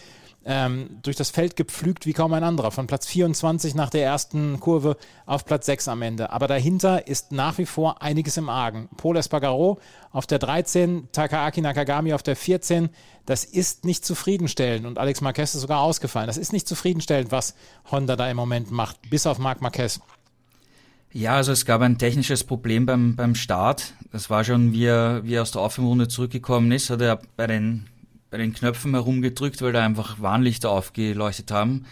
ähm, 0.46 1.00
durch 1.02 1.16
das 1.16 1.30
Feld 1.30 1.56
gepflügt 1.56 2.06
wie 2.06 2.14
kaum 2.14 2.34
ein 2.34 2.44
anderer. 2.44 2.72
Von 2.72 2.88
Platz 2.88 3.08
24 3.08 3.76
nach 3.76 3.90
der 3.90 4.04
ersten 4.04 4.60
Kurve 4.60 4.98
auf 5.26 5.46
Platz 5.46 5.66
6 5.66 5.88
am 5.88 6.02
Ende. 6.02 6.32
Aber 6.32 6.48
dahinter 6.48 7.08
ist 7.08 7.32
nach 7.32 7.58
wie 7.58 7.66
vor 7.66 8.02
einiges 8.02 8.38
im 8.38 8.50
Argen. 8.50 8.90
Paul 8.98 9.18
Espargaro 9.18 9.80
auf 10.12 10.26
der 10.28 10.40
13, 10.40 11.10
Takaaki 11.12 11.62
Nakagami 11.62 12.14
auf 12.14 12.24
der 12.24 12.36
14. 12.36 12.90
Das 13.26 13.44
ist 13.44 13.86
nicht 13.86 14.06
zufriedenstellend. 14.06 14.88
Und 14.88 14.98
Alex 14.98 15.22
Marquez 15.22 15.54
ist 15.54 15.62
sogar 15.62 15.82
ausgefallen. 15.82 16.28
Das 16.28 16.38
ist 16.38 16.54
nicht 16.54 16.68
zufriedenstellend, 16.68 17.32
was 17.32 17.54
Honda 17.92 18.16
da 18.16 18.30
im 18.30 18.38
Moment 18.38 18.72
macht, 18.72 18.98
bis 19.10 19.28
auf 19.28 19.40
Marc 19.40 19.62
Marquez. 19.62 20.00
Ja, 21.12 21.36
also 21.36 21.52
es 21.52 21.66
gab 21.66 21.82
ein 21.82 21.98
technisches 21.98 22.44
Problem 22.44 22.86
beim, 22.86 23.16
beim 23.16 23.36
Start. 23.36 23.94
Das 24.12 24.30
war 24.30 24.44
schon, 24.44 24.74
wie 24.74 24.86
er, 24.86 25.24
wie 25.24 25.36
er 25.36 25.42
aus 25.42 25.52
der 25.52 25.62
Aufwärmrunde 25.62 26.08
zurückgekommen 26.08 26.72
ist, 26.72 26.90
hat 26.90 27.02
er 27.02 27.20
bei 27.36 27.48
den 27.48 27.88
bei 28.30 28.38
den 28.38 28.54
Knöpfen 28.54 28.94
herumgedrückt, 28.94 29.62
weil 29.62 29.74
da 29.74 29.84
einfach 29.84 30.20
Warnlichter 30.22 30.70
aufgeleuchtet 30.70 31.52
haben. 31.52 31.86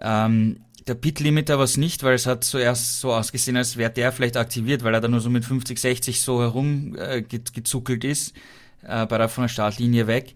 Ähm, 0.00 0.60
der 0.86 0.94
Pit-Limiter 0.94 1.58
war 1.58 1.64
es 1.64 1.76
nicht, 1.76 2.02
weil 2.02 2.14
es 2.14 2.26
hat 2.26 2.42
zuerst 2.42 3.00
so 3.00 3.12
ausgesehen, 3.12 3.56
als 3.56 3.76
wäre 3.76 3.90
der 3.90 4.12
vielleicht 4.12 4.36
aktiviert, 4.36 4.82
weil 4.82 4.94
er 4.94 5.00
da 5.00 5.08
nur 5.08 5.20
so 5.20 5.30
mit 5.30 5.44
50, 5.44 5.78
60 5.78 6.20
so 6.20 6.40
herumgezuckelt 6.40 8.04
äh, 8.04 8.10
ist, 8.10 8.34
äh, 8.82 9.06
bei 9.06 9.18
der, 9.18 9.28
von 9.28 9.42
der 9.42 9.48
Startlinie 9.48 10.06
weg. 10.06 10.34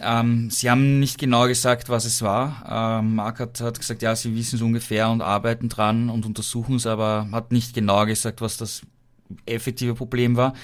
Ähm, 0.00 0.50
sie 0.50 0.70
haben 0.70 1.00
nicht 1.00 1.18
genau 1.18 1.46
gesagt, 1.46 1.88
was 1.88 2.04
es 2.04 2.22
war. 2.22 3.00
Ähm, 3.00 3.14
Mark 3.16 3.40
hat, 3.40 3.60
hat 3.60 3.78
gesagt, 3.78 4.02
ja, 4.02 4.14
sie 4.16 4.34
wissen 4.34 4.56
es 4.56 4.62
ungefähr 4.62 5.10
und 5.10 5.22
arbeiten 5.22 5.68
dran 5.68 6.10
und 6.10 6.26
untersuchen 6.26 6.76
es, 6.76 6.86
aber 6.86 7.28
hat 7.32 7.52
nicht 7.52 7.74
genau 7.74 8.04
gesagt, 8.06 8.40
was 8.40 8.56
das 8.56 8.82
effektive 9.46 9.94
Problem 9.94 10.36
war. 10.36 10.54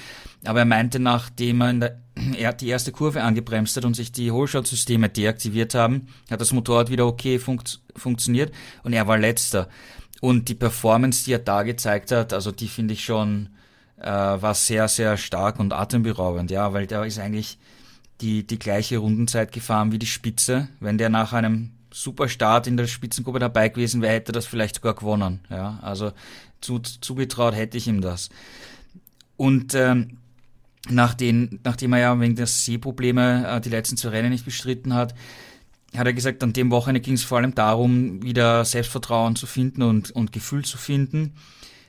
Aber 0.45 0.59
er 0.59 0.65
meinte, 0.65 0.99
nachdem 0.99 1.61
er, 1.61 1.69
in 1.69 1.79
der, 1.79 1.99
er 2.37 2.53
die 2.53 2.67
erste 2.67 2.91
Kurve 2.91 3.23
angebremst 3.23 3.75
hat 3.77 3.85
und 3.85 3.95
sich 3.95 4.11
die 4.11 4.31
Hohlschaltsysteme 4.31 5.09
deaktiviert 5.09 5.75
haben, 5.75 6.07
hat 6.29 6.41
das 6.41 6.53
Motorrad 6.53 6.89
wieder 6.89 7.05
okay 7.05 7.39
funkt, 7.39 7.81
funktioniert 7.95 8.53
und 8.83 8.93
er 8.93 9.07
war 9.07 9.17
letzter. 9.17 9.69
Und 10.21 10.49
die 10.49 10.55
Performance, 10.55 11.25
die 11.25 11.33
er 11.33 11.39
da 11.39 11.63
gezeigt 11.63 12.11
hat, 12.11 12.33
also 12.33 12.51
die 12.51 12.67
finde 12.67 12.93
ich 12.93 13.03
schon, 13.03 13.49
äh, 13.97 14.05
war 14.05 14.53
sehr, 14.53 14.87
sehr 14.87 15.17
stark 15.17 15.59
und 15.59 15.73
atemberaubend, 15.73 16.51
ja, 16.51 16.73
weil 16.73 16.87
der 16.87 17.05
ist 17.05 17.19
eigentlich 17.19 17.57
die, 18.21 18.45
die 18.45 18.59
gleiche 18.59 18.97
Rundenzeit 18.97 19.51
gefahren 19.51 19.91
wie 19.91 19.99
die 19.99 20.05
Spitze. 20.05 20.67
Wenn 20.79 20.97
der 20.97 21.09
nach 21.09 21.33
einem 21.33 21.71
super 21.91 22.27
Start 22.27 22.67
in 22.67 22.77
der 22.77 22.87
Spitzengruppe 22.87 23.39
dabei 23.39 23.69
gewesen 23.69 24.01
wäre, 24.01 24.13
hätte 24.13 24.31
er 24.31 24.33
das 24.33 24.45
vielleicht 24.45 24.75
sogar 24.75 24.93
gewonnen, 24.93 25.39
ja, 25.49 25.79
also 25.81 26.11
zu, 26.61 26.79
zugetraut 26.79 27.55
hätte 27.55 27.77
ich 27.77 27.87
ihm 27.87 28.01
das. 28.01 28.29
Und 29.37 29.73
ähm, 29.73 30.18
nach 30.87 31.13
den, 31.13 31.59
nachdem 31.63 31.93
er 31.93 31.99
ja 31.99 32.19
wegen 32.19 32.35
der 32.35 32.47
Sehprobleme 32.47 33.47
äh, 33.47 33.61
die 33.61 33.69
letzten 33.69 33.97
zwei 33.97 34.09
Rennen 34.09 34.29
nicht 34.29 34.45
bestritten 34.45 34.93
hat, 34.93 35.13
hat 35.95 36.05
er 36.05 36.13
gesagt, 36.13 36.43
an 36.43 36.53
dem 36.53 36.71
Wochenende 36.71 37.01
ging 37.01 37.15
es 37.15 37.23
vor 37.23 37.39
allem 37.39 37.55
darum, 37.55 38.21
wieder 38.23 38.63
Selbstvertrauen 38.63 39.35
zu 39.35 39.47
finden 39.47 39.81
und, 39.81 40.11
und 40.11 40.31
Gefühl 40.31 40.63
zu 40.63 40.77
finden. 40.77 41.33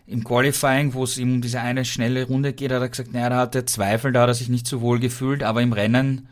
Im 0.07 0.24
Qualifying, 0.24 0.94
wo 0.94 1.05
es 1.05 1.18
ihm 1.18 1.35
um 1.35 1.42
diese 1.42 1.61
eine 1.61 1.85
schnelle 1.85 2.24
Runde 2.26 2.53
geht, 2.53 2.72
hat 2.72 2.81
er 2.81 2.88
gesagt, 2.88 3.12
naja, 3.12 3.29
da 3.29 3.37
hat 3.37 3.55
er 3.55 3.66
Zweifel, 3.66 4.12
da 4.12 4.22
hat 4.22 4.29
er 4.29 4.35
sich 4.35 4.48
nicht 4.48 4.66
so 4.66 4.81
wohl 4.81 4.98
gefühlt, 4.98 5.42
aber 5.42 5.62
im 5.62 5.72
Rennen 5.72 6.29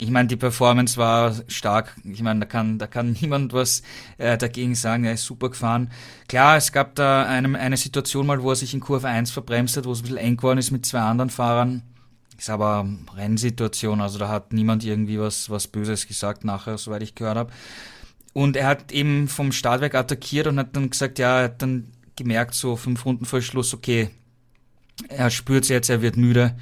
ich 0.00 0.10
meine, 0.10 0.28
die 0.28 0.36
Performance 0.36 0.96
war 0.96 1.34
stark. 1.48 1.96
Ich 2.04 2.22
meine, 2.22 2.40
da 2.40 2.46
kann, 2.46 2.78
da 2.78 2.86
kann 2.86 3.12
niemand 3.20 3.52
was 3.52 3.82
äh, 4.16 4.38
dagegen 4.38 4.74
sagen. 4.74 5.04
Er 5.04 5.14
ist 5.14 5.24
super 5.24 5.50
gefahren. 5.50 5.90
Klar, 6.28 6.56
es 6.56 6.72
gab 6.72 6.94
da 6.94 7.24
einem, 7.24 7.56
eine 7.56 7.76
Situation 7.76 8.26
mal, 8.26 8.42
wo 8.42 8.50
er 8.50 8.56
sich 8.56 8.74
in 8.74 8.80
Kurve 8.80 9.08
1 9.08 9.30
verbremst 9.30 9.76
hat, 9.76 9.86
wo 9.86 9.92
es 9.92 10.00
ein 10.00 10.02
bisschen 10.02 10.18
eng 10.18 10.36
geworden 10.36 10.58
ist 10.58 10.70
mit 10.70 10.86
zwei 10.86 11.00
anderen 11.00 11.30
Fahrern. 11.30 11.82
Ist 12.38 12.50
aber 12.50 12.88
Rennsituation, 13.16 14.00
also 14.00 14.20
da 14.20 14.28
hat 14.28 14.52
niemand 14.52 14.84
irgendwie 14.84 15.18
was, 15.18 15.50
was 15.50 15.66
Böses 15.66 16.06
gesagt 16.06 16.44
nachher, 16.44 16.78
soweit 16.78 17.02
ich 17.02 17.16
gehört 17.16 17.36
habe. 17.36 17.52
Und 18.32 18.56
er 18.56 18.68
hat 18.68 18.92
eben 18.92 19.26
vom 19.26 19.50
Startwerk 19.50 19.96
attackiert 19.96 20.46
und 20.46 20.60
hat 20.60 20.76
dann 20.76 20.90
gesagt, 20.90 21.18
ja, 21.18 21.38
er 21.38 21.44
hat 21.44 21.62
dann 21.62 21.88
gemerkt, 22.14 22.54
so 22.54 22.76
fünf 22.76 23.04
Runden 23.04 23.24
vor 23.24 23.40
Schluss, 23.40 23.74
okay, 23.74 24.10
er 25.08 25.30
spürt 25.30 25.64
es 25.64 25.70
jetzt, 25.70 25.90
er 25.90 26.00
wird 26.02 26.16
müde 26.16 26.54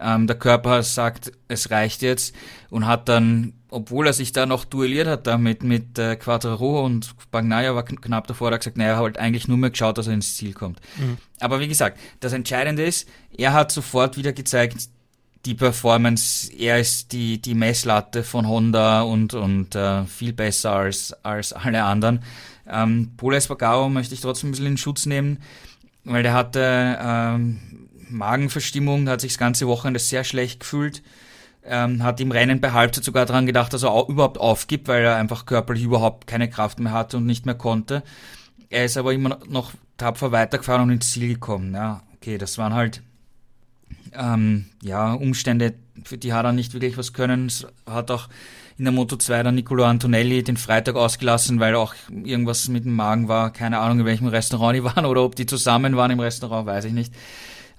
ähm, 0.00 0.26
der 0.26 0.36
Körper 0.36 0.82
sagt, 0.82 1.32
es 1.48 1.70
reicht 1.70 2.02
jetzt 2.02 2.34
und 2.70 2.86
hat 2.86 3.08
dann, 3.08 3.54
obwohl 3.68 4.06
er 4.06 4.12
sich 4.12 4.32
da 4.32 4.46
noch 4.46 4.64
duelliert 4.64 5.06
hat 5.06 5.26
damit 5.26 5.62
mit 5.62 5.98
äh, 5.98 6.16
Quadraro 6.16 6.84
und 6.84 7.14
Bagnaia 7.30 7.74
war 7.74 7.84
knapp 7.84 8.26
davor, 8.26 8.50
hat 8.50 8.60
gesagt, 8.60 8.76
naja, 8.76 8.90
er 8.90 8.96
hat 8.96 9.02
halt 9.02 9.18
eigentlich 9.18 9.48
nur 9.48 9.58
mehr 9.58 9.70
geschaut, 9.70 9.98
dass 9.98 10.06
er 10.06 10.14
ins 10.14 10.36
Ziel 10.36 10.52
kommt. 10.52 10.80
Mhm. 10.98 11.18
Aber 11.38 11.60
wie 11.60 11.68
gesagt, 11.68 11.98
das 12.20 12.32
Entscheidende 12.32 12.84
ist, 12.84 13.08
er 13.36 13.52
hat 13.52 13.72
sofort 13.72 14.16
wieder 14.16 14.32
gezeigt, 14.32 14.88
die 15.46 15.54
Performance, 15.54 16.52
er 16.52 16.80
ist 16.80 17.12
die, 17.12 17.40
die 17.40 17.54
Messlatte 17.54 18.24
von 18.24 18.46
Honda 18.46 19.02
und, 19.02 19.32
und 19.32 19.74
äh, 19.74 20.04
viel 20.04 20.32
besser 20.32 20.72
als, 20.72 21.14
als 21.22 21.52
alle 21.52 21.82
anderen. 21.82 22.22
Ähm, 22.68 23.12
Polo 23.16 23.36
Espargaro 23.36 23.88
möchte 23.88 24.14
ich 24.14 24.20
trotzdem 24.20 24.48
ein 24.48 24.52
bisschen 24.52 24.66
in 24.66 24.76
Schutz 24.76 25.06
nehmen, 25.06 25.38
weil 26.04 26.22
der 26.22 26.34
hatte 26.34 26.98
ähm, 27.00 27.88
Magenverstimmung, 28.10 29.08
hat 29.08 29.20
sich 29.20 29.32
das 29.32 29.38
ganze 29.38 29.66
Wochenende 29.66 30.00
sehr 30.00 30.24
schlecht 30.24 30.60
gefühlt. 30.60 31.02
Ähm, 31.62 32.02
hat 32.02 32.20
im 32.20 32.32
Rennen 32.32 32.60
bei 32.60 32.72
Halbzeit 32.72 33.04
sogar 33.04 33.26
daran 33.26 33.44
gedacht, 33.44 33.72
dass 33.72 33.82
er 33.82 33.90
auch 33.90 34.08
überhaupt 34.08 34.38
aufgibt, 34.38 34.88
weil 34.88 35.04
er 35.04 35.16
einfach 35.16 35.44
körperlich 35.44 35.84
überhaupt 35.84 36.26
keine 36.26 36.48
Kraft 36.48 36.80
mehr 36.80 36.92
hatte 36.92 37.18
und 37.18 37.26
nicht 37.26 37.44
mehr 37.44 37.54
konnte. 37.54 38.02
Er 38.70 38.86
ist 38.86 38.96
aber 38.96 39.12
immer 39.12 39.38
noch 39.46 39.72
tapfer 39.98 40.32
weitergefahren 40.32 40.82
und 40.82 40.90
ins 40.90 41.12
Ziel 41.12 41.28
gekommen. 41.28 41.74
Ja, 41.74 42.02
okay, 42.14 42.38
das 42.38 42.56
waren 42.56 42.72
halt 42.72 43.02
ähm, 44.12 44.66
ja, 44.82 45.12
Umstände, 45.12 45.74
für 46.04 46.18
die 46.18 46.32
hat 46.32 46.44
er 46.44 46.52
nicht 46.52 46.72
wirklich 46.72 46.96
was 46.96 47.12
können. 47.12 47.46
Es 47.46 47.66
hat 47.86 48.10
auch 48.10 48.28
in 48.78 48.84
der 48.84 48.92
Moto 48.92 49.16
2 49.16 49.42
dann 49.42 49.54
Nicolo 49.54 49.84
Antonelli 49.84 50.42
den 50.42 50.56
Freitag 50.56 50.96
ausgelassen, 50.96 51.60
weil 51.60 51.74
auch 51.74 51.94
irgendwas 52.08 52.68
mit 52.68 52.84
dem 52.84 52.94
Magen 52.94 53.28
war. 53.28 53.52
Keine 53.52 53.78
Ahnung, 53.78 54.00
in 54.00 54.06
welchem 54.06 54.28
Restaurant 54.28 54.76
die 54.76 54.84
waren 54.84 55.04
oder 55.04 55.22
ob 55.22 55.36
die 55.36 55.46
zusammen 55.46 55.96
waren 55.96 56.10
im 56.10 56.20
Restaurant, 56.20 56.66
weiß 56.66 56.86
ich 56.86 56.92
nicht. 56.92 57.12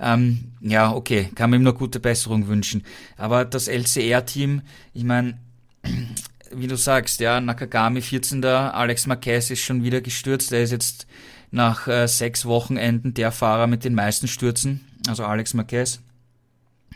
Ähm, 0.01 0.51
ja, 0.61 0.91
okay, 0.91 1.29
kann 1.35 1.51
man 1.51 1.59
ihm 1.59 1.63
nur 1.63 1.75
gute 1.75 1.99
Besserung 1.99 2.47
wünschen. 2.47 2.83
Aber 3.17 3.45
das 3.45 3.67
LCR-Team, 3.67 4.63
ich 4.93 5.03
meine, 5.03 5.37
wie 6.51 6.67
du 6.67 6.75
sagst, 6.75 7.19
ja, 7.19 7.39
Nakagami 7.39 8.01
14. 8.01 8.43
Alex 8.43 9.05
Marquez 9.05 9.51
ist 9.51 9.61
schon 9.61 9.83
wieder 9.83 10.01
gestürzt. 10.01 10.51
Er 10.51 10.63
ist 10.63 10.71
jetzt 10.71 11.05
nach 11.51 11.87
äh, 11.87 12.07
sechs 12.07 12.45
Wochenenden 12.45 13.13
der 13.13 13.31
Fahrer 13.31 13.67
mit 13.67 13.83
den 13.83 13.93
meisten 13.93 14.27
Stürzen, 14.27 14.81
also 15.07 15.23
Alex 15.23 15.53
Marquez. 15.53 15.99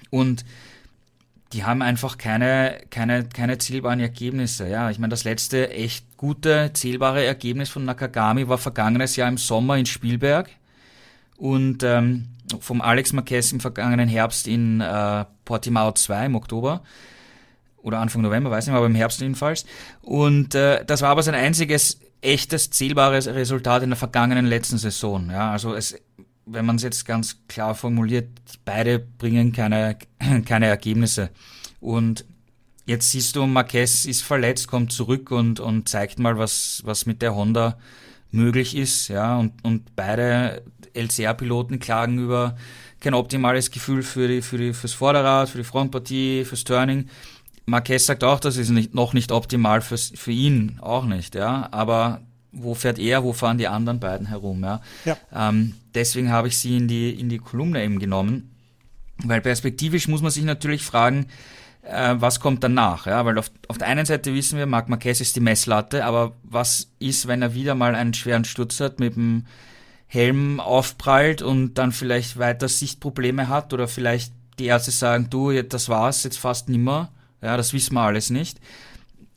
Und 0.09 0.43
die 1.53 1.63
haben 1.63 1.81
einfach 1.81 2.17
keine, 2.17 2.79
keine, 2.89 3.25
keine 3.25 3.57
zählbaren 3.59 3.99
Ergebnisse. 3.99 4.67
Ja, 4.67 4.89
ich 4.89 4.97
meine, 4.97 5.11
das 5.11 5.25
letzte 5.25 5.69
echt 5.69 6.17
gute, 6.17 6.71
zählbare 6.73 7.23
Ergebnis 7.23 7.69
von 7.69 7.85
Nakagami 7.85 8.47
war 8.47 8.57
vergangenes 8.57 9.15
Jahr 9.15 9.29
im 9.29 9.37
Sommer 9.37 9.77
in 9.77 9.85
Spielberg. 9.85 10.49
Und 11.37 11.83
ähm, 11.83 12.29
vom 12.60 12.81
Alex 12.81 13.13
Marquez 13.13 13.51
im 13.51 13.60
vergangenen 13.60 14.08
Herbst 14.08 14.47
in 14.47 14.81
äh, 14.81 15.25
Portimao 15.45 15.91
2 15.91 16.27
im 16.27 16.36
Oktober 16.36 16.84
oder 17.77 17.99
Anfang 17.99 18.21
November, 18.21 18.51
weiß 18.51 18.67
nicht, 18.67 18.75
aber 18.75 18.86
im 18.86 18.95
Herbst 18.95 19.21
jedenfalls. 19.21 19.65
Und 20.01 20.55
äh, 20.55 20.84
das 20.86 21.01
war 21.01 21.10
aber 21.10 21.23
sein 21.23 21.36
einziges 21.36 21.99
echtes 22.21 22.71
zählbares 22.71 23.27
Resultat 23.27 23.84
in 23.84 23.89
der 23.89 23.97
vergangenen 23.97 24.45
letzten 24.45 24.77
Saison. 24.77 25.29
Ja, 25.29 25.51
also 25.51 25.75
es, 25.75 25.95
wenn 26.45 26.65
man 26.65 26.77
es 26.77 26.84
jetzt 26.84 27.05
ganz 27.05 27.38
klar 27.47 27.75
formuliert, 27.75 28.29
beide 28.65 28.99
bringen 28.99 29.51
keine 29.51 29.97
keine 30.45 30.67
Ergebnisse. 30.67 31.29
Und 31.79 32.25
jetzt 32.86 33.12
siehst 33.12 33.36
du, 33.36 33.45
Marquez 33.45 34.05
ist 34.05 34.23
verletzt, 34.23 34.67
kommt 34.67 34.91
zurück 34.91 35.29
und 35.31 35.60
und 35.60 35.88
zeigt 35.88 36.17
mal, 36.17 36.38
was 36.38 36.81
was 36.86 37.05
mit 37.05 37.21
der 37.21 37.36
Honda 37.36 37.77
möglich 38.36 38.75
ist, 38.75 39.08
ja, 39.08 39.38
und, 39.38 39.63
und 39.63 39.95
beide 39.95 40.62
LCR-Piloten 40.95 41.79
klagen 41.79 42.19
über 42.19 42.55
kein 42.99 43.13
optimales 43.13 43.71
Gefühl 43.71 44.03
für 44.03 44.27
die, 44.27 44.41
für 44.41 44.58
die, 44.58 44.73
fürs 44.73 44.93
Vorderrad, 44.93 45.49
für 45.49 45.60
die 45.60 45.63
Frontpartie, 45.63 46.45
fürs 46.45 46.63
Turning. 46.63 47.10
Marquez 47.65 48.05
sagt 48.05 48.23
auch, 48.23 48.39
das 48.39 48.58
ist 48.58 48.69
nicht, 48.69 48.93
noch 48.93 49.13
nicht 49.13 49.31
optimal 49.31 49.81
fürs, 49.81 50.12
für 50.15 50.31
ihn, 50.31 50.79
auch 50.81 51.05
nicht, 51.05 51.36
ja, 51.36 51.67
aber 51.71 52.21
wo 52.51 52.73
fährt 52.73 52.99
er, 52.99 53.23
wo 53.23 53.34
fahren 53.34 53.58
die 53.58 53.67
anderen 53.67 53.99
beiden 53.99 54.27
herum, 54.27 54.63
ja. 54.63 54.81
ja. 55.03 55.17
Ähm, 55.34 55.73
deswegen 55.93 56.31
habe 56.31 56.47
ich 56.47 56.58
sie 56.58 56.77
in 56.77 56.88
die, 56.88 57.10
in 57.12 57.27
die 57.27 57.39
Kolumne 57.39 57.84
eben 57.84 57.99
genommen, 57.99 58.55
weil 59.23 59.41
perspektivisch 59.41 60.08
muss 60.08 60.21
man 60.21 60.31
sich 60.31 60.43
natürlich 60.43 60.84
fragen, 60.84 61.27
äh, 61.84 62.15
was 62.17 62.39
kommt 62.39 62.63
danach? 62.63 63.08
Ja, 63.08 63.25
weil 63.25 63.38
auf, 63.38 63.51
auf 63.67 63.77
der 63.77 63.88
einen 63.88 64.05
Seite 64.05 64.34
wissen 64.34 64.58
wir, 64.58 64.65
Marc 64.65 64.89
Marquez 64.89 65.21
ist 65.21 65.36
die 65.36 65.41
Messlatte, 65.41 66.05
aber 66.05 66.34
was 66.43 66.91
ist, 66.99 67.27
wenn 67.27 67.41
er 67.41 67.53
wieder 67.53 67.75
mal 67.75 67.95
einen 67.95 68.13
schweren 68.13 68.45
Sturz 68.45 68.79
hat, 68.79 68.99
mit 68.99 69.15
dem 69.15 69.45
Helm 70.15 70.60
aufprallt 70.60 71.41
und 71.41 71.75
dann 71.75 71.91
vielleicht 71.91 72.39
weiter 72.39 72.67
Sichtprobleme 72.67 73.49
hat 73.49 73.73
oder 73.73 73.88
vielleicht 73.88 74.34
die 74.58 74.65
Ärzte 74.65 74.91
sagen, 74.91 75.28
du, 75.30 75.62
das 75.62 75.89
war's, 75.89 76.23
jetzt 76.23 76.39
fast 76.39 76.69
nimmer. 76.69 77.12
Ja, 77.41 77.58
das 77.58 77.73
wissen 77.73 77.93
wir 77.93 78.01
alles 78.01 78.30
nicht. 78.30 78.60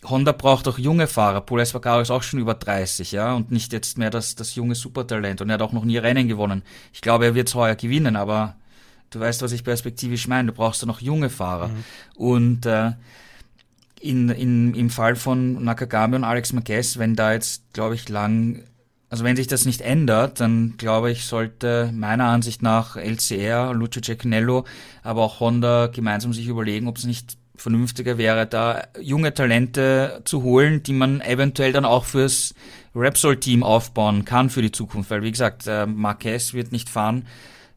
Honda 0.05 0.33
braucht 0.33 0.69
auch 0.69 0.79
junge 0.79 1.09
Fahrer. 1.09 1.41
Paul 1.41 1.61
Espargaro 1.61 2.01
ist 2.01 2.11
auch 2.11 2.23
schon 2.23 2.38
über 2.38 2.55
30, 2.55 3.12
ja, 3.12 3.35
und 3.35 3.51
nicht 3.51 3.73
jetzt 3.73 3.99
mehr 3.99 4.11
das, 4.11 4.37
das 4.37 4.55
junge 4.55 4.77
Supertalent. 4.77 5.41
Und 5.41 5.51
er 5.51 5.55
hat 5.55 5.62
auch 5.62 5.73
noch 5.73 5.85
nie 5.85 5.99
Rennen 5.99 6.29
gewonnen. 6.29 6.62
Ich 6.93 7.01
glaube, 7.01 7.27
er 7.27 7.35
wird 7.35 7.49
es 7.49 7.55
heuer 7.55 7.75
gewinnen, 7.75 8.14
aber 8.14 8.55
du 9.11 9.19
weißt, 9.21 9.43
was 9.43 9.53
ich 9.53 9.64
perspektivisch 9.64 10.29
meine. 10.29 10.53
Du 10.53 10.55
brauchst 10.55 10.83
da 10.83 10.87
noch 10.87 11.01
junge 11.01 11.31
Fahrer. 11.31 11.69
Mhm. 11.69 11.85
Und 12.14 12.67
äh, 12.67 12.93
in, 14.01 14.29
in, 14.29 14.75
im 14.75 14.91
Fall 14.91 15.17
von 15.17 15.64
Nakagami 15.64 16.17
und 16.17 16.25
Alex 16.25 16.53
Marquez, 16.53 16.99
wenn 16.99 17.17
da 17.17 17.33
jetzt, 17.33 17.64
glaube 17.73 17.97
ich, 17.97 18.09
lang, 18.09 18.62
also 19.11 19.25
wenn 19.25 19.37
sich 19.37 19.47
das 19.47 19.64
nicht 19.64 19.81
ändert, 19.81 20.40
dann 20.40 20.75
glaube 20.77 21.11
ich, 21.11 21.25
sollte 21.25 21.90
meiner 21.94 22.25
Ansicht 22.27 22.62
nach 22.62 22.97
LCR, 22.97 23.73
Lucio 23.73 24.03
Cecchinello, 24.03 24.64
aber 25.03 25.23
auch 25.23 25.40
Honda 25.40 25.87
gemeinsam 25.87 26.33
sich 26.33 26.47
überlegen, 26.47 26.88
ob 26.88 26.99
es 26.99 27.05
nicht 27.05 27.38
vernünftiger 27.57 28.18
wäre, 28.18 28.47
da 28.47 28.85
junge 29.01 29.35
Talente 29.35 30.21
zu 30.25 30.42
holen, 30.42 30.83
die 30.83 30.92
man 30.92 31.21
eventuell 31.21 31.73
dann 31.73 31.85
auch 31.85 32.05
fürs 32.05 32.55
Repsol-Team 32.94 33.62
aufbauen 33.62 34.25
kann 34.25 34.51
für 34.51 34.62
die 34.62 34.73
Zukunft. 34.73 35.11
Weil, 35.11 35.23
wie 35.23 35.33
gesagt, 35.33 35.66
äh, 35.66 35.87
Marquez 35.87 36.55
wird 36.55 36.73
nicht 36.73 36.88
fahren, 36.88 37.27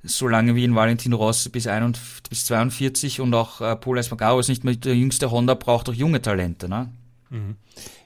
so 0.04 0.28
lange 0.28 0.56
wie 0.56 0.64
in 0.64 0.76
Valentino 0.76 1.18
Rossi 1.18 1.50
bis, 1.50 1.68
41, 1.68 2.24
bis 2.30 2.46
42 2.46 3.22
und 3.22 3.34
auch 3.34 3.62
äh, 3.62 3.76
Paul 3.76 3.98
Espargaro 3.98 4.40
ist 4.40 4.50
nicht 4.50 4.64
mehr 4.64 4.76
der 4.76 4.96
jüngste 4.96 5.32
Honda, 5.32 5.54
braucht 5.54 5.90
auch 5.90 5.94
junge 5.94 6.22
Talente. 6.22 6.68
Ne? 6.68 6.90
Mhm. 7.30 7.56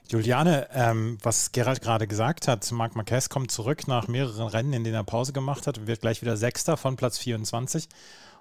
Juliane, 0.08 0.68
ähm, 0.72 1.18
was 1.22 1.52
Gerald 1.52 1.80
gerade 1.80 2.06
gesagt 2.06 2.48
hat, 2.48 2.70
Marc 2.72 2.96
Marquez 2.96 3.28
kommt 3.28 3.50
zurück 3.50 3.88
nach 3.88 4.08
mehreren 4.08 4.48
Rennen, 4.48 4.72
in 4.72 4.84
denen 4.84 4.96
er 4.96 5.04
Pause 5.04 5.32
gemacht 5.32 5.66
hat, 5.66 5.86
wird 5.86 6.00
gleich 6.00 6.22
wieder 6.22 6.36
Sechster 6.36 6.76
von 6.76 6.96
Platz 6.96 7.18
24 7.18 7.88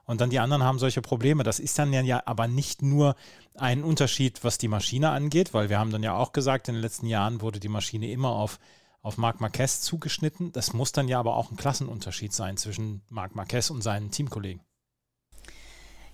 und 0.05 0.21
dann 0.21 0.29
die 0.29 0.39
anderen 0.39 0.63
haben 0.63 0.79
solche 0.79 1.01
Probleme. 1.01 1.43
Das 1.43 1.59
ist 1.59 1.77
dann 1.79 1.91
ja 1.93 2.21
aber 2.25 2.47
nicht 2.47 2.81
nur 2.81 3.15
ein 3.55 3.83
Unterschied, 3.83 4.43
was 4.43 4.57
die 4.57 4.67
Maschine 4.67 5.09
angeht, 5.09 5.53
weil 5.53 5.69
wir 5.69 5.79
haben 5.79 5.91
dann 5.91 6.03
ja 6.03 6.15
auch 6.15 6.31
gesagt, 6.31 6.67
in 6.67 6.75
den 6.75 6.81
letzten 6.81 7.07
Jahren 7.07 7.41
wurde 7.41 7.59
die 7.59 7.69
Maschine 7.69 8.11
immer 8.11 8.29
auf, 8.29 8.59
auf 9.01 9.17
Marc 9.17 9.41
Marquez 9.41 9.81
zugeschnitten. 9.81 10.51
Das 10.51 10.73
muss 10.73 10.91
dann 10.91 11.07
ja 11.07 11.19
aber 11.19 11.35
auch 11.35 11.51
ein 11.51 11.57
Klassenunterschied 11.57 12.33
sein 12.33 12.57
zwischen 12.57 13.01
Marc 13.09 13.35
Marquez 13.35 13.69
und 13.71 13.81
seinen 13.81 14.11
Teamkollegen. 14.11 14.61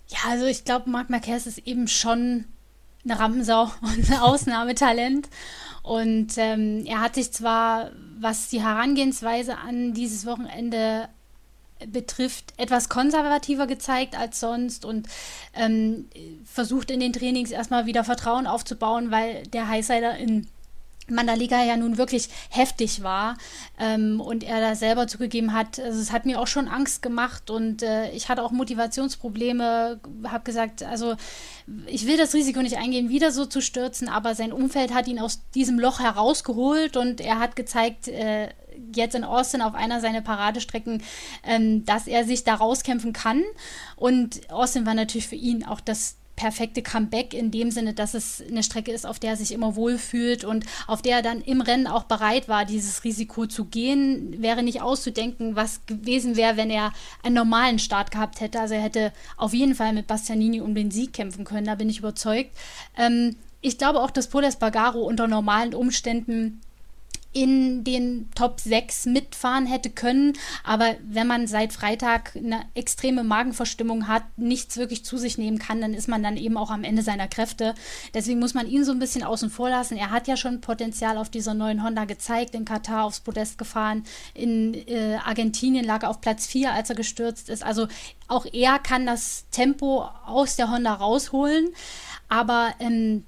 Ja, 0.07 0.19
also 0.29 0.45
ich 0.45 0.63
glaube, 0.63 0.89
Marc 0.89 1.09
Marquez 1.09 1.45
ist 1.45 1.59
eben 1.59 1.87
schon 1.87 2.45
eine 3.03 3.19
Rampensau 3.19 3.63
und 3.81 4.11
ein 4.11 4.19
Ausnahmetalent. 4.19 5.29
Und 5.83 6.37
ähm, 6.37 6.85
er 6.85 7.01
hat 7.01 7.15
sich 7.15 7.31
zwar, 7.31 7.91
was 8.19 8.49
die 8.49 8.61
Herangehensweise 8.61 9.57
an 9.57 9.93
dieses 9.93 10.25
Wochenende 10.25 11.09
betrifft, 11.87 12.53
etwas 12.57 12.89
konservativer 12.89 13.65
gezeigt 13.65 14.15
als 14.15 14.39
sonst 14.39 14.85
und 14.85 15.07
ähm, 15.55 16.07
versucht 16.45 16.91
in 16.91 16.99
den 16.99 17.13
Trainings 17.13 17.49
erstmal 17.49 17.87
wieder 17.87 18.03
Vertrauen 18.03 18.45
aufzubauen, 18.45 19.09
weil 19.09 19.43
der 19.47 19.67
Highsider 19.67 20.15
in 20.17 20.47
Mandalika 21.11 21.63
ja 21.63 21.77
nun 21.77 21.97
wirklich 21.97 22.29
heftig 22.49 23.03
war 23.03 23.37
ähm, 23.79 24.19
und 24.21 24.43
er 24.43 24.61
da 24.61 24.75
selber 24.75 25.07
zugegeben 25.07 25.53
hat, 25.53 25.79
also 25.79 25.99
es 25.99 26.11
hat 26.11 26.25
mir 26.25 26.39
auch 26.39 26.47
schon 26.47 26.67
Angst 26.67 27.01
gemacht 27.01 27.49
und 27.49 27.83
äh, 27.83 28.11
ich 28.11 28.29
hatte 28.29 28.43
auch 28.43 28.51
Motivationsprobleme, 28.51 29.99
habe 30.23 30.43
gesagt, 30.43 30.83
also 30.83 31.15
ich 31.85 32.07
will 32.07 32.17
das 32.17 32.33
Risiko 32.33 32.61
nicht 32.61 32.77
eingehen, 32.77 33.09
wieder 33.09 33.31
so 33.31 33.45
zu 33.45 33.61
stürzen, 33.61 34.09
aber 34.09 34.35
sein 34.35 34.51
Umfeld 34.51 34.93
hat 34.93 35.07
ihn 35.07 35.19
aus 35.19 35.41
diesem 35.53 35.79
Loch 35.79 35.99
herausgeholt 35.99 36.97
und 36.97 37.21
er 37.21 37.39
hat 37.39 37.55
gezeigt, 37.55 38.07
äh, 38.07 38.49
jetzt 38.95 39.15
in 39.15 39.23
Austin 39.23 39.61
auf 39.61 39.75
einer 39.75 40.01
seiner 40.01 40.21
Paradestrecken, 40.21 41.03
ähm, 41.43 41.85
dass 41.85 42.07
er 42.07 42.25
sich 42.25 42.43
da 42.43 42.55
rauskämpfen 42.55 43.13
kann. 43.13 43.43
Und 43.95 44.51
Austin 44.51 44.85
war 44.85 44.93
natürlich 44.93 45.27
für 45.27 45.35
ihn 45.35 45.65
auch 45.65 45.81
das 45.81 46.15
perfekte 46.41 46.81
Comeback 46.81 47.35
in 47.35 47.51
dem 47.51 47.69
Sinne, 47.69 47.93
dass 47.93 48.15
es 48.15 48.43
eine 48.49 48.63
Strecke 48.63 48.91
ist, 48.91 49.05
auf 49.05 49.19
der 49.19 49.31
er 49.31 49.35
sich 49.37 49.51
immer 49.51 49.75
wohlfühlt 49.75 50.43
und 50.43 50.65
auf 50.87 51.03
der 51.03 51.17
er 51.17 51.21
dann 51.21 51.41
im 51.41 51.61
Rennen 51.61 51.85
auch 51.85 52.05
bereit 52.05 52.49
war, 52.49 52.65
dieses 52.65 53.03
Risiko 53.03 53.45
zu 53.45 53.65
gehen. 53.65 54.41
Wäre 54.41 54.63
nicht 54.63 54.81
auszudenken, 54.81 55.55
was 55.55 55.85
gewesen 55.85 56.35
wäre, 56.37 56.57
wenn 56.57 56.71
er 56.71 56.93
einen 57.21 57.35
normalen 57.35 57.77
Start 57.77 58.09
gehabt 58.09 58.41
hätte. 58.41 58.59
Also 58.59 58.73
er 58.73 58.81
hätte 58.81 59.13
auf 59.37 59.53
jeden 59.53 59.75
Fall 59.75 59.93
mit 59.93 60.07
Bastianini 60.07 60.61
um 60.61 60.73
den 60.73 60.89
Sieg 60.89 61.13
kämpfen 61.13 61.45
können, 61.45 61.67
da 61.67 61.75
bin 61.75 61.91
ich 61.91 61.99
überzeugt. 61.99 62.49
Ähm, 62.97 63.35
ich 63.61 63.77
glaube 63.77 64.01
auch, 64.01 64.09
dass 64.09 64.27
Poles 64.27 64.55
Bagaro 64.55 65.01
unter 65.01 65.27
normalen 65.27 65.75
Umständen 65.75 66.59
in 67.33 67.83
den 67.83 68.29
Top 68.35 68.59
6 68.59 69.05
mitfahren 69.05 69.65
hätte 69.65 69.89
können. 69.89 70.33
Aber 70.63 70.95
wenn 71.03 71.27
man 71.27 71.47
seit 71.47 71.71
Freitag 71.73 72.35
eine 72.35 72.61
extreme 72.73 73.23
Magenverstimmung 73.23 74.07
hat, 74.07 74.23
nichts 74.37 74.77
wirklich 74.77 75.05
zu 75.05 75.17
sich 75.17 75.37
nehmen 75.37 75.59
kann, 75.59 75.81
dann 75.81 75.93
ist 75.93 76.07
man 76.07 76.23
dann 76.23 76.37
eben 76.37 76.57
auch 76.57 76.69
am 76.69 76.83
Ende 76.83 77.03
seiner 77.03 77.27
Kräfte. 77.27 77.73
Deswegen 78.13 78.39
muss 78.39 78.53
man 78.53 78.67
ihn 78.67 78.83
so 78.83 78.91
ein 78.91 78.99
bisschen 78.99 79.23
außen 79.23 79.49
vor 79.49 79.69
lassen. 79.69 79.97
Er 79.97 80.11
hat 80.11 80.27
ja 80.27 80.35
schon 80.35 80.61
Potenzial 80.61 81.17
auf 81.17 81.29
dieser 81.29 81.53
neuen 81.53 81.83
Honda 81.83 82.05
gezeigt, 82.05 82.53
in 82.55 82.65
Katar 82.65 83.05
aufs 83.05 83.21
Podest 83.21 83.57
gefahren, 83.57 84.03
in 84.33 84.73
äh, 84.87 85.17
Argentinien 85.23 85.85
lag 85.85 86.03
er 86.03 86.09
auf 86.09 86.21
Platz 86.21 86.47
4, 86.47 86.73
als 86.73 86.89
er 86.89 86.95
gestürzt 86.95 87.49
ist. 87.49 87.63
Also 87.63 87.87
auch 88.27 88.45
er 88.51 88.79
kann 88.79 89.05
das 89.05 89.45
Tempo 89.51 90.07
aus 90.25 90.55
der 90.55 90.71
Honda 90.71 90.93
rausholen. 90.93 91.69
Aber 92.29 92.73
ähm, 92.79 93.25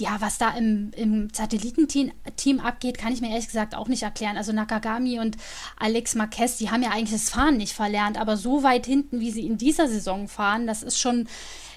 ja, 0.00 0.16
was 0.20 0.38
da 0.38 0.50
im, 0.50 0.90
im 0.96 1.28
Satellitenteam 1.32 2.12
Team 2.36 2.60
abgeht, 2.60 2.98
kann 2.98 3.12
ich 3.12 3.20
mir 3.20 3.30
ehrlich 3.30 3.46
gesagt 3.46 3.74
auch 3.74 3.88
nicht 3.88 4.02
erklären. 4.02 4.36
Also 4.36 4.52
Nakagami 4.52 5.18
und 5.20 5.36
Alex 5.78 6.14
Marquez, 6.14 6.56
die 6.56 6.70
haben 6.70 6.82
ja 6.82 6.90
eigentlich 6.90 7.20
das 7.20 7.30
Fahren 7.30 7.56
nicht 7.56 7.72
verlernt, 7.72 8.18
aber 8.18 8.36
so 8.36 8.62
weit 8.62 8.86
hinten, 8.86 9.20
wie 9.20 9.30
sie 9.30 9.46
in 9.46 9.58
dieser 9.58 9.88
Saison 9.88 10.28
fahren, 10.28 10.66
das 10.66 10.82
ist 10.82 10.98
schon 10.98 11.28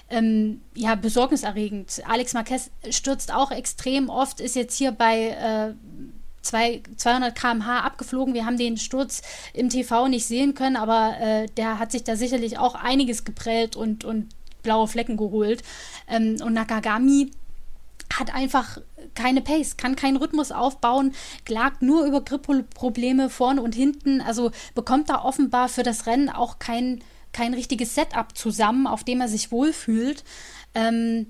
ähm, 0.08 0.60
ja, 0.74 0.94
besorgniserregend. 0.94 2.02
Alex 2.06 2.34
Marquez 2.34 2.70
stürzt 2.90 3.32
auch 3.32 3.50
extrem 3.50 4.08
oft, 4.08 4.40
ist 4.40 4.56
jetzt 4.56 4.76
hier 4.76 4.92
bei 4.92 5.28
äh, 5.28 5.74
200 6.42 7.34
km/h 7.34 7.80
abgeflogen. 7.80 8.34
Wir 8.34 8.44
haben 8.44 8.58
den 8.58 8.76
Sturz 8.76 9.22
im 9.54 9.68
TV 9.68 10.08
nicht 10.08 10.26
sehen 10.26 10.54
können, 10.54 10.76
aber 10.76 11.16
äh, 11.20 11.46
der 11.56 11.78
hat 11.78 11.92
sich 11.92 12.04
da 12.04 12.16
sicherlich 12.16 12.58
auch 12.58 12.74
einiges 12.74 13.24
geprellt 13.24 13.76
und, 13.76 14.04
und 14.04 14.28
blaue 14.62 14.88
Flecken 14.88 15.16
geholt. 15.16 15.62
Ähm, 16.08 16.36
und 16.42 16.52
Nakagami 16.52 17.30
hat 18.18 18.34
einfach 18.34 18.78
keine 19.14 19.40
Pace, 19.40 19.76
kann 19.76 19.96
keinen 19.96 20.16
Rhythmus 20.16 20.52
aufbauen, 20.52 21.12
klagt 21.44 21.82
nur 21.82 22.04
über 22.04 22.22
Gripprobleme 22.22 23.30
vorne 23.30 23.62
und 23.62 23.74
hinten, 23.74 24.20
also 24.20 24.50
bekommt 24.74 25.08
da 25.08 25.22
offenbar 25.22 25.68
für 25.68 25.82
das 25.82 26.06
Rennen 26.06 26.30
auch 26.30 26.58
kein, 26.58 27.02
kein 27.32 27.54
richtiges 27.54 27.94
Setup 27.94 28.36
zusammen, 28.36 28.86
auf 28.86 29.04
dem 29.04 29.20
er 29.20 29.28
sich 29.28 29.50
wohlfühlt. 29.50 30.24
Ähm, 30.74 31.26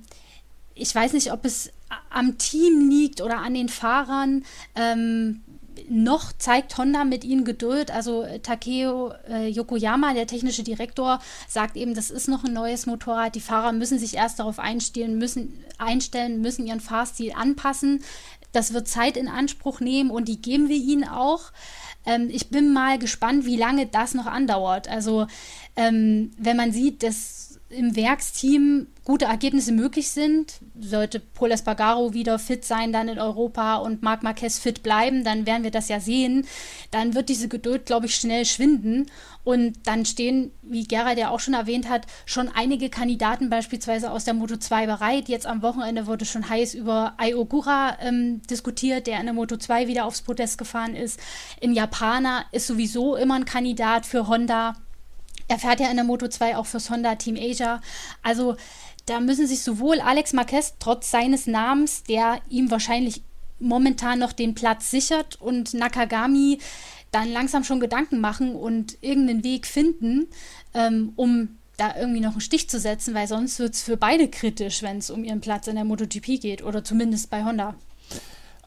ich 0.74 0.94
weiß 0.94 1.12
nicht, 1.12 1.32
ob 1.32 1.44
es 1.44 1.70
am 2.10 2.38
Team 2.38 2.88
liegt 2.88 3.20
oder 3.20 3.38
an 3.38 3.54
den 3.54 3.68
Fahrern. 3.68 4.44
Ähm, 4.74 5.42
noch 5.88 6.32
zeigt 6.32 6.76
Honda 6.78 7.04
mit 7.04 7.24
ihnen 7.24 7.44
Geduld. 7.44 7.90
Also 7.90 8.22
äh, 8.22 8.40
Takeo 8.40 9.12
äh, 9.28 9.48
Yokoyama, 9.48 10.14
der 10.14 10.26
technische 10.26 10.62
Direktor, 10.62 11.20
sagt 11.48 11.76
eben, 11.76 11.94
das 11.94 12.10
ist 12.10 12.28
noch 12.28 12.44
ein 12.44 12.52
neues 12.52 12.86
Motorrad. 12.86 13.34
Die 13.34 13.40
Fahrer 13.40 13.72
müssen 13.72 13.98
sich 13.98 14.14
erst 14.14 14.38
darauf 14.38 14.58
einstellen, 14.58 15.18
müssen, 15.18 15.64
einstellen, 15.78 16.40
müssen 16.40 16.66
ihren 16.66 16.80
Fahrstil 16.80 17.32
anpassen. 17.32 18.02
Das 18.52 18.72
wird 18.72 18.88
Zeit 18.88 19.16
in 19.16 19.28
Anspruch 19.28 19.80
nehmen 19.80 20.10
und 20.10 20.28
die 20.28 20.40
geben 20.40 20.68
wir 20.68 20.76
ihnen 20.76 21.08
auch. 21.08 21.52
Ähm, 22.04 22.28
ich 22.30 22.48
bin 22.50 22.72
mal 22.72 22.98
gespannt, 22.98 23.46
wie 23.46 23.56
lange 23.56 23.86
das 23.86 24.14
noch 24.14 24.26
andauert. 24.26 24.88
Also 24.88 25.26
ähm, 25.76 26.32
wenn 26.36 26.56
man 26.56 26.72
sieht, 26.72 27.02
dass 27.02 27.51
im 27.72 27.96
Werksteam 27.96 28.86
gute 29.04 29.24
Ergebnisse 29.24 29.72
möglich 29.72 30.10
sind. 30.10 30.60
Sollte 30.78 31.20
Paul 31.20 31.50
Espargaro 31.50 32.14
wieder 32.14 32.38
fit 32.38 32.64
sein 32.64 32.92
dann 32.92 33.08
in 33.08 33.18
Europa 33.18 33.76
und 33.76 34.02
Marc 34.02 34.22
Marquez 34.22 34.58
fit 34.58 34.82
bleiben, 34.82 35.24
dann 35.24 35.46
werden 35.46 35.64
wir 35.64 35.70
das 35.72 35.88
ja 35.88 35.98
sehen. 35.98 36.46
Dann 36.90 37.14
wird 37.14 37.28
diese 37.28 37.48
Geduld, 37.48 37.86
glaube 37.86 38.06
ich, 38.06 38.14
schnell 38.14 38.44
schwinden. 38.44 39.06
Und 39.44 39.88
dann 39.88 40.04
stehen, 40.04 40.52
wie 40.62 40.84
Gerald 40.84 41.18
ja 41.18 41.30
auch 41.30 41.40
schon 41.40 41.54
erwähnt 41.54 41.88
hat, 41.88 42.06
schon 42.26 42.48
einige 42.48 42.90
Kandidaten 42.90 43.50
beispielsweise 43.50 44.12
aus 44.12 44.24
der 44.24 44.34
Moto 44.34 44.56
2 44.56 44.86
bereit. 44.86 45.28
Jetzt 45.28 45.46
am 45.46 45.62
Wochenende 45.62 46.06
wurde 46.06 46.24
schon 46.24 46.48
heiß 46.48 46.74
über 46.74 47.14
Ai 47.16 47.34
Ogura 47.34 47.98
ähm, 48.00 48.42
diskutiert, 48.42 49.08
der 49.08 49.18
in 49.18 49.26
der 49.26 49.34
Moto 49.34 49.56
2 49.56 49.88
wieder 49.88 50.04
aufs 50.04 50.22
Podest 50.22 50.58
gefahren 50.58 50.94
ist. 50.94 51.18
In 51.60 51.72
Japaner 51.72 52.44
ist 52.52 52.68
sowieso 52.68 53.16
immer 53.16 53.34
ein 53.34 53.44
Kandidat 53.44 54.06
für 54.06 54.28
Honda. 54.28 54.74
Er 55.48 55.58
fährt 55.58 55.80
ja 55.80 55.90
in 55.90 55.96
der 55.96 56.04
Moto 56.04 56.28
2 56.28 56.56
auch 56.56 56.66
fürs 56.66 56.90
Honda 56.90 57.14
Team 57.16 57.36
Asia. 57.36 57.80
Also 58.22 58.56
da 59.06 59.20
müssen 59.20 59.46
sich 59.46 59.62
sowohl 59.62 60.00
Alex 60.00 60.32
Marquez 60.32 60.74
trotz 60.78 61.10
seines 61.10 61.46
Namens, 61.46 62.04
der 62.04 62.40
ihm 62.48 62.70
wahrscheinlich 62.70 63.22
momentan 63.58 64.18
noch 64.18 64.32
den 64.32 64.54
Platz 64.54 64.90
sichert, 64.90 65.40
und 65.40 65.74
Nakagami 65.74 66.58
dann 67.10 67.30
langsam 67.30 67.62
schon 67.62 67.80
Gedanken 67.80 68.20
machen 68.20 68.56
und 68.56 68.96
irgendeinen 69.02 69.44
Weg 69.44 69.66
finden, 69.66 70.28
ähm, 70.74 71.12
um 71.16 71.58
da 71.76 71.96
irgendwie 71.96 72.20
noch 72.20 72.32
einen 72.32 72.40
Stich 72.40 72.68
zu 72.68 72.78
setzen, 72.78 73.14
weil 73.14 73.26
sonst 73.26 73.58
wird 73.58 73.74
es 73.74 73.82
für 73.82 73.96
beide 73.96 74.28
kritisch, 74.28 74.82
wenn 74.82 74.98
es 74.98 75.10
um 75.10 75.24
ihren 75.24 75.40
Platz 75.40 75.66
in 75.66 75.74
der 75.74 75.84
MotoGP 75.84 76.40
geht 76.40 76.62
oder 76.62 76.84
zumindest 76.84 77.30
bei 77.30 77.44
Honda. 77.44 77.74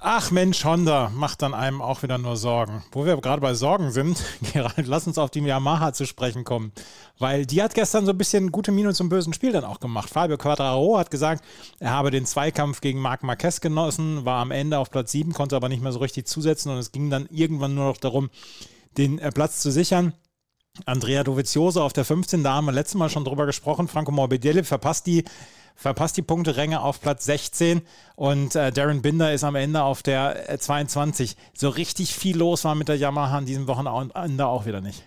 Ach 0.08 0.30
Mensch, 0.30 0.63
Honda 0.63 1.12
macht 1.15 1.41
dann 1.41 1.56
einem 1.56 1.82
auch 1.82 2.04
wieder 2.04 2.20
nur 2.20 2.38
Sorgen. 2.38 2.84
Wo 2.91 3.08
wir 3.08 3.18
gerade 3.18 3.41
bei 3.41 3.56
Sorgen 3.56 3.89
sind, 3.89 4.24
Gerald, 4.54 4.86
lass 4.86 5.08
uns 5.08 5.18
auf 5.18 5.32
die 5.32 5.39
Yamaha 5.39 5.94
zu 5.94 6.06
sprechen 6.06 6.44
kommen. 6.44 6.74
Weil 7.18 7.48
die 7.48 7.64
hat 7.64 7.74
gestern 7.74 8.06
so 8.06 8.12
ein 8.12 8.18
bisschen 8.20 8.51
gute 8.51 8.72
Miene 8.72 8.93
zum 8.93 9.10
bösen 9.10 9.34
Spiel 9.34 9.51
dann 9.51 9.64
auch 9.64 9.80
gemacht. 9.80 10.12
Fabio 10.12 10.38
Quattraro 10.38 10.99
hat 10.99 11.10
gesagt, 11.10 11.43
er 11.80 11.89
habe 11.89 12.12
den 12.12 12.28
Zweikampf 12.28 12.82
gegen 12.82 12.99
Marc 12.99 13.24
Marquez 13.24 13.62
genossen, 13.62 14.26
war 14.26 14.41
am 14.41 14.51
Ende 14.51 14.78
auf 14.78 14.91
Platz 14.91 15.12
7, 15.12 15.34
konnte 15.34 15.56
aber 15.56 15.70
nicht 15.70 15.82
mehr 15.82 15.91
so 15.91 15.97
richtig 15.97 16.28
zusetzen 16.28 16.72
und 16.72 16.78
es 16.78 16.91
ging 16.91 17.10
dann 17.10 17.26
irgendwann 17.32 17.74
nur 17.74 17.86
noch 17.86 17.97
darum, 17.97 18.30
den 18.99 19.18
äh, 19.18 19.32
Platz 19.32 19.60
zu 19.60 19.72
sichern. 19.72 20.14
Andrea 20.86 21.24
Dovizioso 21.24 21.82
auf 21.82 21.93
der 21.93 22.06
15, 22.06 22.43
da 22.43 22.53
haben 22.53 22.66
wir 22.66 22.74
letztes 22.74 22.93
Mal 22.93 23.10
schon 23.10 23.26
drüber 23.26 23.47
gesprochen. 23.47 23.88
Franco 23.88 24.12
Morbidelli 24.12 24.64
verpasst 24.64 25.08
die 25.08 25.26
verpasst 25.76 26.17
die 26.17 26.21
Punkteränge 26.21 26.82
auf 26.82 27.01
Platz 27.01 27.26
16 27.26 27.82
und 28.15 28.55
äh, 28.55 28.71
Darren 28.71 29.01
Binder 29.01 29.34
ist 29.34 29.43
am 29.43 29.55
Ende 29.55 29.84
auf 29.84 30.01
der 30.01 30.49
äh, 30.49 30.57
22. 30.57 31.36
So 31.53 31.69
richtig 31.69 32.15
viel 32.15 32.38
los 32.38 32.63
war 32.63 32.76
mit 32.76 32.88
der 32.88 32.97
Yamaha 32.97 33.38
an 33.38 33.45
diesem 33.45 33.67
Wochenende 33.67 34.47
auch 34.47 34.65
wieder 34.65 34.82
nicht. 34.82 35.03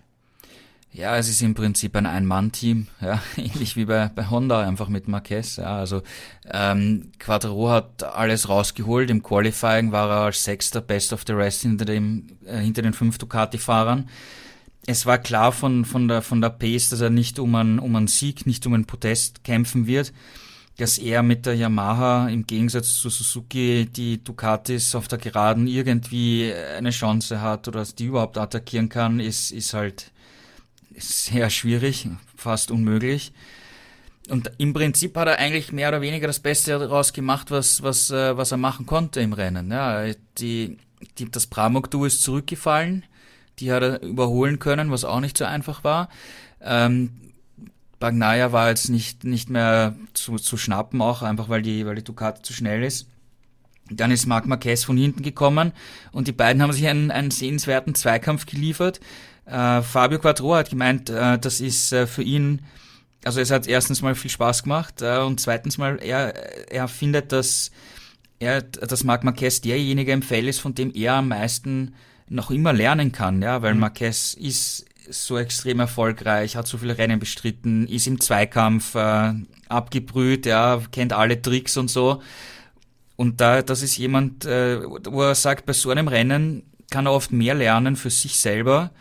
Ja, 0.91 1.17
es 1.17 1.29
ist 1.29 1.43
im 1.43 1.55
Prinzip 1.55 1.95
ein 1.97 2.07
Ein-Mann-Team, 2.07 2.87
ja, 3.01 3.21
ähnlich 3.37 3.77
wie 3.77 3.85
bei, 3.85 4.11
bei 4.15 4.31
Honda, 4.31 4.67
einfach 4.67 4.89
mit 4.89 5.09
Marquez. 5.09 5.57
Ja, 5.57 5.77
also 5.77 6.03
ähm, 6.51 7.13
Quattro 7.19 7.71
hat 7.71 8.05
alles 8.05 8.49
rausgeholt. 8.49 9.11
Im 9.11 9.23
Qualifying 9.23 9.93
war 9.93 10.11
er 10.11 10.21
als 10.27 10.45
Sechster 10.45 10.81
Best 10.81 11.13
of 11.13 11.25
the 11.27 11.33
Rest 11.33 11.63
hinter, 11.63 11.85
dem, 11.85 12.27
äh, 12.47 12.59
hinter 12.59 12.83
den 12.83 12.95
fünf 12.95 13.19
Ducati-Fahrern. 13.19 14.09
Es 14.87 15.05
war 15.05 15.19
klar 15.19 15.53
von, 15.53 15.85
von, 15.85 16.09
der, 16.09 16.23
von 16.23 16.41
der 16.41 16.49
Pace, 16.49 16.89
dass 16.89 17.03
er 17.03 17.11
nicht 17.11 17.39
um 17.39 17.55
einen, 17.55 17.79
um 17.79 17.95
einen 17.95 18.07
Sieg, 18.07 18.47
nicht 18.47 18.67
um 18.67 18.73
einen 18.73 18.87
Protest 18.87 19.45
kämpfen 19.45 19.87
wird 19.87 20.13
dass 20.79 20.97
er 20.97 21.25
mit 21.25 21.45
der 21.45 21.57
Yamaha 21.57 22.29
im 22.29 22.47
Gegensatz 22.47 22.95
zu 22.95 23.11
Suzuki 23.11 23.87
die 23.87 24.23
Ducatis 24.23 24.95
auf 24.95 25.09
der 25.09 25.19
Geraden 25.19 25.67
irgendwie 25.67 26.53
eine 26.77 26.91
Chance 26.91 27.41
hat 27.41 27.67
oder 27.67 27.85
die 27.85 28.07
überhaupt 28.07 28.39
attackieren 28.39 28.89
kann, 28.89 29.19
ist, 29.19 29.51
ist 29.51 29.75
halt 29.75 30.13
sehr 30.97 31.51
schwierig, 31.51 32.09
fast 32.37 32.71
unmöglich. 32.71 33.33
Und 34.29 34.53
im 34.59 34.73
Prinzip 34.73 35.17
hat 35.17 35.27
er 35.27 35.39
eigentlich 35.39 35.73
mehr 35.73 35.89
oder 35.89 36.01
weniger 36.01 36.29
das 36.29 36.39
Beste 36.39 36.79
daraus 36.79 37.13
gemacht, 37.13 37.51
was, 37.51 37.83
was, 37.83 38.11
äh, 38.11 38.37
was 38.37 38.53
er 38.53 38.59
machen 38.59 38.87
konnte 38.87 39.21
im 39.21 39.33
Rennen. 39.33 39.73
Ja, 39.73 40.05
die, 40.39 40.79
die, 41.19 41.31
das 41.31 41.49
Pramuk-Duo 41.49 42.05
ist 42.05 42.23
zurückgefallen. 42.23 43.05
Die 43.59 43.73
hat 43.73 43.83
er 43.83 44.03
überholen 44.03 44.61
können, 44.61 44.93
was 44.93 45.05
auch 45.05 45.21
nicht 45.21 45.39
so 45.39 45.45
einfach 45.45 45.83
war. 45.83 46.09
Ähm, 46.61 47.28
Bagnaia 47.99 48.53
war 48.53 48.69
jetzt 48.69 48.89
nicht, 48.89 49.25
nicht 49.25 49.51
mehr 49.51 49.95
zu, 50.15 50.37
zu 50.37 50.57
schnappen, 50.57 51.03
auch 51.03 51.23
einfach 51.23 51.49
weil 51.49 51.63
die, 51.63 51.85
weil 51.87 51.97
die 51.97 52.05
Ducati 52.05 52.43
zu 52.43 52.53
schnell 52.53 52.85
ist. 52.85 53.09
Dann 53.91 54.11
ist 54.11 54.27
Marc 54.27 54.47
Marquez 54.47 54.85
von 54.85 54.97
hinten 54.97 55.23
gekommen 55.23 55.73
und 56.13 56.29
die 56.29 56.33
beiden 56.33 56.63
haben 56.63 56.73
sich 56.73 56.87
einen, 56.87 57.11
einen 57.11 57.31
sehenswerten 57.31 57.95
Zweikampf 57.95 58.47
geliefert. 58.47 59.01
Äh, 59.47 59.83
Fabio 59.83 60.19
Quattro 60.19 60.55
hat 60.55 60.71
gemeint, 60.71 61.09
äh, 61.09 61.39
das 61.39 61.61
ist 61.61 61.93
äh, 61.93 62.07
für 62.07 62.23
ihn, 62.23 62.63
also 63.25 63.41
es 63.41 63.51
hat 63.51 63.67
erstens 63.67 64.03
mal 64.03 64.15
viel 64.15 64.31
Spaß 64.31 64.63
gemacht 64.63 65.01
äh, 65.01 65.19
und 65.19 65.41
zweitens 65.41 65.79
mal, 65.79 65.99
er, 66.03 66.35
er 66.71 66.87
findet, 66.87 67.33
dass 67.33 67.71
er, 68.39 68.63
dass 68.63 69.05
Marc 69.05 69.25
Marquez 69.25 69.61
derjenige 69.61 70.13
im 70.13 70.23
Feld 70.23 70.47
ist, 70.47 70.61
von 70.61 70.75
dem 70.75 70.93
er 70.95 71.15
am 71.15 71.29
meisten 71.29 71.95
noch 72.29 72.51
immer 72.51 72.73
lernen 72.73 73.11
kann, 73.11 73.43
ja, 73.43 73.63
weil 73.63 73.75
mhm. 73.75 73.81
Marquez 73.81 74.35
ist 74.35 74.85
so 75.11 75.39
extrem 75.39 75.81
erfolgreich, 75.81 76.57
hat 76.57 76.67
so 76.67 76.79
viele 76.79 76.99
Rennen 76.99 77.19
bestritten, 77.19 77.87
ist 77.87 78.07
im 78.07 78.21
Zweikampf 78.21 78.95
äh, 78.95 79.33
abgebrüht, 79.69 80.47
ja, 80.47 80.81
kennt 80.93 81.13
alle 81.13 81.41
Tricks 81.41 81.77
und 81.77 81.89
so. 81.89 82.23
Und 83.17 83.41
da, 83.41 83.63
das 83.63 83.83
ist 83.83 83.97
jemand, 83.97 84.45
äh, 84.45 84.81
wo 84.85 85.23
er 85.23 85.35
sagt, 85.35 85.67
bei 85.67 85.73
so 85.73 85.91
einem 85.91 86.09
Rennen 86.09 86.63
kann 86.91 87.07
er 87.07 87.13
oft 87.13 87.33
mehr 87.33 87.55
lernen 87.55 87.97
für 87.97 88.11
sich 88.11 88.39
selber, 88.39 88.93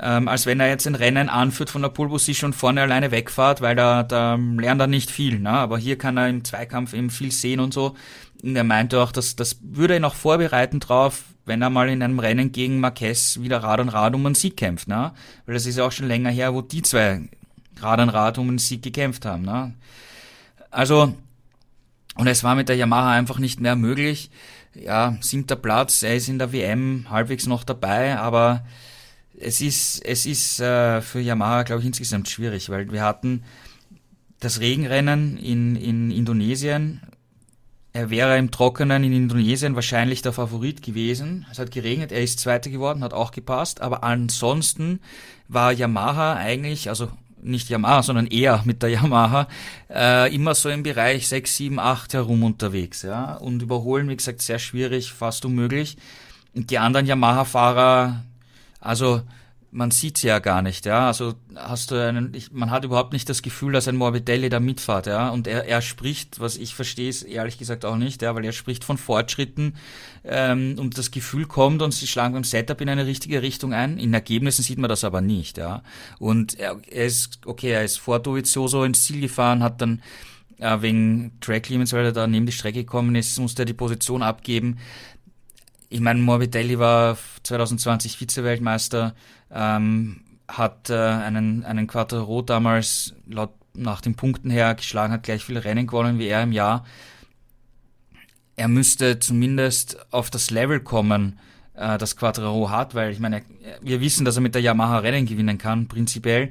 ähm, 0.00 0.28
als 0.28 0.46
wenn 0.46 0.60
er 0.60 0.68
jetzt 0.68 0.86
ein 0.86 0.94
Rennen 0.94 1.28
anführt 1.28 1.70
von 1.70 1.82
der 1.82 1.88
Pole 1.88 2.10
Position 2.10 2.52
vorne 2.52 2.82
alleine 2.82 3.10
wegfahrt, 3.10 3.60
weil 3.60 3.74
da, 3.74 4.02
da 4.02 4.36
lernt 4.36 4.80
er 4.80 4.86
nicht 4.86 5.10
viel. 5.10 5.40
Ne? 5.40 5.50
Aber 5.50 5.78
hier 5.78 5.98
kann 5.98 6.16
er 6.16 6.28
im 6.28 6.44
Zweikampf 6.44 6.92
eben 6.92 7.10
viel 7.10 7.32
sehen 7.32 7.60
und 7.60 7.74
so. 7.74 7.96
Und 8.42 8.56
er 8.56 8.64
meinte 8.64 9.00
auch, 9.00 9.12
dass 9.12 9.36
das 9.36 9.58
würde 9.62 9.96
ihn 9.96 10.04
auch 10.04 10.14
vorbereiten 10.14 10.80
drauf, 10.80 11.24
wenn 11.46 11.62
er 11.62 11.70
mal 11.70 11.88
in 11.88 12.02
einem 12.02 12.18
Rennen 12.18 12.52
gegen 12.52 12.80
Marquez 12.80 13.40
wieder 13.40 13.62
Rad 13.62 13.80
an 13.80 13.88
Rad 13.88 14.14
um 14.14 14.26
einen 14.26 14.34
Sieg 14.34 14.56
kämpft, 14.56 14.88
ne? 14.88 15.12
Weil 15.46 15.54
das 15.54 15.64
ist 15.64 15.78
ja 15.78 15.86
auch 15.86 15.92
schon 15.92 16.08
länger 16.08 16.30
her, 16.30 16.52
wo 16.52 16.60
die 16.60 16.82
zwei 16.82 17.22
Rad 17.78 18.00
an 18.00 18.08
Rad 18.08 18.38
um 18.38 18.48
einen 18.48 18.58
Sieg 18.58 18.82
gekämpft 18.82 19.24
haben, 19.24 19.42
ne? 19.42 19.72
Also, 20.70 21.14
und 22.16 22.26
es 22.26 22.44
war 22.44 22.54
mit 22.54 22.68
der 22.68 22.76
Yamaha 22.76 23.12
einfach 23.12 23.38
nicht 23.38 23.60
mehr 23.60 23.76
möglich. 23.76 24.30
Ja, 24.74 25.16
siebter 25.20 25.56
Platz, 25.56 26.02
er 26.02 26.16
ist 26.16 26.28
in 26.28 26.38
der 26.38 26.52
WM 26.52 27.06
halbwegs 27.08 27.46
noch 27.46 27.64
dabei, 27.64 28.18
aber 28.18 28.64
es 29.38 29.60
ist, 29.60 30.04
es 30.04 30.26
ist 30.26 30.60
äh, 30.60 31.00
für 31.00 31.20
Yamaha, 31.20 31.62
glaube 31.62 31.80
ich, 31.80 31.86
insgesamt 31.86 32.28
schwierig, 32.28 32.68
weil 32.68 32.90
wir 32.90 33.02
hatten 33.02 33.44
das 34.40 34.60
Regenrennen 34.60 35.38
in, 35.38 35.76
in 35.76 36.10
Indonesien, 36.10 37.00
er 37.96 38.10
wäre 38.10 38.36
im 38.36 38.50
Trockenen 38.50 39.04
in 39.04 39.12
Indonesien 39.14 39.74
wahrscheinlich 39.74 40.20
der 40.20 40.34
Favorit 40.34 40.82
gewesen. 40.82 41.46
Es 41.50 41.58
hat 41.58 41.70
geregnet, 41.70 42.12
er 42.12 42.22
ist 42.22 42.38
Zweiter 42.38 42.68
geworden, 42.68 43.02
hat 43.02 43.14
auch 43.14 43.30
gepasst. 43.30 43.80
Aber 43.80 44.04
ansonsten 44.04 45.00
war 45.48 45.72
Yamaha 45.72 46.34
eigentlich, 46.34 46.90
also 46.90 47.08
nicht 47.40 47.70
Yamaha, 47.70 48.02
sondern 48.02 48.26
er 48.26 48.60
mit 48.66 48.82
der 48.82 48.90
Yamaha, 48.90 49.48
äh, 49.88 50.34
immer 50.34 50.54
so 50.54 50.68
im 50.68 50.82
Bereich 50.82 51.26
6, 51.26 51.56
7, 51.56 51.78
8 51.78 52.12
herum 52.12 52.42
unterwegs. 52.42 53.00
Ja? 53.00 53.36
Und 53.36 53.62
überholen, 53.62 54.10
wie 54.10 54.16
gesagt, 54.16 54.42
sehr 54.42 54.58
schwierig, 54.58 55.10
fast 55.10 55.46
unmöglich. 55.46 55.96
Und 56.54 56.70
die 56.70 56.78
anderen 56.78 57.06
Yamaha-Fahrer, 57.06 58.24
also 58.78 59.22
man 59.76 59.90
sieht 59.90 60.16
sie 60.16 60.28
ja 60.28 60.38
gar 60.38 60.62
nicht, 60.62 60.86
ja. 60.86 61.06
Also 61.06 61.34
hast 61.54 61.90
du 61.90 61.96
einen, 61.96 62.32
ich, 62.34 62.50
man 62.50 62.70
hat 62.70 62.84
überhaupt 62.84 63.12
nicht 63.12 63.28
das 63.28 63.42
Gefühl, 63.42 63.74
dass 63.74 63.86
ein 63.86 63.96
Morbidelli 63.96 64.48
da 64.48 64.58
mitfahrt, 64.58 65.06
ja. 65.06 65.28
Und 65.28 65.46
er, 65.46 65.66
er 65.66 65.82
spricht, 65.82 66.40
was 66.40 66.56
ich 66.56 66.74
verstehe, 66.74 67.10
ist 67.10 67.22
ehrlich 67.22 67.58
gesagt 67.58 67.84
auch 67.84 67.96
nicht, 67.96 68.22
ja, 68.22 68.34
weil 68.34 68.44
er 68.46 68.52
spricht 68.52 68.84
von 68.84 68.96
Fortschritten 68.96 69.76
ähm, 70.24 70.76
und 70.78 70.96
das 70.96 71.10
Gefühl 71.10 71.44
kommt 71.44 71.82
und 71.82 71.92
sie 71.92 72.06
schlagen 72.06 72.32
beim 72.32 72.44
Setup 72.44 72.80
in 72.80 72.88
eine 72.88 73.04
richtige 73.04 73.42
Richtung 73.42 73.74
ein. 73.74 73.98
In 73.98 74.14
Ergebnissen 74.14 74.62
sieht 74.62 74.78
man 74.78 74.88
das 74.88 75.04
aber 75.04 75.20
nicht, 75.20 75.58
ja. 75.58 75.82
Und 76.18 76.58
er, 76.58 76.80
er 76.90 77.04
ist, 77.04 77.40
okay, 77.44 77.72
er 77.72 77.84
ist 77.84 77.98
vor 77.98 78.18
Dovizioso 78.18 78.82
ins 78.82 79.04
Ziel 79.04 79.20
gefahren, 79.20 79.62
hat 79.62 79.82
dann 79.82 80.00
äh, 80.58 80.80
wegen 80.80 81.32
Track 81.42 81.68
Limits, 81.68 81.92
weil 81.92 82.06
er 82.06 82.12
da 82.12 82.26
neben 82.26 82.46
die 82.46 82.52
Strecke 82.52 82.78
gekommen 82.78 83.14
ist, 83.14 83.38
musste 83.38 83.62
er 83.62 83.66
die 83.66 83.74
Position 83.74 84.22
abgeben 84.22 84.78
ich 85.88 86.00
meine, 86.00 86.20
Morbidelli 86.20 86.78
war 86.78 87.16
2020 87.44 88.16
Vize-Weltmeister, 88.16 89.14
ähm, 89.50 90.20
hat 90.48 90.90
äh, 90.90 90.94
einen, 90.94 91.64
einen 91.64 91.86
Quattro 91.86 92.42
damals 92.42 93.14
laut 93.26 93.52
nach 93.74 94.00
den 94.00 94.14
Punkten 94.14 94.50
her 94.50 94.74
geschlagen, 94.74 95.12
hat 95.12 95.24
gleich 95.24 95.44
viele 95.44 95.64
Rennen 95.64 95.86
gewonnen 95.86 96.18
wie 96.18 96.28
er 96.28 96.42
im 96.42 96.52
Jahr. 96.52 96.84
Er 98.56 98.68
müsste 98.68 99.18
zumindest 99.18 99.98
auf 100.12 100.30
das 100.30 100.50
Level 100.50 100.80
kommen, 100.80 101.38
äh, 101.74 101.98
das 101.98 102.16
Quattro 102.16 102.70
hat, 102.70 102.94
weil 102.94 103.12
ich 103.12 103.20
meine, 103.20 103.42
wir 103.82 104.00
wissen, 104.00 104.24
dass 104.24 104.36
er 104.36 104.42
mit 104.42 104.54
der 104.54 104.62
Yamaha 104.62 104.98
Rennen 104.98 105.26
gewinnen 105.26 105.58
kann, 105.58 105.88
prinzipiell. 105.88 106.50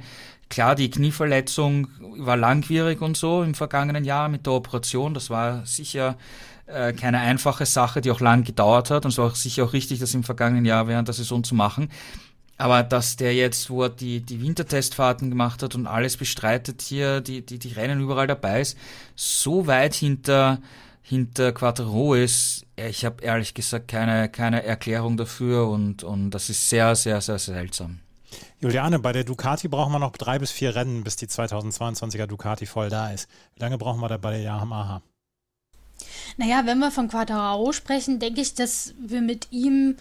Klar, 0.50 0.76
die 0.76 0.92
Knieverletzung 0.92 1.88
war 2.18 2.38
langwierig 2.38 3.02
und 3.02 3.18
so 3.18 3.42
im 3.42 3.56
vergangenen 3.56 4.06
Jahr 4.06 4.30
mit 4.30 4.46
der 4.46 4.54
Operation. 4.54 5.16
Das 5.16 5.32
war 5.32 5.66
sicher 5.66 6.18
äh, 6.68 6.94
keine 6.94 7.20
einfache 7.20 7.66
Sache, 7.66 8.02
die 8.02 8.12
auch 8.12 8.20
lang 8.20 8.44
gedauert 8.44 8.92
hat. 8.92 9.06
Und 9.06 9.12
es 9.12 9.18
war 9.18 9.28
auch 9.28 9.36
sicher 9.36 9.66
auch 9.66 9.74
richtig, 9.74 10.00
das 10.00 10.14
im 10.14 10.24
vergangenen 10.24 10.66
Jahr 10.66 10.88
während 10.88 11.08
der 11.08 11.16
Saison 11.16 11.44
zu 11.44 11.56
machen. 11.56 11.90
Aber 12.58 12.84
dass 12.84 13.18
der 13.18 13.34
jetzt, 13.34 13.70
wo 13.70 13.84
er 13.84 13.90
die, 13.90 14.22
die 14.22 14.42
Wintertestfahrten 14.42 15.30
gemacht 15.30 15.62
hat 15.62 15.76
und 15.76 15.88
alles 15.88 16.16
bestreitet 16.16 16.82
hier, 16.82 17.20
die, 17.22 17.46
die, 17.46 17.60
die 17.60 17.74
Rennen 17.74 18.00
überall 18.00 18.28
dabei 18.28 18.62
ist, 18.62 18.78
so 19.16 19.68
weit 19.68 19.94
hinter, 19.94 20.60
hinter 21.02 21.52
Quattro 21.52 22.14
ist, 22.14 22.66
ich 22.78 23.04
habe 23.04 23.24
ehrlich 23.24 23.54
gesagt 23.54 23.90
keine, 23.90 24.30
keine 24.30 24.64
Erklärung 24.64 25.18
dafür 25.18 25.68
und, 25.68 26.04
und 26.04 26.32
das 26.32 26.50
ist 26.50 26.70
sehr, 26.70 26.96
sehr, 26.96 27.20
sehr, 27.22 27.40
sehr 27.40 27.56
seltsam. 27.56 28.00
Juliane, 28.60 29.00
bei 29.00 29.12
der 29.12 29.24
Ducati 29.24 29.68
brauchen 29.68 29.92
wir 29.92 30.00
noch 30.00 30.16
drei 30.16 30.40
bis 30.40 30.52
vier 30.52 30.76
Rennen, 30.76 31.04
bis 31.04 31.16
die 31.16 31.28
2022er 31.28 32.26
Ducati 32.26 32.66
voll 32.66 32.90
da 32.90 33.12
ist. 33.12 33.30
Wie 33.56 33.62
lange 33.62 33.78
brauchen 33.78 34.00
wir 34.00 34.08
da 34.08 34.18
bei 34.18 34.32
der 34.32 34.42
Yamaha? 34.42 35.02
Naja, 36.38 36.64
wenn 36.66 36.80
wir 36.80 36.92
von 36.92 37.08
Quadraro 37.08 37.72
sprechen, 37.72 38.20
denke 38.20 38.42
ich, 38.42 38.54
dass 38.54 38.94
wir 39.00 39.22
mit 39.22 39.48
ihm 39.52 39.98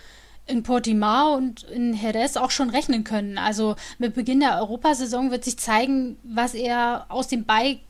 in 0.47 0.63
Portimao 0.63 1.35
und 1.35 1.63
in 1.65 1.95
Jerez 1.95 2.37
auch 2.37 2.51
schon 2.51 2.71
rechnen 2.71 3.05
können. 3.05 3.39
Also 3.39 3.77
mit 3.99 4.15
Beginn 4.15 4.41
der 4.41 4.59
Europasaison 4.59 5.31
wird 5.31 5.45
sich 5.45 5.59
zeigen, 5.59 6.17
was 6.23 6.55
er 6.55 7.07
aus 7.09 7.29
dem 7.29 7.45
Bike 7.45 7.81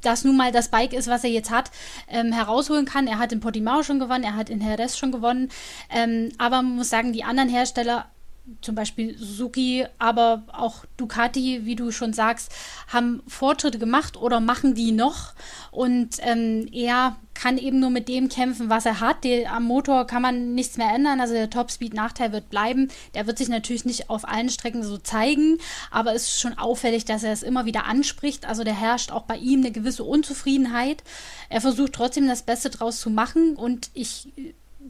das 0.00 0.24
nun 0.24 0.36
mal 0.36 0.52
das 0.52 0.68
Bike 0.68 0.92
ist, 0.92 1.08
was 1.08 1.24
er 1.24 1.30
jetzt 1.30 1.50
hat, 1.50 1.70
ähm, 2.08 2.32
herausholen 2.32 2.84
kann. 2.84 3.06
Er 3.06 3.18
hat 3.18 3.32
in 3.32 3.40
Portimao 3.40 3.82
schon 3.82 3.98
gewonnen, 3.98 4.24
er 4.24 4.36
hat 4.36 4.50
in 4.50 4.60
Jerez 4.60 4.98
schon 4.98 5.12
gewonnen. 5.12 5.50
Ähm, 5.90 6.30
aber 6.38 6.56
man 6.56 6.76
muss 6.76 6.90
sagen, 6.90 7.12
die 7.12 7.24
anderen 7.24 7.48
Hersteller 7.48 8.06
zum 8.60 8.74
Beispiel 8.74 9.16
Suzuki, 9.18 9.86
aber 9.98 10.42
auch 10.52 10.84
Ducati, 10.96 11.64
wie 11.64 11.76
du 11.76 11.90
schon 11.90 12.12
sagst, 12.12 12.52
haben 12.88 13.22
Fortschritte 13.26 13.78
gemacht 13.78 14.16
oder 14.16 14.40
machen 14.40 14.74
die 14.74 14.92
noch. 14.92 15.32
Und 15.70 16.16
ähm, 16.20 16.68
er 16.72 17.16
kann 17.32 17.58
eben 17.58 17.80
nur 17.80 17.90
mit 17.90 18.08
dem 18.08 18.28
kämpfen, 18.28 18.68
was 18.68 18.86
er 18.86 19.00
hat. 19.00 19.24
Die, 19.24 19.46
am 19.46 19.64
Motor 19.64 20.06
kann 20.06 20.22
man 20.22 20.54
nichts 20.54 20.76
mehr 20.76 20.94
ändern. 20.94 21.20
Also 21.20 21.34
der 21.34 21.50
Topspeed-Nachteil 21.50 22.32
wird 22.32 22.50
bleiben. 22.50 22.88
Der 23.14 23.26
wird 23.26 23.38
sich 23.38 23.48
natürlich 23.48 23.84
nicht 23.86 24.10
auf 24.10 24.28
allen 24.28 24.50
Strecken 24.50 24.82
so 24.82 24.98
zeigen, 24.98 25.58
aber 25.90 26.14
es 26.14 26.28
ist 26.28 26.40
schon 26.40 26.58
auffällig, 26.58 27.04
dass 27.04 27.24
er 27.24 27.32
es 27.32 27.42
immer 27.42 27.64
wieder 27.64 27.86
anspricht. 27.86 28.46
Also 28.46 28.62
der 28.62 28.78
herrscht 28.78 29.10
auch 29.10 29.22
bei 29.22 29.36
ihm 29.36 29.60
eine 29.60 29.72
gewisse 29.72 30.04
Unzufriedenheit. 30.04 31.02
Er 31.48 31.60
versucht 31.60 31.94
trotzdem 31.94 32.28
das 32.28 32.42
Beste 32.42 32.70
draus 32.70 33.00
zu 33.00 33.10
machen 33.10 33.56
und 33.56 33.90
ich 33.94 34.32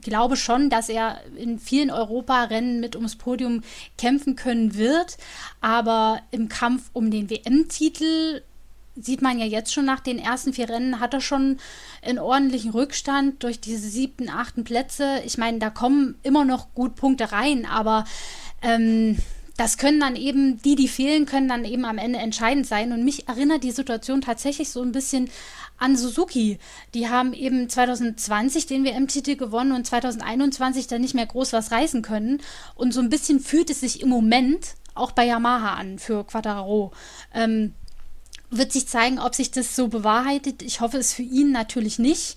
glaube 0.04 0.36
schon, 0.36 0.70
dass 0.70 0.88
er 0.88 1.20
in 1.36 1.58
vielen 1.58 1.90
Europarennen 1.90 2.78
mit 2.78 2.94
ums 2.94 3.16
Podium 3.16 3.62
kämpfen 3.98 4.36
können 4.36 4.76
wird. 4.76 5.16
Aber 5.60 6.20
im 6.30 6.48
Kampf 6.48 6.90
um 6.92 7.10
den 7.10 7.28
WM-Titel 7.28 8.42
sieht 8.96 9.22
man 9.22 9.38
ja 9.38 9.46
jetzt 9.46 9.72
schon 9.72 9.84
nach 9.84 10.00
den 10.00 10.18
ersten 10.18 10.52
vier 10.52 10.68
Rennen, 10.68 11.00
hat 11.00 11.14
er 11.14 11.20
schon 11.20 11.58
einen 12.02 12.18
ordentlichen 12.18 12.70
Rückstand 12.70 13.42
durch 13.42 13.60
diese 13.60 13.88
siebten, 13.88 14.28
achten 14.28 14.62
Plätze. 14.62 15.20
Ich 15.24 15.36
meine, 15.36 15.58
da 15.58 15.70
kommen 15.70 16.14
immer 16.22 16.44
noch 16.44 16.72
gut 16.74 16.94
Punkte 16.94 17.32
rein, 17.32 17.66
aber 17.66 18.04
ähm, 18.62 19.16
das 19.56 19.78
können 19.78 20.00
dann 20.00 20.16
eben, 20.16 20.60
die, 20.62 20.74
die 20.74 20.88
fehlen, 20.88 21.26
können 21.26 21.48
dann 21.48 21.64
eben 21.64 21.84
am 21.84 21.98
Ende 21.98 22.18
entscheidend 22.18 22.66
sein. 22.66 22.92
Und 22.92 23.04
mich 23.04 23.28
erinnert 23.28 23.62
die 23.62 23.70
Situation 23.70 24.20
tatsächlich 24.20 24.70
so 24.70 24.82
ein 24.82 24.92
bisschen 24.92 25.30
an 25.78 25.96
Suzuki. 25.96 26.58
Die 26.94 27.08
haben 27.08 27.32
eben 27.32 27.68
2020 27.68 28.66
den 28.66 28.84
WM-Titel 28.84 29.36
gewonnen 29.36 29.72
und 29.72 29.86
2021 29.86 30.86
dann 30.86 31.00
nicht 31.00 31.14
mehr 31.14 31.26
groß 31.26 31.52
was 31.52 31.70
reißen 31.70 32.02
können. 32.02 32.40
Und 32.74 32.92
so 32.92 33.00
ein 33.00 33.10
bisschen 33.10 33.40
fühlt 33.40 33.70
es 33.70 33.80
sich 33.80 34.00
im 34.00 34.08
Moment 34.08 34.74
auch 34.94 35.12
bei 35.12 35.26
Yamaha 35.26 35.74
an 35.74 35.98
für 35.98 36.24
Quadraro. 36.24 36.92
Ähm, 37.34 37.74
wird 38.50 38.72
sich 38.72 38.86
zeigen, 38.86 39.18
ob 39.18 39.34
sich 39.34 39.50
das 39.50 39.74
so 39.74 39.88
bewahrheitet. 39.88 40.62
Ich 40.62 40.80
hoffe 40.80 40.98
es 40.98 41.12
für 41.12 41.22
ihn 41.22 41.50
natürlich 41.50 41.98
nicht. 41.98 42.36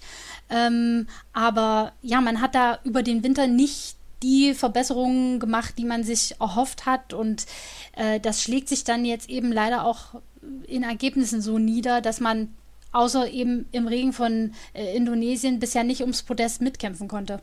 Ähm, 0.50 1.08
aber 1.34 1.94
ja, 2.02 2.22
man 2.22 2.42
hat 2.42 2.56
da 2.56 2.80
über 2.84 3.04
den 3.04 3.24
Winter 3.24 3.48
nicht 3.48 3.98
die 4.24 4.56
Verbesserungen 4.56 5.40
gemacht, 5.40 5.76
die 5.78 5.86
man 5.86 6.04
sich 6.04 6.36
erhofft 6.40 6.86
hat. 6.86 7.14
Und 7.14 7.46
äh, 7.96 8.20
das 8.20 8.42
schlägt 8.42 8.70
sich 8.70 8.84
dann 8.84 9.06
jetzt 9.06 9.30
eben 9.30 9.52
leider 9.52 9.86
auch 9.86 10.22
in 10.66 10.84
Ergebnissen 10.84 11.42
so 11.42 11.60
nieder, 11.60 12.02
dass 12.02 12.20
man 12.20 12.56
außer 12.92 13.30
eben 13.30 13.68
im 13.72 13.88
Regen 13.88 14.14
von 14.14 14.54
äh, 14.74 14.96
Indonesien 14.96 15.60
bisher 15.60 15.84
nicht 15.84 16.02
ums 16.02 16.24
Podest 16.24 16.62
mitkämpfen 16.62 17.08
konnte. 17.08 17.42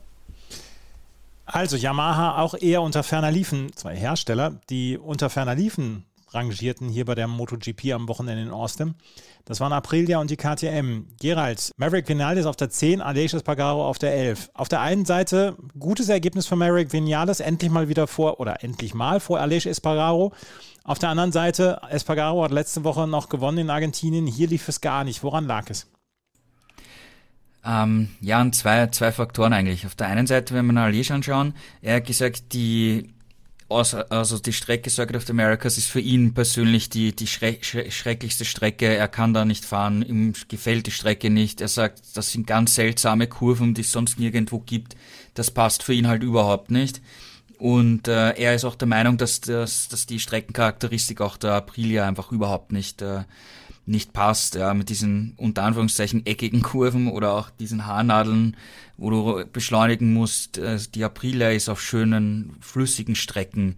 Also 1.47 1.76
Yamaha 1.76 2.38
auch 2.40 2.55
eher 2.55 2.82
unter 2.82 3.03
ferner 3.03 3.30
Liefen, 3.30 3.70
zwei 3.74 3.95
Hersteller, 3.95 4.61
die 4.70 4.97
unter 4.97 5.28
ferner 5.28 5.55
Liefen 5.55 6.05
rangierten 6.30 6.88
hier 6.88 7.05
bei 7.05 7.14
der 7.14 7.28
MotoGP 7.28 7.92
am 7.92 8.09
Wochenende 8.09 8.42
in 8.42 8.51
Austin. 8.51 8.95
Das 9.47 9.61
waren 9.61 9.74
Aprilia 9.74 10.20
und 10.20 10.30
die 10.30 10.36
KTM. 10.36 11.05
Gerald, 11.20 11.70
Maverick 11.76 12.09
Vinales 12.09 12.47
auf 12.47 12.57
der 12.57 12.70
10, 12.70 13.03
Aleix 13.03 13.34
Espargaro 13.34 13.86
auf 13.86 13.99
der 13.99 14.14
11. 14.14 14.51
Auf 14.55 14.68
der 14.68 14.80
einen 14.80 15.05
Seite 15.05 15.57
gutes 15.78 16.09
Ergebnis 16.09 16.47
für 16.47 16.57
Maverick 16.57 16.92
Vinales, 16.92 17.40
endlich 17.40 17.70
mal 17.70 17.88
wieder 17.88 18.07
vor, 18.07 18.40
oder 18.40 18.64
endlich 18.64 18.95
mal 18.95 19.20
vor 19.20 19.40
Aleix 19.40 19.66
Espargaro. 19.66 20.32
Auf 20.82 20.99
der 20.99 21.11
anderen 21.11 21.32
Seite, 21.32 21.80
Espargaro 21.90 22.42
hat 22.42 22.53
letzte 22.53 22.84
Woche 22.84 23.07
noch 23.07 23.28
gewonnen 23.28 23.59
in 23.59 23.70
Argentinien. 23.70 24.26
Hier 24.26 24.49
lief 24.49 24.68
es 24.68 24.80
gar 24.80 25.05
nicht. 25.05 25.22
Woran 25.22 25.47
lag 25.47 25.68
es? 25.68 25.90
Ähm, 27.66 28.11
ja, 28.20 28.40
und 28.40 28.55
zwei, 28.55 28.86
zwei 28.88 29.12
Faktoren 29.12 29.53
eigentlich. 29.53 29.86
Auf 29.86 29.95
der 29.95 30.09
einen 30.09 30.26
Seite, 30.26 30.55
wenn 30.55 30.66
wir 30.66 30.72
nach 30.72 30.84
Aleix 30.84 31.11
anschauen, 31.11 31.55
er 31.80 31.97
hat 31.97 32.07
gesagt, 32.07 32.53
die 32.53 33.14
also 33.69 34.39
die 34.39 34.53
Strecke 34.53 34.91
Circuit 34.91 35.17
of 35.17 35.27
the 35.27 35.33
Americas 35.33 35.79
ist 35.79 35.89
für 35.89 36.01
ihn 36.01 36.35
persönlich 36.35 36.91
die, 36.91 37.17
die 37.17 37.27
schrecklichste 37.27 38.45
Strecke. 38.45 38.87
Er 38.95 39.09
kann 39.09 39.33
da 39.33 39.45
nicht 39.45 39.65
fahren, 39.65 40.03
ihm 40.03 40.35
gefällt 40.49 40.87
die 40.87 40.91
Strecke 40.91 41.31
nicht. 41.31 41.61
Er 41.61 41.69
sagt, 41.69 42.03
das 42.15 42.31
sind 42.31 42.47
ganz 42.47 42.75
seltsame 42.75 43.27
Kurven, 43.27 43.75
die 43.75 43.81
es 43.81 43.93
sonst 43.93 44.19
nirgendwo 44.19 44.59
gibt. 44.59 44.97
Das 45.33 45.51
passt 45.51 45.83
für 45.83 45.95
ihn 45.95 46.09
halt 46.09 46.23
überhaupt 46.23 46.71
nicht. 46.71 47.01
Und 47.59 48.09
äh, 48.09 48.33
er 48.33 48.55
ist 48.55 48.65
auch 48.65 48.75
der 48.75 48.89
Meinung, 48.89 49.17
dass, 49.17 49.41
dass, 49.41 49.89
dass 49.89 50.07
die 50.07 50.21
Streckencharakteristik 50.21 51.21
auch 51.21 51.37
der 51.37 51.53
Aprilia 51.53 52.07
einfach 52.07 52.33
überhaupt 52.33 52.73
nicht, 52.73 53.01
äh, 53.01 53.25
nicht 53.87 54.12
passt, 54.12 54.55
ja, 54.55 54.74
mit 54.74 54.89
diesen 54.89 55.35
unter 55.37 55.62
Anführungszeichen 55.62 56.24
eckigen 56.26 56.62
Kurven 56.62 57.09
oder 57.09 57.32
auch 57.35 57.51
diesen 57.51 57.87
Haarnadeln, 57.87 58.57
wo 58.97 59.11
du 59.11 59.45
beschleunigen 59.53 60.12
musst. 60.12 60.59
Äh, 60.59 60.78
die 60.95 61.05
Aprilia 61.05 61.51
ist 61.51 61.68
auf 61.68 61.80
schönen, 61.82 62.57
flüssigen 62.61 63.14
Strecken 63.14 63.76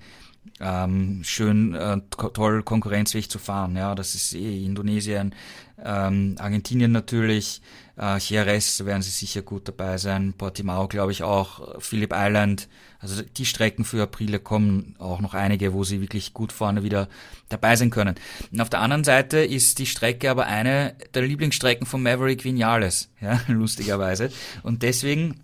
ähm, 0.61 1.21
schön 1.23 1.75
äh, 1.75 2.01
toll 2.11 2.63
konkurrenzfähig 2.63 3.31
zu 3.31 3.39
fahren. 3.39 3.77
Ja, 3.77 3.95
das 3.95 4.15
ist 4.15 4.35
eh 4.35 4.65
Indonesien, 4.65 5.35
ähm, 5.83 6.37
Argentinien 6.39 6.93
natürlich, 6.93 7.61
äh, 7.99 8.19
Jerez 8.19 8.85
werden 8.85 9.03
sie 9.03 9.11
sicher 9.11 9.43
gut 9.43 9.69
dabei 9.69 9.99
sein, 9.99 10.35
Portimao 10.37 10.89
glaube 10.89 11.13
ich 11.13 11.23
auch, 11.23 11.81
Phillip 11.81 12.13
Island. 12.15 12.69
Also 13.11 13.23
die 13.23 13.47
Strecken 13.47 13.85
für 13.85 14.03
April 14.03 14.39
kommen 14.39 14.97
auch 14.99 15.21
noch 15.21 15.35
einige, 15.35 15.73
wo 15.73 15.85
sie 15.85 16.01
wirklich 16.01 16.35
gut 16.35 16.53
vorne 16.53 16.83
wieder 16.83 17.09
dabei 17.49 17.77
sein 17.77 17.91
können. 17.91 18.17
Und 18.51 18.61
auf 18.61 18.71
der 18.71 18.81
anderen 18.81 19.05
Seite 19.05 19.39
ist 19.39 19.79
die 19.79 19.87
Strecke 19.87 20.31
aber 20.31 20.47
eine 20.47 20.95
der 21.15 21.23
Lieblingsstrecken 21.23 21.87
von 21.87 22.03
Maverick 22.03 22.45
Vinales, 22.45 23.11
ja, 23.21 23.41
lustigerweise. 23.49 24.31
Und 24.63 24.83
deswegen 24.83 25.41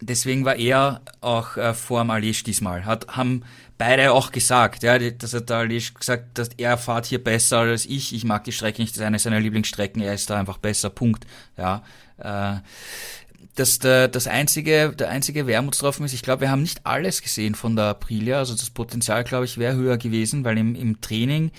deswegen 0.00 0.44
war 0.44 0.56
er 0.56 1.02
auch 1.20 1.56
äh, 1.56 1.74
vor 1.74 2.02
dem 2.02 2.10
Alish 2.10 2.42
diesmal. 2.42 2.84
Hat, 2.84 3.06
haben 3.08 3.42
beide 3.78 4.12
auch 4.12 4.32
gesagt, 4.32 4.82
ja, 4.82 4.98
dass 4.98 5.34
er 5.34 5.40
da 5.40 5.64
gesagt, 5.64 6.38
dass 6.38 6.50
er 6.56 6.76
fährt 6.78 7.06
hier 7.06 7.22
besser 7.22 7.58
als 7.60 7.86
ich. 7.86 8.14
Ich 8.14 8.24
mag 8.24 8.44
die 8.44 8.52
Strecke 8.52 8.80
nicht, 8.80 8.92
das 8.92 9.00
ist 9.00 9.06
eine 9.06 9.18
seiner 9.18 9.40
Lieblingsstrecken, 9.40 10.02
er 10.02 10.14
ist 10.14 10.28
da 10.30 10.38
einfach 10.38 10.58
besser, 10.58 10.90
Punkt. 10.90 11.26
Ja. 11.56 11.82
Äh, 12.18 12.60
das, 13.60 13.78
der, 13.78 14.08
das 14.08 14.26
einzige, 14.26 14.94
der 14.96 15.10
einzige 15.10 15.46
Wermutstropfen 15.46 16.06
ist, 16.06 16.14
ich 16.14 16.22
glaube, 16.22 16.42
wir 16.42 16.50
haben 16.50 16.62
nicht 16.62 16.86
alles 16.86 17.20
gesehen 17.20 17.54
von 17.54 17.76
der 17.76 17.86
Aprilia, 17.86 18.38
also 18.38 18.54
das 18.54 18.70
Potenzial, 18.70 19.22
glaube 19.22 19.44
ich, 19.44 19.58
wäre 19.58 19.76
höher 19.76 19.98
gewesen, 19.98 20.44
weil 20.44 20.56
im, 20.56 20.74
im 20.74 21.02
Training 21.02 21.50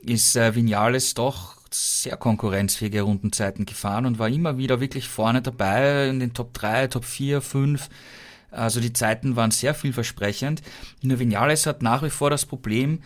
ist 0.00 0.34
äh, 0.34 0.54
Vinales 0.54 1.12
doch 1.12 1.56
sehr 1.70 2.16
konkurrenzfähige 2.16 3.02
Rundenzeiten 3.02 3.66
gefahren 3.66 4.06
und 4.06 4.18
war 4.18 4.28
immer 4.28 4.56
wieder 4.56 4.80
wirklich 4.80 5.08
vorne 5.08 5.42
dabei 5.42 6.08
in 6.08 6.20
den 6.20 6.32
Top 6.32 6.54
3, 6.54 6.86
Top 6.88 7.04
4, 7.04 7.42
5. 7.42 7.88
Also 8.50 8.80
die 8.80 8.94
Zeiten 8.94 9.36
waren 9.36 9.50
sehr 9.50 9.74
vielversprechend. 9.74 10.62
Nur 11.02 11.18
Vinales 11.18 11.66
hat 11.66 11.82
nach 11.82 12.02
wie 12.02 12.10
vor 12.10 12.30
das 12.30 12.46
Problem, 12.46 13.00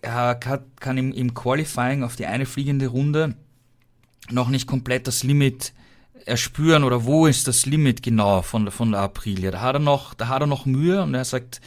er 0.00 0.36
kann, 0.36 0.96
im, 0.96 1.12
im 1.12 1.34
Qualifying 1.34 2.04
auf 2.04 2.14
die 2.14 2.26
eine 2.26 2.46
fliegende 2.46 2.86
Runde 2.86 3.34
noch 4.30 4.48
nicht 4.48 4.68
komplett 4.68 5.08
das 5.08 5.24
Limit 5.24 5.72
erspüren 6.28 6.84
oder 6.84 7.04
wo 7.04 7.26
ist 7.26 7.48
das 7.48 7.66
Limit 7.66 8.02
genau 8.02 8.42
von, 8.42 8.70
von 8.70 8.92
der 8.92 9.00
Aprilia. 9.00 9.50
Da 9.50 9.60
hat 9.60 9.76
er 9.76 9.80
noch, 9.80 10.14
da 10.14 10.28
hat 10.28 10.42
er 10.42 10.46
noch 10.46 10.66
Mühe 10.66 11.02
und 11.02 11.14
er 11.14 11.24
sagt, 11.24 11.60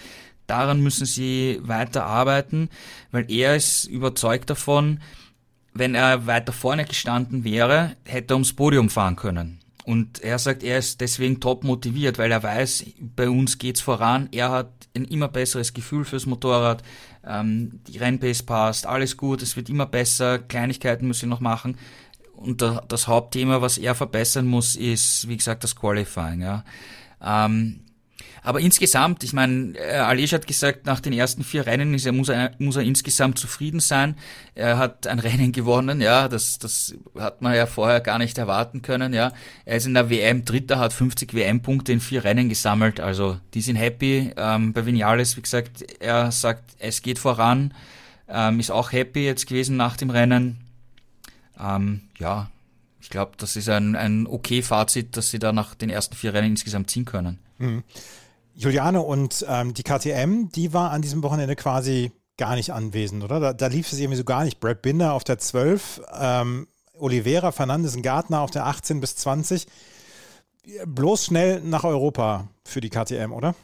daran 0.48 0.82
müssen 0.82 1.06
sie 1.06 1.60
weiter 1.64 2.06
arbeiten, 2.06 2.70
weil 3.12 3.30
er 3.32 3.56
ist 3.56 3.86
überzeugt 3.86 4.50
davon, 4.50 5.00
wenn 5.74 5.96
er 5.96 6.28
weiter 6.28 6.54
vorne 6.54 6.86
gestanden 6.86 7.44
wäre, 7.44 7.96
hätte 8.06 8.34
er 8.34 8.36
ums 8.36 8.54
Podium 8.54 8.90
fahren 8.90 9.16
können. 9.16 9.60
Und 9.84 10.20
er 10.20 10.38
sagt, 10.38 10.64
er 10.64 10.78
ist 10.78 11.02
deswegen 11.02 11.40
top 11.40 11.64
motiviert, 11.64 12.18
weil 12.18 12.32
er 12.32 12.44
weiß, 12.44 12.86
bei 13.00 13.30
uns 13.30 13.58
geht's 13.58 13.82
voran. 13.82 14.30
Er 14.32 14.52
hat 14.52 14.70
ein 14.96 15.06
immer 15.06 15.28
besseres 15.28 15.74
Gefühl 15.74 16.06
fürs 16.06 16.26
Motorrad. 16.26 16.84
Ähm, 17.26 17.80
die 17.88 17.98
Rennpace 17.98 18.44
passt, 18.44 18.86
alles 18.86 19.18
gut, 19.18 19.42
es 19.42 19.56
wird 19.56 19.70
immer 19.70 19.86
besser. 19.86 20.40
Kleinigkeiten 20.40 21.08
muss 21.08 21.24
ich 21.24 21.30
noch 21.30 21.40
machen. 21.40 21.78
Und 22.42 22.62
das 22.62 23.08
Hauptthema, 23.08 23.62
was 23.62 23.78
er 23.78 23.96
verbessern 23.96 24.48
muss, 24.48 24.76
ist, 24.76 25.28
wie 25.28 25.38
gesagt, 25.38 25.64
das 25.64 25.76
Qualifying. 25.76 26.42
Ja. 26.42 26.64
Ähm, 27.24 27.82
aber 28.44 28.60
insgesamt, 28.60 29.24
ich 29.24 29.34
meine, 29.34 29.78
äh, 29.78 29.98
Alej 29.98 30.28
hat 30.28 30.48
gesagt, 30.48 30.88
nach 30.88 31.00
den 31.00 31.14
ersten 31.14 31.44
vier 31.44 31.68
Rennen 31.68 31.94
ist 31.94 32.08
er, 32.08 32.12
muss, 32.12 32.30
er, 32.30 32.52
muss 32.58 32.76
er 32.76 32.82
insgesamt 32.82 33.38
zufrieden 33.38 33.80
sein. 33.80 34.16
Er 34.56 34.80
hat 34.80 35.06
ein 35.06 35.20
Rennen 35.20 35.52
gewonnen, 35.52 36.02
ja, 36.02 36.28
das, 36.28 36.58
das 36.58 36.96
hat 37.18 37.44
man 37.44 37.54
ja 37.54 37.68
vorher 37.68 38.00
gar 38.00 38.18
nicht 38.18 38.38
erwarten 38.40 38.82
können, 38.82 39.14
ja. 39.14 39.32
Er 39.66 39.78
ist 39.78 39.86
in 39.86 39.94
der 39.94 40.10
WM 40.10 40.44
Dritter, 40.44 40.80
hat 40.80 40.92
50 40.92 41.36
WM-Punkte 41.36 41.94
in 41.94 42.00
vier 42.00 42.24
Rennen 42.24 42.50
gesammelt, 42.50 43.00
also 43.00 43.38
die 43.54 43.62
sind 43.62 43.76
happy. 43.76 44.32
Ähm, 44.36 44.74
bei 44.74 44.86
Vinales, 44.88 45.38
wie 45.38 45.42
gesagt, 45.42 45.84
er 46.00 46.32
sagt, 46.32 46.76
es 46.80 47.04
geht 47.04 47.20
voran, 47.20 47.76
ähm, 48.28 48.60
ist 48.60 48.72
auch 48.72 48.92
happy 48.92 49.24
jetzt 49.24 49.46
gewesen 49.46 49.78
nach 49.78 49.98
dem 49.98 50.10
Rennen. 50.10 50.58
Ähm, 51.62 52.02
ja, 52.18 52.50
ich 53.00 53.10
glaube, 53.10 53.34
das 53.38 53.56
ist 53.56 53.70
ein, 53.70 53.96
ein 53.96 54.28
okay 54.28 54.62
Fazit, 54.62 55.18
dass 55.18 55.30
sie 55.30 55.40
da 55.40 55.52
nach 55.52 55.76
den 55.76 55.90
ersten 55.90 56.16
vier 56.16 56.34
Rennen 56.34 56.52
insgesamt 56.52 56.90
ziehen 56.90 57.06
können. 57.06 57.40
Mhm. 57.58 57.84
Juliane 58.54 59.02
und 59.02 59.46
ähm, 59.48 59.74
die 59.74 59.84
KTM, 59.84 60.50
die 60.54 60.74
war 60.74 60.92
an 60.92 61.02
diesem 61.02 61.24
Wochenende 61.24 61.56
quasi 61.56 62.12
gar 62.38 62.56
nicht 62.56 62.74
anwesend, 62.74 63.24
oder? 63.24 63.40
Da, 63.40 63.54
da 63.54 63.68
lief 63.68 63.92
es 63.92 64.00
irgendwie 64.00 64.18
so 64.18 64.24
gar 64.24 64.44
nicht. 64.44 64.60
Brad 64.60 64.82
Binder 64.82 65.14
auf 65.14 65.24
der 65.24 65.38
12, 65.38 66.02
ähm, 66.20 66.68
Oliveira, 66.98 67.52
Fernandes 67.52 67.96
und 67.96 68.02
Gartner 68.02 68.42
auf 68.42 68.52
der 68.52 68.66
18 68.66 69.00
bis 69.00 69.16
20. 69.16 69.68
Bloß 70.86 71.26
schnell 71.26 71.62
nach 71.62 71.84
Europa 71.84 72.48
für 72.66 72.82
die 72.82 72.90
KTM, 72.90 73.32
oder? 73.32 73.56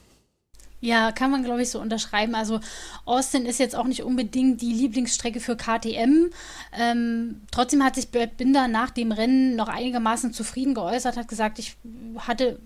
Ja, 0.80 1.12
kann 1.12 1.32
man, 1.32 1.44
glaube 1.44 1.64
ich, 1.64 1.70
so 1.70 1.80
unterschreiben. 1.82 2.36
Also 2.36 2.60
Austin 3.06 3.46
ist 3.46 3.60
jetzt 3.60 3.76
auch 3.76 3.86
nicht 3.86 4.04
unbedingt 4.04 4.62
die 4.62 4.74
Lieblingsstrecke 4.74 5.40
für 5.40 5.58
KTM. 5.58 6.30
Ähm, 6.78 7.42
trotzdem 7.52 7.84
hat 7.84 7.96
sich 7.96 8.10
Bert 8.10 8.38
Binder 8.38 8.68
nach 8.68 8.92
dem 8.92 9.12
Rennen 9.12 9.56
noch 9.56 9.70
einigermaßen 9.70 10.34
zufrieden 10.34 10.76
geäußert, 10.76 11.18
hat 11.18 11.28
gesagt, 11.28 11.58
ich 11.58 11.78
hatte 12.20 12.60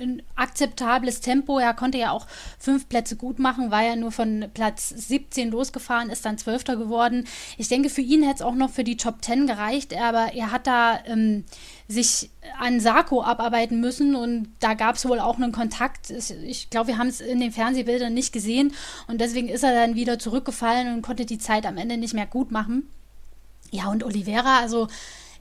ein 0.00 0.22
akzeptables 0.34 1.20
Tempo. 1.20 1.58
Er 1.58 1.74
konnte 1.74 1.98
ja 1.98 2.10
auch 2.10 2.26
fünf 2.58 2.88
Plätze 2.88 3.16
gut 3.16 3.38
machen, 3.38 3.70
war 3.70 3.82
ja 3.82 3.96
nur 3.96 4.12
von 4.12 4.46
Platz 4.54 4.88
17 4.88 5.50
losgefahren, 5.50 6.10
ist 6.10 6.24
dann 6.24 6.38
Zwölfter 6.38 6.76
geworden. 6.76 7.26
Ich 7.56 7.68
denke, 7.68 7.88
für 7.88 8.00
ihn 8.00 8.22
hätte 8.22 8.36
es 8.36 8.42
auch 8.42 8.54
noch 8.54 8.70
für 8.70 8.84
die 8.84 8.96
Top 8.96 9.24
10 9.24 9.46
gereicht, 9.46 9.94
aber 9.94 10.32
er 10.34 10.50
hat 10.50 10.66
da 10.66 11.00
ähm, 11.06 11.44
sich 11.88 12.30
an 12.58 12.80
Sarko 12.80 13.22
abarbeiten 13.22 13.80
müssen 13.80 14.14
und 14.14 14.48
da 14.60 14.74
gab 14.74 14.96
es 14.96 15.08
wohl 15.08 15.20
auch 15.20 15.36
einen 15.36 15.52
Kontakt. 15.52 16.10
Ich 16.10 16.68
glaube, 16.68 16.88
wir 16.88 16.98
haben 16.98 17.08
es 17.08 17.22
in 17.22 17.40
den 17.40 17.50
Fernsehbildern 17.50 18.12
nicht 18.12 18.32
gesehen 18.32 18.74
und 19.06 19.22
deswegen 19.22 19.48
ist 19.48 19.64
er 19.64 19.72
dann 19.72 19.94
wieder 19.94 20.18
zurückgefallen 20.18 20.92
und 20.94 21.02
konnte 21.02 21.24
die 21.24 21.38
Zeit 21.38 21.64
am 21.64 21.78
Ende 21.78 21.96
nicht 21.96 22.12
mehr 22.12 22.26
gut 22.26 22.50
machen. 22.50 22.88
Ja, 23.70 23.88
und 23.88 24.04
Oliveira, 24.04 24.60
also 24.60 24.88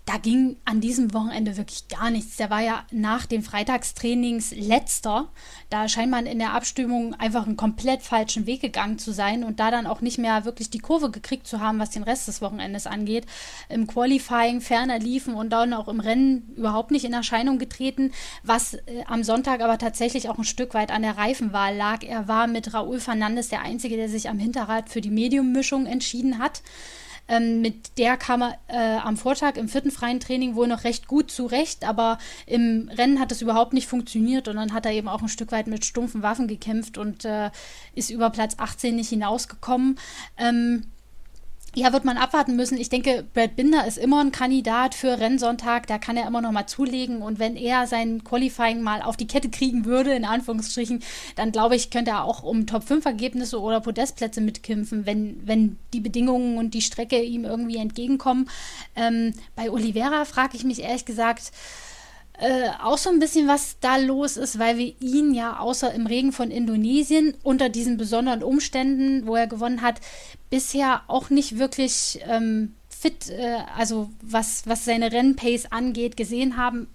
da 0.08 0.16
ging 0.16 0.56
an 0.64 0.80
diesem 0.80 1.14
Wochenende 1.14 1.58
wirklich 1.58 1.90
gar 1.90 2.10
nichts. 2.10 2.38
Der 2.38 2.50
war 2.50 2.62
ja 2.62 2.86
nach 2.92 3.26
den 3.26 3.44
Freitagstrainings 3.44 4.52
letzter. 4.56 5.28
Da 5.70 5.90
scheint 5.90 6.10
man 6.10 6.26
in 6.26 6.40
der 6.40 6.54
Abstimmung 6.54 7.14
einfach 7.16 7.46
einen 7.46 7.58
komplett 7.58 8.04
falschen 8.04 8.46
Weg 8.46 8.62
gegangen 8.62 9.00
zu 9.00 9.12
sein 9.12 9.44
und 9.44 9.60
da 9.60 9.70
dann 9.70 9.86
auch 9.86 10.00
nicht 10.00 10.18
mehr 10.18 10.46
wirklich 10.46 10.70
die 10.70 10.80
Kurve 10.80 11.12
gekriegt 11.12 11.46
zu 11.46 11.60
haben, 11.60 11.80
was 11.80 11.90
den 11.90 12.04
Rest 12.04 12.30
des 12.30 12.42
Wochenendes 12.42 12.88
angeht. 12.88 13.26
Im 13.68 13.86
Qualifying 13.86 14.62
ferner 14.62 14.98
liefen 14.98 15.34
und 15.34 15.50
dann 15.50 15.74
auch 15.74 15.90
im 15.90 16.00
Rennen 16.00 16.54
überhaupt 16.56 16.92
nicht 16.92 17.04
in 17.04 17.12
Erscheinung 17.12 17.60
getreten, 17.60 18.14
was 18.44 18.76
äh, 18.76 19.04
am 19.08 19.26
Sonntag 19.26 19.60
aber 19.60 19.78
tatsächlich 19.78 20.30
auch 20.30 20.38
ein 20.38 20.46
Stück 20.46 20.74
weit 20.74 20.90
an 20.90 21.02
der 21.02 21.18
Reifenwahl 21.18 21.76
lag. 21.76 22.04
Er 22.04 22.30
war 22.30 22.48
mit 22.48 22.74
Raúl 22.74 23.02
Fernandes 23.02 23.50
der 23.50 23.62
Einzige, 23.62 23.98
der 23.98 24.08
sich 24.08 24.30
am 24.30 24.40
Hinterrad 24.40 24.90
für 24.90 25.02
die 25.02 25.12
Medium-Mischung 25.12 25.86
entschieden 25.86 26.40
hat. 26.40 26.62
Ähm, 27.28 27.62
mit 27.62 27.98
der 27.98 28.18
kam 28.18 28.42
er 28.42 28.58
äh, 28.68 28.98
am 29.00 29.18
Vortag 29.18 29.58
im 29.58 29.68
vierten 29.68 29.92
freien 29.92 30.20
Training 30.20 30.56
wohl 30.56 30.68
noch 30.68 30.84
recht 30.84 31.08
gut 31.08 31.32
zurecht, 31.32 31.84
aber 31.84 32.18
im 32.46 32.90
Rennen 32.96 33.20
hat 33.20 33.32
es 33.32 33.42
überhaupt 33.42 33.74
nicht 33.74 33.88
funktioniert 33.88 34.48
und 34.48 34.56
dann 34.56 34.74
hat 34.74 34.86
er 34.86 34.94
eben 34.94 35.08
auch 35.08 35.22
ein 35.22 35.30
Stück 35.30 35.52
weit 35.52 35.68
mit 35.68 35.86
stumpfen 35.86 36.24
Waffen 36.24 36.48
gekämpft 36.48 36.98
und 36.98 37.26
äh, 37.26 37.52
ist 37.96 38.10
über 38.10 38.30
Platz 38.30 38.56
18 38.58 38.96
nicht 38.96 39.10
hinausgekommen. 39.10 39.98
Ähm, 40.38 40.84
ja, 41.78 41.94
wird 41.94 42.06
man 42.06 42.18
abwarten 42.18 42.56
müssen. 42.56 42.76
Ich 42.80 42.90
denke, 42.90 43.24
Brad 43.36 43.56
Binder 43.56 43.86
ist 43.86 44.00
immer 44.00 44.20
ein 44.20 44.32
Kandidat 44.32 44.96
für 44.96 45.20
Rennsonntag. 45.20 45.86
Da 45.86 46.00
kann 46.00 46.18
er 46.18 46.28
immer 46.28 46.42
noch 46.42 46.52
mal 46.52 46.66
zulegen. 46.66 47.22
Und 47.22 47.38
wenn 47.38 47.56
er 47.56 47.86
sein 47.86 48.24
Qualifying 48.24 48.82
mal 48.82 49.04
auf 49.04 49.16
die 49.16 49.28
Kette 49.28 49.50
kriegen 49.50 49.86
würde, 49.86 50.12
in 50.14 50.26
Anführungsstrichen, 50.26 51.04
dann 51.36 51.52
glaube 51.52 51.76
ich, 51.76 51.92
könnte 51.92 52.12
er 52.12 52.24
auch 52.24 52.42
um 52.42 52.66
Top-5-Ergebnisse 52.66 53.62
oder 53.62 53.80
Podestplätze 53.80 54.42
mitkämpfen, 54.42 55.06
wenn, 55.06 55.40
wenn 55.46 55.78
die 55.94 56.00
Bedingungen 56.00 56.58
und 56.58 56.74
die 56.74 56.82
Strecke 56.82 57.22
ihm 57.22 57.46
irgendwie 57.46 57.78
entgegenkommen. 57.78 58.50
Ähm, 58.96 59.36
bei 59.56 59.70
Oliveira 59.70 60.26
frage 60.26 60.58
ich 60.58 60.64
mich 60.64 60.82
ehrlich 60.82 61.06
gesagt, 61.06 61.52
äh, 62.40 62.70
auch 62.84 62.98
so 62.98 63.10
ein 63.10 63.20
bisschen, 63.20 63.48
was 63.48 63.78
da 63.80 63.98
los 63.98 64.38
ist, 64.38 64.60
weil 64.60 64.78
wir 64.78 64.94
ihn 65.02 65.34
ja 65.34 65.60
außer 65.60 65.94
im 65.94 66.06
Regen 66.06 66.32
von 66.32 66.52
Indonesien 66.52 67.34
unter 67.44 67.70
diesen 67.70 67.98
besonderen 67.98 68.44
Umständen, 68.44 69.26
wo 69.26 69.36
er 69.36 69.48
gewonnen 69.48 69.82
hat, 69.82 70.00
bisher 70.50 71.02
auch 71.08 71.30
nicht 71.30 71.58
wirklich 71.58 72.20
ähm, 72.28 72.76
fit, 72.90 73.30
äh, 73.30 73.58
also 73.76 74.10
was, 74.22 74.68
was 74.68 74.86
seine 74.86 75.12
Rennpace 75.12 75.72
angeht, 75.72 76.16
gesehen 76.16 76.58
haben. 76.58 76.88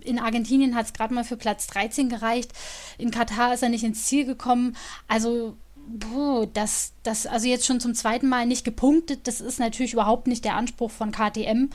In 0.00 0.18
Argentinien 0.18 0.74
hat 0.74 0.86
es 0.86 0.92
gerade 0.92 1.14
mal 1.14 1.24
für 1.24 1.36
Platz 1.36 1.68
13 1.68 2.08
gereicht. 2.08 2.52
In 2.98 3.10
Katar 3.10 3.54
ist 3.54 3.62
er 3.62 3.68
nicht 3.70 3.84
ins 3.84 4.06
Ziel 4.06 4.26
gekommen. 4.26 4.76
Also 5.08 5.56
Puh, 5.98 6.46
das, 6.46 6.92
das, 7.02 7.26
also 7.26 7.48
jetzt 7.48 7.66
schon 7.66 7.80
zum 7.80 7.94
zweiten 7.94 8.28
Mal 8.28 8.46
nicht 8.46 8.64
gepunktet, 8.64 9.26
das 9.26 9.40
ist 9.40 9.58
natürlich 9.58 9.94
überhaupt 9.94 10.28
nicht 10.28 10.44
der 10.44 10.54
Anspruch 10.54 10.92
von 10.92 11.10
KTM. 11.10 11.70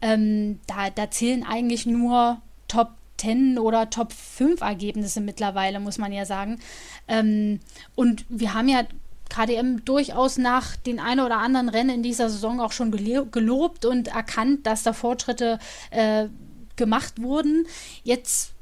Ähm, 0.00 0.60
da, 0.68 0.90
da 0.90 1.10
zählen 1.10 1.42
eigentlich 1.42 1.84
nur 1.84 2.40
Top 2.68 2.90
10 3.18 3.58
oder 3.58 3.90
Top 3.90 4.12
5 4.12 4.60
Ergebnisse 4.60 5.20
mittlerweile, 5.20 5.80
muss 5.80 5.98
man 5.98 6.12
ja 6.12 6.24
sagen. 6.24 6.60
Ähm, 7.08 7.60
und 7.94 8.24
wir 8.28 8.54
haben 8.54 8.68
ja 8.68 8.84
KDM 9.28 9.84
durchaus 9.84 10.38
nach 10.38 10.76
den 10.76 11.00
ein 11.00 11.20
oder 11.20 11.38
anderen 11.38 11.68
Rennen 11.68 11.96
in 11.96 12.02
dieser 12.02 12.30
Saison 12.30 12.60
auch 12.60 12.72
schon 12.72 12.90
gelobt 12.90 13.84
und 13.84 14.08
erkannt, 14.08 14.66
dass 14.66 14.82
da 14.82 14.92
Fortschritte 14.92 15.58
äh, 15.90 16.28
gemacht 16.76 17.20
wurden. 17.20 17.66
Jetzt 18.04 18.52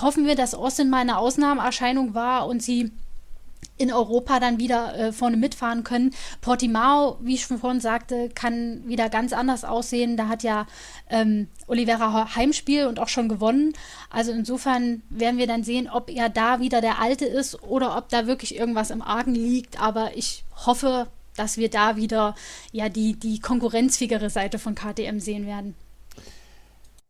hoffen 0.00 0.26
wir, 0.26 0.34
dass 0.34 0.54
Austin 0.54 0.88
mal 0.88 1.00
eine 1.00 1.18
Ausnahmeerscheinung 1.18 2.14
war 2.14 2.46
und 2.46 2.62
sie 2.62 2.92
in 3.82 3.92
Europa 3.92 4.38
dann 4.38 4.58
wieder 4.58 4.96
äh, 4.96 5.12
vorne 5.12 5.36
mitfahren 5.36 5.82
können. 5.82 6.14
Portimao, 6.40 7.18
wie 7.20 7.34
ich 7.34 7.42
schon 7.42 7.58
vorhin 7.58 7.80
sagte, 7.80 8.28
kann 8.32 8.82
wieder 8.86 9.08
ganz 9.08 9.32
anders 9.32 9.64
aussehen. 9.64 10.16
Da 10.16 10.28
hat 10.28 10.44
ja 10.44 10.66
ähm, 11.10 11.48
Oliveira 11.66 12.34
Heimspiel 12.36 12.86
und 12.86 13.00
auch 13.00 13.08
schon 13.08 13.28
gewonnen. 13.28 13.72
Also 14.08 14.30
insofern 14.30 15.02
werden 15.10 15.36
wir 15.38 15.48
dann 15.48 15.64
sehen, 15.64 15.90
ob 15.92 16.08
er 16.08 16.28
da 16.28 16.60
wieder 16.60 16.80
der 16.80 17.00
Alte 17.00 17.24
ist 17.24 17.62
oder 17.62 17.96
ob 17.96 18.08
da 18.08 18.26
wirklich 18.26 18.56
irgendwas 18.56 18.90
im 18.90 19.02
Argen 19.02 19.34
liegt. 19.34 19.82
Aber 19.82 20.16
ich 20.16 20.44
hoffe, 20.64 21.08
dass 21.36 21.56
wir 21.56 21.68
da 21.68 21.96
wieder 21.96 22.36
ja 22.70 22.88
die, 22.88 23.14
die 23.18 23.40
konkurrenzfähigere 23.40 24.30
Seite 24.30 24.60
von 24.60 24.76
KTM 24.76 25.18
sehen 25.18 25.46
werden. 25.46 25.74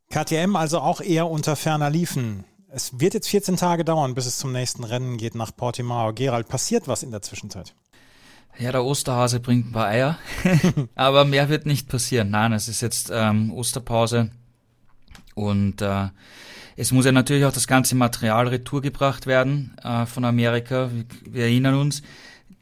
KTM 0.09 0.55
also 0.55 0.79
auch 0.79 1.01
eher 1.01 1.29
unter 1.29 1.55
ferner 1.55 1.89
Liefen. 1.89 2.45
Es 2.75 2.99
wird 2.99 3.13
jetzt 3.13 3.29
14 3.29 3.55
Tage 3.55 3.85
dauern, 3.85 4.15
bis 4.15 4.25
es 4.25 4.39
zum 4.39 4.51
nächsten 4.51 4.83
Rennen 4.83 5.17
geht 5.17 5.35
nach 5.35 5.55
Portimao. 5.55 6.11
Gerald, 6.11 6.47
passiert 6.47 6.87
was 6.87 7.03
in 7.03 7.11
der 7.11 7.21
Zwischenzeit? 7.21 7.75
Ja, 8.57 8.71
der 8.71 8.83
Osterhase 8.83 9.39
bringt 9.39 9.67
ein 9.67 9.71
paar 9.71 9.89
Eier, 9.89 10.17
aber 10.95 11.23
mehr 11.23 11.49
wird 11.49 11.67
nicht 11.67 11.87
passieren. 11.87 12.31
Nein, 12.31 12.51
es 12.51 12.67
ist 12.67 12.81
jetzt 12.81 13.11
ähm, 13.13 13.53
Osterpause 13.53 14.31
und 15.35 15.83
äh, 15.83 16.07
es 16.75 16.91
muss 16.91 17.05
ja 17.05 17.11
natürlich 17.11 17.45
auch 17.45 17.53
das 17.53 17.67
ganze 17.67 17.93
Material 17.93 18.47
retourgebracht 18.47 19.27
werden 19.27 19.77
äh, 19.83 20.07
von 20.07 20.25
Amerika. 20.25 20.89
Wir, 20.91 21.05
wir, 21.31 21.43
erinnern 21.43 21.75
uns, 21.75 22.01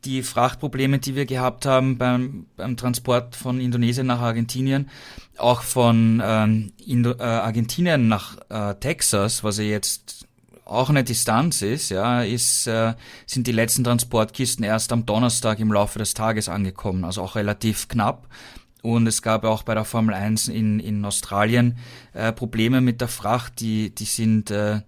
die 0.05 0.23
Frachtprobleme, 0.23 0.99
die 0.99 1.15
wir 1.15 1.25
gehabt 1.25 1.65
haben 1.65 1.97
beim, 1.97 2.45
beim 2.55 2.77
Transport 2.77 3.35
von 3.35 3.59
Indonesien 3.59 4.07
nach 4.07 4.19
Argentinien, 4.19 4.89
auch 5.37 5.61
von 5.61 6.21
ähm, 6.23 6.73
Indo 6.85 7.11
äh, 7.11 7.23
Argentinien 7.23 8.07
nach 8.07 8.37
äh, 8.49 8.75
Texas, 8.75 9.43
was 9.43 9.57
ja 9.57 9.63
jetzt 9.63 10.27
auch 10.65 10.89
eine 10.89 11.03
Distanz 11.03 11.61
ist, 11.61 11.89
ja, 11.89 12.21
ist, 12.21 12.67
äh, 12.67 12.93
sind 13.25 13.47
die 13.47 13.51
letzten 13.51 13.83
Transportkisten 13.83 14.63
erst 14.63 14.91
am 14.91 15.05
Donnerstag 15.05 15.59
im 15.59 15.71
Laufe 15.71 15.99
des 15.99 16.13
Tages 16.13 16.49
angekommen, 16.49 17.03
also 17.03 17.21
auch 17.21 17.35
relativ 17.35 17.87
knapp. 17.87 18.27
Und 18.81 19.05
es 19.05 19.21
gab 19.21 19.43
auch 19.43 19.63
bei 19.63 19.75
der 19.75 19.85
Formel 19.85 20.15
1 20.15 20.47
in, 20.47 20.79
in 20.79 21.05
Australien 21.05 21.77
äh, 22.13 22.31
Probleme 22.31 22.81
mit 22.81 22.99
der 23.01 23.09
Fracht, 23.09 23.59
die, 23.59 23.93
die 23.93 24.05
sind 24.05 24.49
äh, 24.49 24.81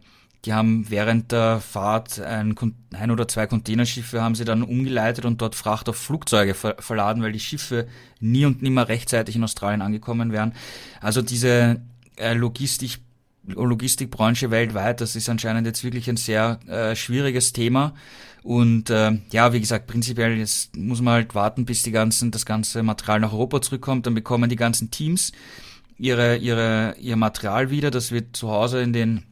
die 0.45 0.53
haben 0.53 0.89
während 0.89 1.31
der 1.31 1.61
Fahrt 1.61 2.19
ein, 2.19 2.55
ein 2.93 3.11
oder 3.11 3.27
zwei 3.27 3.47
Containerschiffe 3.47 4.21
haben 4.21 4.35
sie 4.35 4.43
dann 4.43 4.63
umgeleitet 4.63 5.25
und 5.25 5.41
dort 5.41 5.55
Fracht 5.55 5.87
auf 5.87 5.95
Flugzeuge 5.95 6.53
ver 6.53 6.75
verladen, 6.79 7.23
weil 7.23 7.31
die 7.31 7.39
Schiffe 7.39 7.87
nie 8.19 8.45
und 8.45 8.61
nimmer 8.61 8.89
rechtzeitig 8.89 9.35
in 9.35 9.43
Australien 9.43 9.81
angekommen 9.81 10.31
wären. 10.31 10.53
Also 10.99 11.21
diese 11.21 11.81
äh, 12.17 12.33
Logistik 12.33 12.99
Logistikbranche 13.45 14.51
weltweit, 14.51 15.01
das 15.01 15.17
ist 15.17 15.27
anscheinend 15.27 15.67
jetzt 15.67 15.83
wirklich 15.83 16.09
ein 16.09 16.15
sehr 16.15 16.61
äh, 16.67 16.95
schwieriges 16.95 17.51
Thema. 17.51 17.93
Und 18.41 18.89
äh, 18.89 19.19
ja, 19.31 19.51
wie 19.51 19.59
gesagt, 19.59 19.87
prinzipiell 19.87 20.37
jetzt 20.37 20.77
muss 20.77 21.01
man 21.01 21.15
halt 21.15 21.35
warten, 21.35 21.65
bis 21.65 21.83
die 21.83 21.91
ganzen, 21.91 22.31
das 22.31 22.45
ganze 22.45 22.83
Material 22.83 23.19
nach 23.19 23.33
Europa 23.33 23.61
zurückkommt. 23.61 24.05
Dann 24.05 24.13
bekommen 24.13 24.49
die 24.49 24.55
ganzen 24.55 24.91
Teams 24.91 25.33
ihre, 25.97 26.37
ihre, 26.37 26.95
ihr 26.99 27.17
Material 27.17 27.69
wieder. 27.69 27.91
Das 27.91 28.11
wird 28.11 28.35
zu 28.35 28.49
Hause 28.49 28.81
in 28.81 28.93
den 28.93 29.23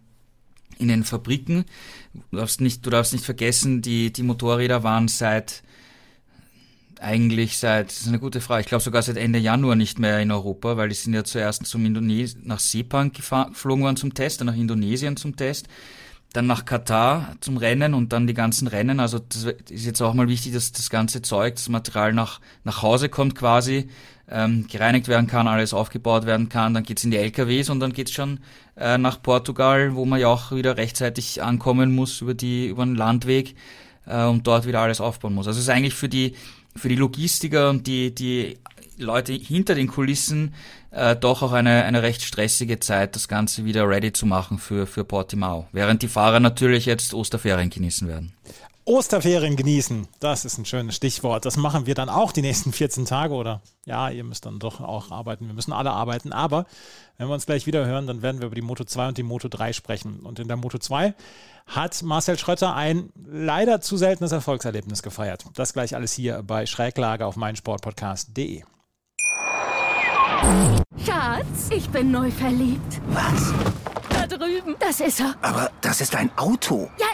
in 0.81 0.87
den 0.87 1.03
Fabriken. 1.03 1.65
Du 2.31 2.37
darfst 2.37 2.59
nicht, 2.59 2.85
du 2.85 2.89
darfst 2.89 3.13
nicht 3.13 3.25
vergessen, 3.25 3.81
die, 3.81 4.11
die 4.11 4.23
Motorräder 4.23 4.83
waren 4.83 5.07
seit 5.07 5.63
eigentlich 6.99 7.57
seit, 7.57 7.87
das 7.87 8.01
ist 8.01 8.07
eine 8.07 8.19
gute 8.19 8.41
Frage, 8.41 8.61
ich 8.61 8.67
glaube 8.67 8.83
sogar 8.83 9.01
seit 9.01 9.17
Ende 9.17 9.39
Januar 9.39 9.75
nicht 9.75 9.97
mehr 9.97 10.19
in 10.19 10.31
Europa, 10.31 10.77
weil 10.77 10.89
die 10.89 10.95
sind 10.95 11.13
ja 11.13 11.23
zuerst 11.23 11.65
zum 11.65 11.83
Indones 11.85 12.37
nach 12.43 12.59
Sepang 12.59 13.11
geflogen 13.11 13.83
worden 13.83 13.97
zum 13.97 14.13
Test, 14.13 14.39
dann 14.39 14.47
nach 14.47 14.55
Indonesien 14.55 15.17
zum 15.17 15.35
Test, 15.35 15.67
dann 16.33 16.45
nach 16.45 16.63
Katar 16.63 17.35
zum 17.41 17.57
Rennen 17.57 17.95
und 17.95 18.13
dann 18.13 18.27
die 18.27 18.35
ganzen 18.35 18.67
Rennen. 18.67 18.99
Also 18.99 19.19
das 19.19 19.43
ist 19.69 19.85
jetzt 19.85 20.01
auch 20.01 20.13
mal 20.13 20.27
wichtig, 20.27 20.53
dass 20.53 20.71
das 20.71 20.89
ganze 20.89 21.21
Zeug, 21.21 21.55
das 21.55 21.69
Material 21.69 22.13
nach, 22.13 22.39
nach 22.63 22.83
Hause 22.83 23.09
kommt 23.09 23.35
quasi, 23.35 23.89
ähm, 24.31 24.65
gereinigt 24.67 25.07
werden 25.07 25.27
kann, 25.27 25.47
alles 25.47 25.73
aufgebaut 25.73 26.25
werden 26.25 26.49
kann, 26.49 26.73
dann 26.73 26.83
geht's 26.83 27.03
in 27.03 27.11
die 27.11 27.17
LKWs 27.17 27.69
und 27.69 27.79
dann 27.79 27.93
geht's 27.93 28.11
schon 28.11 28.39
äh, 28.77 28.97
nach 28.97 29.21
Portugal, 29.21 29.95
wo 29.95 30.05
man 30.05 30.19
ja 30.19 30.27
auch 30.27 30.51
wieder 30.51 30.77
rechtzeitig 30.77 31.43
ankommen 31.43 31.93
muss 31.93 32.21
über 32.21 32.33
die 32.33 32.67
über 32.67 32.85
den 32.85 32.95
Landweg 32.95 33.55
äh, 34.05 34.25
und 34.25 34.47
dort 34.47 34.65
wieder 34.65 34.81
alles 34.81 35.01
aufbauen 35.01 35.33
muss. 35.33 35.47
Also 35.47 35.59
es 35.59 35.65
ist 35.65 35.69
eigentlich 35.69 35.95
für 35.95 36.09
die 36.09 36.33
für 36.75 36.89
die 36.89 36.95
Logistiker 36.95 37.69
und 37.69 37.87
die 37.87 38.15
die 38.15 38.57
Leute 38.97 39.33
hinter 39.33 39.75
den 39.75 39.87
Kulissen 39.87 40.53
äh, 40.91 41.15
doch 41.15 41.41
auch 41.41 41.53
eine, 41.53 41.83
eine 41.83 42.03
recht 42.03 42.21
stressige 42.21 42.79
Zeit, 42.79 43.15
das 43.15 43.27
Ganze 43.27 43.65
wieder 43.65 43.87
ready 43.87 44.13
zu 44.13 44.25
machen 44.25 44.59
für, 44.59 44.85
für 44.85 45.03
Portimao. 45.03 45.67
Während 45.71 46.01
die 46.01 46.07
Fahrer 46.07 46.39
natürlich 46.39 46.85
jetzt 46.85 47.13
Osterferien 47.13 47.69
genießen 47.69 48.07
werden. 48.07 48.33
Osterferien 48.91 49.55
genießen. 49.55 50.09
Das 50.19 50.43
ist 50.43 50.57
ein 50.57 50.65
schönes 50.65 50.97
Stichwort. 50.97 51.45
Das 51.45 51.55
machen 51.55 51.85
wir 51.85 51.95
dann 51.95 52.09
auch 52.09 52.33
die 52.33 52.41
nächsten 52.41 52.73
14 52.73 53.05
Tage 53.05 53.33
oder 53.33 53.61
ja, 53.85 54.09
ihr 54.09 54.25
müsst 54.25 54.45
dann 54.45 54.59
doch 54.59 54.81
auch 54.81 55.11
arbeiten. 55.11 55.47
Wir 55.47 55.53
müssen 55.53 55.71
alle 55.71 55.91
arbeiten. 55.91 56.33
Aber 56.33 56.65
wenn 57.17 57.29
wir 57.29 57.33
uns 57.33 57.45
gleich 57.45 57.65
wieder 57.65 57.85
hören, 57.85 58.05
dann 58.05 58.21
werden 58.21 58.41
wir 58.41 58.47
über 58.47 58.55
die 58.55 58.61
Moto 58.61 58.83
2 58.83 59.07
und 59.07 59.17
die 59.17 59.23
Moto 59.23 59.47
3 59.47 59.71
sprechen. 59.71 60.19
Und 60.19 60.39
in 60.39 60.49
der 60.49 60.57
Moto 60.57 60.77
2 60.77 61.13
hat 61.67 62.03
Marcel 62.03 62.37
Schrötter 62.37 62.75
ein 62.75 63.13
leider 63.15 63.79
zu 63.79 63.95
seltenes 63.95 64.33
Erfolgserlebnis 64.33 65.03
gefeiert. 65.03 65.45
Das 65.53 65.71
gleich 65.71 65.95
alles 65.95 66.11
hier 66.11 66.43
bei 66.43 66.65
Schräglage 66.65 67.25
auf 67.25 67.37
meinsportpodcast.de. 67.37 68.63
Schatz, 71.05 71.69
ich 71.69 71.89
bin 71.91 72.11
neu 72.11 72.29
verliebt. 72.29 72.99
Was? 73.07 73.53
Drüben. 74.37 74.75
Das 74.79 74.99
ist 74.99 75.19
er. 75.19 75.35
Aber 75.41 75.71
das 75.81 76.01
ist 76.01 76.15
ein 76.15 76.31
Auto. 76.37 76.89
Ja, 76.99 77.07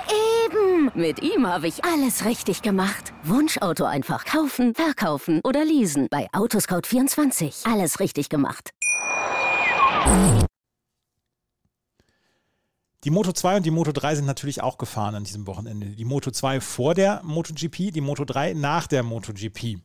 eben. 0.45 0.91
Mit 0.93 1.21
ihm 1.21 1.47
habe 1.47 1.67
ich 1.67 1.83
alles 1.83 2.25
richtig 2.25 2.61
gemacht. 2.61 3.13
Wunschauto 3.23 3.85
einfach 3.85 4.25
kaufen, 4.25 4.75
verkaufen 4.75 5.41
oder 5.43 5.65
leasen. 5.65 6.07
Bei 6.09 6.27
Autoscout24. 6.31 7.71
Alles 7.71 7.99
richtig 7.99 8.29
gemacht. 8.29 8.71
Die 13.03 13.11
Moto 13.11 13.31
2 13.31 13.57
und 13.57 13.65
die 13.65 13.71
Moto 13.71 13.91
3 13.91 14.15
sind 14.15 14.25
natürlich 14.25 14.61
auch 14.61 14.77
gefahren 14.77 15.15
an 15.15 15.23
diesem 15.23 15.47
Wochenende. 15.47 15.85
Die 15.85 16.03
Moto 16.03 16.31
2 16.31 16.59
vor 16.59 16.93
der 16.93 17.21
MotoGP, 17.23 17.91
die 17.91 18.01
Moto 18.01 18.25
3 18.25 18.53
nach 18.53 18.87
der 18.87 19.03
MotoGP. 19.03 19.77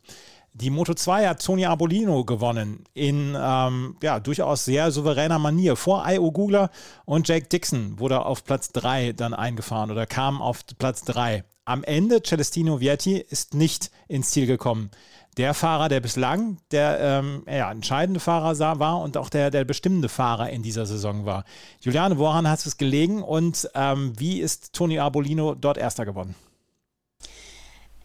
Die 0.55 0.69
Moto 0.69 0.93
2 0.93 1.29
hat 1.29 1.43
Tony 1.43 1.65
Arbolino 1.65 2.27
gewonnen 2.27 2.85
in 2.93 3.35
ähm, 3.41 3.97
ja, 4.03 4.21
durchaus 4.21 4.67
sehr 4.67 4.91
souveräner 4.91 5.39
Manier. 5.39 5.77
Vor 5.77 6.05
Io 6.07 6.31
Gugler 6.31 6.71
und 7.07 7.27
Jake 7.27 7.47
Dixon 7.47 7.99
wurde 7.99 8.27
auf 8.27 8.45
Platz 8.45 8.71
3 8.73 9.15
dann 9.15 9.33
eingefahren 9.33 9.91
oder 9.91 10.05
kam 10.05 10.43
auf 10.43 10.61
Platz 10.79 11.05
3. 11.05 11.45
Am 11.65 11.83
Ende 11.85 12.23
Celestino 12.23 12.81
Vietti 12.81 13.17
ist 13.17 13.55
nicht 13.55 13.91
ins 14.09 14.31
Ziel 14.31 14.47
gekommen. 14.47 14.91
Der 15.39 15.55
Fahrer, 15.55 15.89
der 15.89 16.01
bislang 16.01 16.59
der 16.71 17.01
ähm, 17.01 17.45
ja, 17.51 17.73
entscheidende 17.73 18.21
Fahrer 18.21 18.55
sah, 18.55 18.79
war 18.79 19.01
und 19.01 19.17
auch 19.17 19.31
der, 19.31 19.51
der 19.51 19.65
bestimmende 19.65 20.11
Fahrer 20.11 20.51
in 20.51 20.63
dieser 20.63 20.85
Saison 20.85 21.25
war. 21.25 21.45
Juliane, 21.81 22.19
woran 22.19 22.47
hat 22.47 22.67
es 22.67 22.77
gelegen 22.77 23.23
und 23.23 23.71
ähm, 23.75 24.13
wie 24.19 24.41
ist 24.41 24.75
Tony 24.75 24.99
Arbolino 24.99 25.55
dort 25.55 25.79
Erster 25.79 26.05
geworden? 26.05 26.35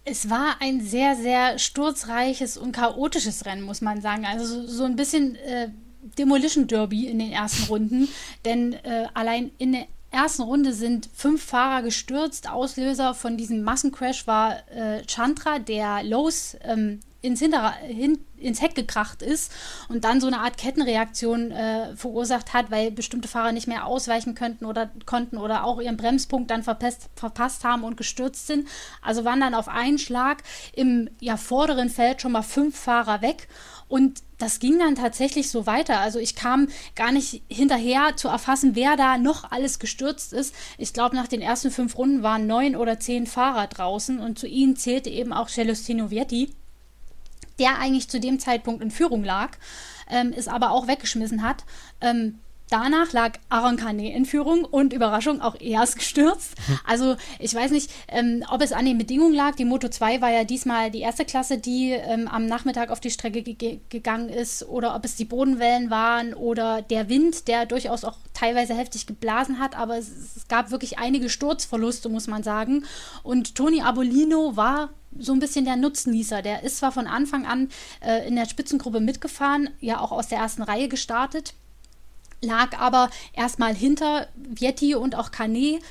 Es 0.10 0.30
war 0.30 0.62
ein 0.62 0.80
sehr, 0.80 1.18
sehr 1.18 1.60
sturzreiches 1.60 2.56
und 2.56 2.72
chaotisches 2.72 3.46
Rennen, 3.46 3.62
muss 3.62 3.82
man 3.82 4.00
sagen. 4.00 4.26
Also 4.26 4.66
so, 4.66 4.86
ein 4.86 4.96
bisschen 4.96 5.36
äh, 5.36 5.68
Demolition 6.18 6.66
Derby 6.66 7.08
in 7.08 7.20
den 7.20 7.34
ersten 7.34 7.66
Runden, 7.66 8.08
denn 8.46 8.72
äh, 8.72 9.08
allein 9.14 9.52
in 9.58 9.74
der 9.74 9.88
ersten 10.10 10.44
Runde 10.44 10.72
sind 10.72 11.10
fünf 11.14 11.44
Fahrer 11.44 11.82
gestürzt. 11.82 12.50
Auslöser 12.50 13.16
von 13.16 13.36
diesem 13.36 13.64
Massencrash 13.64 14.26
war 14.28 14.60
äh, 14.70 15.06
Chandra, 15.06 15.60
der 15.60 16.04
Lowe's 16.04 16.56
ähm, 16.62 17.02
ins, 17.22 17.40
Hinter 17.40 17.72
hin, 17.72 18.20
ins 18.38 18.62
Heck 18.62 18.76
gekracht 18.76 19.22
ist 19.22 19.52
und 19.90 20.04
dann 20.04 20.22
so 20.22 20.28
eine 20.28 20.40
Art 20.40 20.58
Kettenreaktion 20.58 21.52
äh, 21.52 21.96
verursacht 21.96 22.54
hat, 22.54 22.72
weil 22.72 22.92
bestimmte 22.92 23.28
Fahrer 23.28 23.52
nicht 23.52 23.68
mehr 23.68 23.86
ausweichen 23.86 24.36
könnten 24.36 24.66
oder 24.66 24.90
konnten 25.06 25.38
oder 25.38 25.64
auch 25.64 25.82
ihren 25.82 25.98
Bremspunkt 25.98 26.52
dann 26.52 26.64
verpasst, 26.64 27.10
verpasst 27.16 27.64
haben 27.64 27.84
und 27.84 27.98
gestürzt 27.98 28.48
sind. 28.48 28.68
Also 29.02 29.26
waren 29.26 29.40
dann 29.40 29.56
auf 29.56 29.68
einen 29.68 29.98
Schlag 29.98 30.44
im 30.74 31.10
ja, 31.20 31.38
vorderen 31.38 31.90
Feld 31.90 32.22
schon 32.22 32.32
mal 32.32 32.44
fünf 32.44 32.78
Fahrer 32.78 33.22
weg 33.22 33.48
und 33.88 34.22
das 34.38 34.60
ging 34.60 34.78
dann 34.78 34.96
tatsächlich 34.96 35.50
so 35.50 35.66
weiter. 35.66 36.00
Also 36.00 36.20
ich 36.20 36.36
kam 36.36 36.68
gar 36.96 37.12
nicht 37.12 37.42
hinterher 37.50 38.16
zu 38.16 38.28
erfassen, 38.28 38.76
wer 38.76 38.96
da 38.96 39.18
noch 39.18 39.52
alles 39.52 39.80
gestürzt 39.80 40.34
ist. 40.34 40.54
Ich 40.78 40.94
glaube, 40.94 41.16
nach 41.16 41.28
den 41.28 41.42
ersten 41.42 41.72
fünf 41.72 41.98
Runden 41.98 42.22
waren 42.22 42.46
neun 42.48 42.76
oder 42.76 43.00
zehn 43.00 43.26
Fahrer 43.26 43.68
draußen 43.68 44.20
und 44.20 44.38
zu 44.38 44.48
ihnen 44.48 44.76
zählte 44.76 45.10
eben 45.10 45.34
auch 45.34 45.50
Celestino 45.50 46.12
Vietti 46.12 46.54
der 47.60 47.80
eigentlich 47.80 48.10
zu 48.10 48.20
dem 48.20 48.40
Zeitpunkt 48.40 48.82
in 48.82 48.92
Führung 48.92 49.24
lag, 49.24 49.52
ähm, 50.10 50.34
es 50.36 50.48
aber 50.48 50.72
auch 50.72 50.88
weggeschmissen 50.88 51.44
hat. 51.44 51.64
Ähm, 52.02 52.40
Danach 52.70 53.14
lag 53.14 53.34
Aaron 53.48 53.78
Kane 53.78 54.14
in 54.14 54.26
Führung 54.26 54.66
und 54.66 54.92
Überraschung, 54.92 55.40
auch 55.40 55.56
er 55.60 55.84
ist 55.84 55.96
gestürzt. 55.96 56.56
Hm. 56.66 56.80
Also 56.86 57.16
ich 57.40 57.56
weiß 57.56 57.72
nicht, 57.72 57.90
ähm, 58.10 58.44
ob 58.50 58.62
es 58.62 58.74
an 58.74 58.86
den 58.86 58.98
Bedingungen 58.98 59.34
lag. 59.34 59.56
Die 59.56 59.64
Moto 59.64 59.88
2 59.88 60.20
war 60.20 60.32
ja 60.32 60.44
diesmal 60.44 60.92
die 60.92 61.00
erste 61.00 61.24
Klasse, 61.24 61.60
die 61.60 61.92
ähm, 61.92 62.28
am 62.28 62.46
Nachmittag 62.46 62.90
auf 62.90 63.00
die 63.00 63.10
Strecke 63.10 63.42
ge 63.42 63.80
gegangen 63.88 64.28
ist 64.28 64.68
oder 64.68 64.96
ob 64.96 65.06
es 65.06 65.16
die 65.16 65.24
Bodenwellen 65.24 65.90
waren 65.90 66.34
oder 66.34 66.82
der 66.82 67.08
Wind, 67.08 67.48
der 67.48 67.66
durchaus 67.66 68.04
auch 68.04 68.18
teilweise 68.34 68.74
heftig 68.74 69.08
geblasen 69.08 69.60
hat. 69.60 69.78
Aber 69.78 69.98
es, 69.98 70.10
es 70.36 70.48
gab 70.50 70.70
wirklich 70.70 71.00
einige 71.00 71.30
Sturzverluste, 71.30 72.10
muss 72.10 72.28
man 72.28 72.44
sagen. 72.44 72.84
Und 73.24 73.56
Toni 73.56 73.82
Abolino 73.82 74.58
war 74.58 74.90
so 75.20 75.34
ein 75.34 75.40
bisschen 75.40 75.66
der 75.66 75.76
Nutznießer. 75.76 76.42
Der 76.42 76.64
ist 76.64 76.78
zwar 76.78 76.92
von 76.92 77.08
Anfang 77.08 77.46
an 77.46 77.70
äh, 78.02 78.28
in 78.28 78.36
der 78.36 78.46
Spitzengruppe 78.46 79.00
mitgefahren, 79.00 79.70
ja 79.80 80.00
auch 80.00 80.12
aus 80.12 80.28
der 80.28 80.40
ersten 80.40 80.64
Reihe 80.64 80.88
gestartet 80.88 81.54
lag 82.42 82.78
aber 82.78 83.10
erstmal 83.34 83.74
hinter 83.74 84.28
Vietti 84.36 84.96
und 84.96 85.16
auch 85.16 85.32
Canet, 85.32 85.82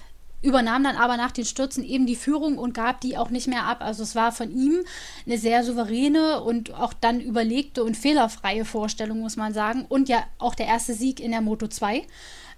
übernahm 0.43 0.85
dann 0.85 0.97
aber 0.97 1.17
nach 1.17 1.33
den 1.33 1.45
Stürzen 1.45 1.85
eben 1.85 2.07
die 2.07 2.15
Führung 2.17 2.59
und 2.59 2.75
gab 2.75 3.01
die 3.01 3.17
auch 3.17 3.31
nicht 3.31 3.49
mehr 3.49 3.65
ab. 3.65 3.79
Also 3.81 4.03
es 4.03 4.15
war 4.15 4.33
von 4.33 4.51
ihm 4.57 4.85
eine 5.25 5.39
sehr 5.39 5.65
souveräne 5.65 6.43
und 6.43 6.73
auch 6.75 6.93
dann 6.93 7.21
überlegte 7.21 7.83
und 7.83 7.97
fehlerfreie 7.97 8.65
Vorstellung, 8.65 9.21
muss 9.21 9.37
man 9.37 9.53
sagen. 9.55 9.87
Und 9.89 10.09
ja 10.09 10.23
auch 10.39 10.55
der 10.55 10.67
erste 10.67 10.95
Sieg 10.95 11.21
in 11.21 11.33
der 11.33 11.41
Moto 11.41 11.67
2. 11.67 12.07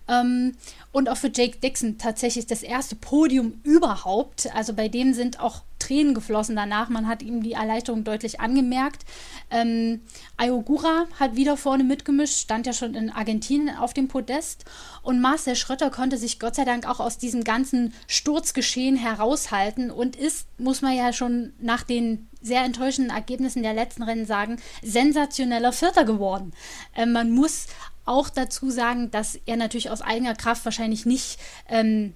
Ähm, 0.08 0.54
und 0.92 1.08
auch 1.08 1.16
für 1.16 1.30
Jake 1.32 1.58
Dixon 1.58 1.98
tatsächlich 1.98 2.46
das 2.46 2.62
erste 2.62 2.96
Podium 2.96 3.60
überhaupt. 3.62 4.54
Also 4.54 4.74
bei 4.74 4.88
dem 4.88 5.14
sind 5.14 5.40
auch 5.40 5.62
Tränen 5.89 6.14
geflossen 6.14 6.57
danach. 6.57 6.89
Man 6.89 7.09
hat 7.09 7.22
ihm 7.22 7.43
die 7.43 7.53
Erleichterung 7.53 8.05
deutlich 8.05 8.41
angemerkt. 8.41 9.05
Ähm, 9.51 10.03
Ayogura 10.36 11.07
hat 11.18 11.36
wieder 11.36 11.57
vorne 11.57 11.84
mitgemischt, 11.84 12.39
stand 12.39 12.66
ja 12.66 12.72
schon 12.72 12.95
in 12.95 13.11
Argentinien 13.11 13.76
auf 13.76 13.95
dem 13.95 14.09
Podest. 14.09 14.64
Und 15.03 15.20
Marcel 15.20 15.57
Schröter 15.57 15.91
konnte 15.91 16.18
sich 16.18 16.39
Gott 16.39 16.55
sei 16.55 16.64
Dank 16.64 16.86
auch 16.86 17.01
aus 17.01 17.18
diesem 17.18 17.43
ganzen 17.43 17.95
Sturzgeschehen 18.07 18.97
heraushalten 18.97 19.91
und 19.91 20.16
ist, 20.16 20.47
muss 20.59 20.82
man 20.82 20.95
ja 20.95 21.12
schon 21.12 21.53
nach 21.59 21.82
den 21.82 22.28
sehr 22.41 22.62
enttäuschenden 22.62 23.14
Ergebnissen 23.14 23.62
der 23.62 23.74
letzten 23.74 24.03
Rennen 24.03 24.26
sagen, 24.26 24.59
sensationeller 24.82 25.72
Vierter 25.72 26.05
geworden. 26.05 26.53
Äh, 26.95 27.07
man 27.07 27.30
muss 27.30 27.66
auch 28.05 28.30
dazu 28.30 28.70
sagen, 28.70 29.11
dass 29.11 29.39
er 29.47 29.57
natürlich 29.57 29.91
aus 29.91 30.03
eigener 30.03 30.34
Kraft 30.34 30.64
wahrscheinlich 30.64 31.05
nicht 31.05 31.39
ähm, 31.68 32.14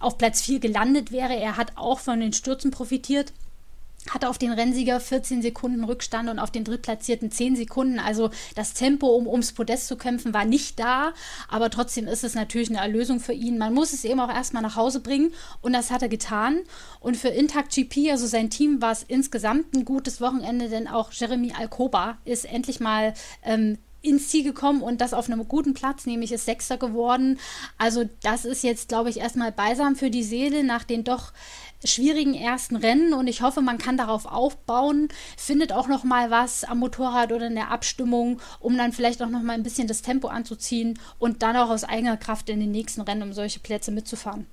auf 0.00 0.18
Platz 0.18 0.42
4 0.42 0.58
gelandet 0.58 1.12
wäre. 1.12 1.36
Er 1.36 1.56
hat 1.56 1.72
auch 1.76 2.00
von 2.00 2.18
den 2.18 2.32
Stürzen 2.32 2.72
profitiert 2.72 3.32
hatte 4.08 4.28
auf 4.28 4.38
den 4.38 4.52
Rennsieger 4.52 4.98
14 4.98 5.42
Sekunden 5.42 5.84
Rückstand 5.84 6.28
und 6.30 6.38
auf 6.38 6.50
den 6.50 6.64
Drittplatzierten 6.64 7.30
10 7.30 7.56
Sekunden. 7.56 7.98
Also 7.98 8.30
das 8.54 8.72
Tempo, 8.72 9.08
um 9.08 9.26
ums 9.26 9.52
Podest 9.52 9.88
zu 9.88 9.96
kämpfen, 9.96 10.32
war 10.32 10.44
nicht 10.44 10.80
da. 10.80 11.12
Aber 11.48 11.70
trotzdem 11.70 12.06
ist 12.06 12.24
es 12.24 12.34
natürlich 12.34 12.70
eine 12.70 12.80
Erlösung 12.80 13.20
für 13.20 13.34
ihn. 13.34 13.58
Man 13.58 13.74
muss 13.74 13.92
es 13.92 14.04
eben 14.04 14.20
auch 14.20 14.30
erstmal 14.30 14.62
nach 14.62 14.76
Hause 14.76 15.00
bringen 15.00 15.32
und 15.60 15.72
das 15.72 15.90
hat 15.90 16.02
er 16.02 16.08
getan. 16.08 16.60
Und 17.00 17.16
für 17.16 17.28
Intact 17.28 17.72
GP, 17.72 18.10
also 18.10 18.26
sein 18.26 18.50
Team, 18.50 18.80
war 18.80 18.92
es 18.92 19.02
insgesamt 19.02 19.74
ein 19.74 19.84
gutes 19.84 20.20
Wochenende, 20.20 20.68
denn 20.68 20.88
auch 20.88 21.12
Jeremy 21.12 21.52
Alcoba 21.56 22.18
ist 22.24 22.46
endlich 22.46 22.80
mal 22.80 23.12
ähm, 23.44 23.78
ins 24.02 24.28
Ziel 24.28 24.44
gekommen 24.44 24.82
und 24.82 25.00
das 25.00 25.14
auf 25.14 25.28
einem 25.28 25.46
guten 25.46 25.74
Platz, 25.74 26.06
nämlich 26.06 26.32
ist 26.32 26.46
Sechster 26.46 26.76
geworden. 26.76 27.38
Also 27.78 28.08
das 28.22 28.44
ist 28.44 28.62
jetzt, 28.62 28.88
glaube 28.88 29.10
ich, 29.10 29.18
erstmal 29.18 29.52
beisam 29.52 29.96
für 29.96 30.10
die 30.10 30.22
Seele 30.22 30.64
nach 30.64 30.84
den 30.84 31.04
doch 31.04 31.32
schwierigen 31.84 32.34
ersten 32.34 32.76
Rennen 32.76 33.14
und 33.14 33.26
ich 33.26 33.42
hoffe, 33.42 33.62
man 33.62 33.78
kann 33.78 33.96
darauf 33.96 34.26
aufbauen, 34.26 35.08
findet 35.36 35.72
auch 35.72 35.88
noch 35.88 36.04
mal 36.04 36.30
was 36.30 36.64
am 36.64 36.78
Motorrad 36.78 37.32
oder 37.32 37.46
in 37.46 37.54
der 37.54 37.70
Abstimmung, 37.70 38.40
um 38.58 38.76
dann 38.76 38.92
vielleicht 38.92 39.22
auch 39.22 39.28
noch 39.28 39.42
mal 39.42 39.54
ein 39.54 39.62
bisschen 39.62 39.88
das 39.88 40.02
Tempo 40.02 40.28
anzuziehen 40.28 40.98
und 41.18 41.42
dann 41.42 41.56
auch 41.56 41.70
aus 41.70 41.84
eigener 41.84 42.16
Kraft 42.16 42.48
in 42.48 42.60
den 42.60 42.70
nächsten 42.70 43.00
Rennen 43.00 43.22
um 43.22 43.32
solche 43.32 43.60
Plätze 43.60 43.90
mitzufahren. 43.92 44.46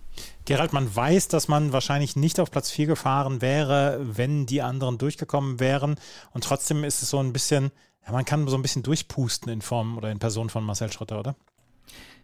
Gerald, 0.45 0.73
man 0.73 0.93
weiß, 0.93 1.27
dass 1.27 1.47
man 1.47 1.73
wahrscheinlich 1.73 2.15
nicht 2.15 2.39
auf 2.39 2.49
Platz 2.49 2.71
4 2.71 2.87
gefahren 2.87 3.41
wäre, 3.41 3.99
wenn 4.01 4.45
die 4.45 4.61
anderen 4.61 4.97
durchgekommen 4.97 5.59
wären 5.59 5.99
und 6.31 6.43
trotzdem 6.43 6.83
ist 6.83 7.03
es 7.03 7.09
so 7.09 7.19
ein 7.19 7.33
bisschen 7.33 7.71
ja, 8.07 8.13
man 8.13 8.25
kann 8.25 8.47
so 8.47 8.55
ein 8.55 8.61
bisschen 8.61 8.83
durchpusten 8.83 9.51
in 9.51 9.61
Form 9.61 9.97
oder 9.97 10.09
in 10.09 10.19
Person 10.19 10.49
von 10.49 10.63
Marcel 10.63 10.91
Schrotter, 10.91 11.19
oder? 11.19 11.35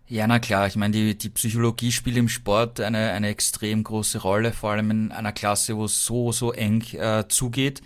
Ja, 0.08 0.28
na 0.28 0.40
klar. 0.40 0.68
Ich 0.68 0.76
meine, 0.76 0.94
die, 0.94 1.18
die 1.18 1.30
Psychologie 1.30 1.92
spielt 1.92 2.18
im 2.18 2.30
Sport 2.30 2.80
eine, 2.80 3.12
eine 3.12 3.28
extrem 3.28 3.84
große 3.84 4.20
Rolle, 4.20 4.54
vor 4.54 4.72
allem 4.72 4.92
in 4.92 5.12
einer 5.12 5.34
Klasse, 5.34 5.76
wo 5.76 5.86
es 5.86 6.06
so, 6.06 6.32
so 6.32 6.54
eng 6.54 6.84
äh, 6.94 7.26
zugeht. 7.28 7.82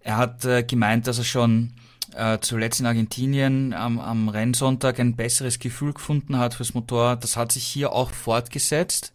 Er 0.00 0.16
hat 0.18 0.44
äh, 0.44 0.62
gemeint, 0.62 1.06
dass 1.06 1.18
er 1.18 1.24
schon 1.24 1.72
äh, 2.14 2.38
zuletzt 2.40 2.80
in 2.80 2.86
Argentinien 2.86 3.72
am, 3.74 3.98
am 3.98 4.28
Rennsonntag 4.28 5.00
ein 5.00 5.16
besseres 5.16 5.58
Gefühl 5.58 5.94
gefunden 5.94 6.38
hat 6.38 6.54
fürs 6.54 6.74
Motorrad. 6.74 7.24
Das 7.24 7.36
hat 7.36 7.52
sich 7.52 7.64
hier 7.64 7.92
auch 7.92 8.10
fortgesetzt, 8.10 9.12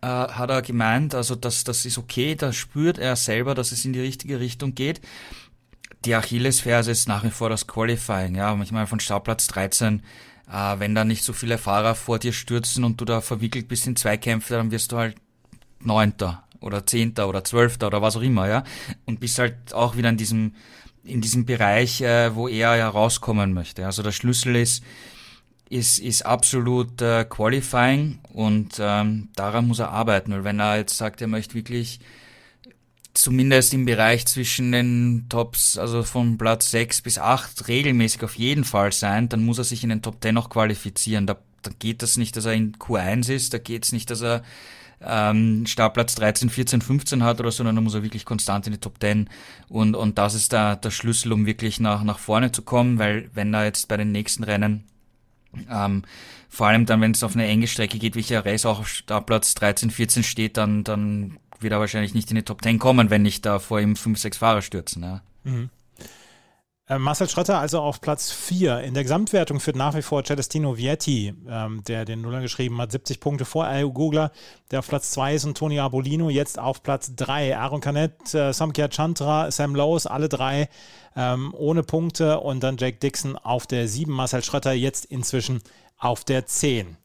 äh, 0.00 0.06
hat 0.06 0.50
er 0.50 0.62
gemeint. 0.62 1.14
Also 1.14 1.36
das, 1.36 1.62
das 1.64 1.84
ist 1.84 1.98
okay, 1.98 2.34
da 2.34 2.52
spürt 2.52 2.98
er 2.98 3.14
selber, 3.14 3.54
dass 3.54 3.72
es 3.72 3.84
in 3.84 3.92
die 3.92 4.00
richtige 4.00 4.40
Richtung 4.40 4.74
geht 4.74 5.00
die 6.04 6.14
Achillesferse 6.14 6.90
ist 6.90 7.08
nach 7.08 7.24
wie 7.24 7.30
vor 7.30 7.50
das 7.50 7.66
Qualifying. 7.66 8.34
Ja, 8.34 8.54
manchmal 8.54 8.86
von 8.86 9.00
Startplatz 9.00 9.46
13, 9.48 10.02
äh, 10.50 10.78
wenn 10.78 10.94
da 10.94 11.04
nicht 11.04 11.24
so 11.24 11.32
viele 11.32 11.58
Fahrer 11.58 11.94
vor 11.94 12.18
dir 12.18 12.32
stürzen 12.32 12.84
und 12.84 13.00
du 13.00 13.04
da 13.04 13.20
verwickelt 13.20 13.68
bist 13.68 13.86
in 13.86 13.96
Zweikämpfe, 13.96 14.54
dann 14.54 14.70
wirst 14.70 14.92
du 14.92 14.96
halt 14.96 15.16
Neunter. 15.80 16.44
oder 16.60 16.86
Zehnter 16.86 17.28
oder 17.28 17.42
Zwölfter 17.42 17.86
oder 17.86 18.02
was 18.02 18.16
auch 18.16 18.22
immer, 18.22 18.48
ja. 18.48 18.64
Und 19.06 19.20
bist 19.20 19.38
halt 19.38 19.72
auch 19.72 19.96
wieder 19.96 20.10
in 20.10 20.16
diesem, 20.16 20.54
in 21.04 21.20
diesem 21.20 21.46
Bereich, 21.46 22.02
äh, 22.02 22.34
wo 22.34 22.48
er 22.48 22.76
ja 22.76 22.88
rauskommen 22.88 23.52
möchte. 23.52 23.86
Also 23.86 24.02
der 24.02 24.12
Schlüssel 24.12 24.56
ist, 24.56 24.84
ist, 25.68 25.98
ist 25.98 26.26
absolut 26.26 27.00
äh, 27.00 27.24
Qualifying 27.24 28.18
und 28.32 28.76
ähm, 28.78 29.28
daran 29.36 29.68
muss 29.68 29.78
er 29.78 29.90
arbeiten, 29.90 30.32
weil 30.32 30.44
wenn 30.44 30.60
er 30.60 30.76
jetzt 30.76 30.96
sagt, 30.96 31.22
er 31.22 31.28
möchte 31.28 31.54
wirklich 31.54 32.00
zumindest 33.14 33.74
im 33.74 33.84
Bereich 33.84 34.26
zwischen 34.26 34.72
den 34.72 35.26
Tops, 35.28 35.78
also 35.78 36.02
von 36.02 36.38
Platz 36.38 36.70
6 36.70 37.02
bis 37.02 37.18
8 37.18 37.68
regelmäßig 37.68 38.22
auf 38.22 38.36
jeden 38.36 38.64
Fall 38.64 38.92
sein, 38.92 39.28
dann 39.28 39.44
muss 39.44 39.58
er 39.58 39.64
sich 39.64 39.82
in 39.82 39.90
den 39.90 40.02
Top 40.02 40.22
10 40.22 40.34
noch 40.34 40.50
qualifizieren. 40.50 41.26
Da, 41.26 41.36
da 41.62 41.70
geht 41.78 42.02
das 42.02 42.16
nicht, 42.16 42.36
dass 42.36 42.44
er 42.44 42.54
in 42.54 42.76
Q1 42.76 43.32
ist, 43.32 43.54
da 43.54 43.58
geht 43.58 43.84
es 43.84 43.92
nicht, 43.92 44.10
dass 44.10 44.22
er 44.22 44.42
ähm, 45.02 45.66
Startplatz 45.66 46.14
13, 46.14 46.50
14, 46.50 46.82
15 46.82 47.24
hat 47.24 47.40
oder 47.40 47.50
so, 47.50 47.58
sondern 47.58 47.76
da 47.76 47.80
muss 47.80 47.94
er 47.94 48.02
wirklich 48.02 48.24
konstant 48.24 48.66
in 48.66 48.74
die 48.74 48.80
Top 48.80 48.96
10 49.00 49.28
und, 49.68 49.94
und 49.94 50.18
das 50.18 50.34
ist 50.34 50.52
da 50.52 50.76
der 50.76 50.90
Schlüssel, 50.90 51.32
um 51.32 51.46
wirklich 51.46 51.80
nach, 51.80 52.04
nach 52.04 52.18
vorne 52.18 52.52
zu 52.52 52.62
kommen, 52.62 52.98
weil 52.98 53.30
wenn 53.34 53.54
er 53.54 53.64
jetzt 53.64 53.88
bei 53.88 53.96
den 53.96 54.12
nächsten 54.12 54.44
Rennen 54.44 54.84
ähm, 55.70 56.04
vor 56.48 56.66
allem 56.66 56.84
dann, 56.86 57.00
wenn 57.00 57.12
es 57.12 57.22
auf 57.22 57.34
eine 57.34 57.46
enge 57.46 57.66
Strecke 57.66 57.98
geht, 57.98 58.16
wie 58.16 58.34
Race 58.34 58.66
auch 58.66 58.80
auf 58.80 58.88
Startplatz 58.88 59.54
13, 59.54 59.90
14 59.90 60.22
steht, 60.22 60.56
dann, 60.56 60.84
dann 60.84 61.38
wird 61.60 61.72
er 61.72 61.80
wahrscheinlich 61.80 62.14
nicht 62.14 62.30
in 62.30 62.36
die 62.36 62.42
Top 62.42 62.62
10 62.62 62.78
kommen, 62.78 63.10
wenn 63.10 63.22
nicht 63.22 63.46
da 63.46 63.58
vor 63.58 63.80
ihm 63.80 63.96
fünf, 63.96 64.18
sechs 64.18 64.38
Fahrer 64.38 64.62
stürzen. 64.62 65.02
Ja. 65.02 65.22
Mhm. 65.44 65.70
Äh, 66.90 66.98
Marcel 66.98 67.28
Schröter 67.28 67.58
also 67.60 67.80
auf 67.80 68.00
Platz 68.00 68.32
4. 68.32 68.80
In 68.80 68.94
der 68.94 69.04
Gesamtwertung 69.04 69.60
führt 69.60 69.76
nach 69.76 69.94
wie 69.94 70.02
vor 70.02 70.24
Celestino 70.24 70.76
Vietti, 70.76 71.32
ähm, 71.48 71.84
der 71.86 72.04
den 72.04 72.20
Nuller 72.20 72.40
geschrieben 72.40 72.80
hat, 72.80 72.90
70 72.90 73.20
Punkte 73.20 73.44
vor 73.44 73.66
Al 73.66 73.88
Gugler, 73.88 74.32
der 74.72 74.80
auf 74.80 74.88
Platz 74.88 75.12
2 75.12 75.36
ist 75.36 75.44
und 75.44 75.56
Toni 75.56 75.78
Abolino 75.78 76.30
jetzt 76.30 76.58
auf 76.58 76.82
Platz 76.82 77.14
3. 77.14 77.56
Aaron 77.56 77.80
Canet, 77.80 78.34
äh, 78.34 78.52
Samkia 78.52 78.88
Chantra, 78.88 79.52
Sam 79.52 79.76
Lowe's, 79.76 80.06
alle 80.06 80.28
drei 80.28 80.68
ähm, 81.14 81.54
ohne 81.56 81.84
Punkte 81.84 82.40
und 82.40 82.60
dann 82.64 82.76
Jake 82.76 82.98
Dixon 82.98 83.36
auf 83.36 83.68
der 83.68 83.86
7. 83.86 84.12
Marcel 84.12 84.42
Schröter 84.42 84.72
jetzt 84.72 85.04
inzwischen 85.04 85.62
auf 85.96 86.24
der 86.24 86.46
10. 86.46 86.96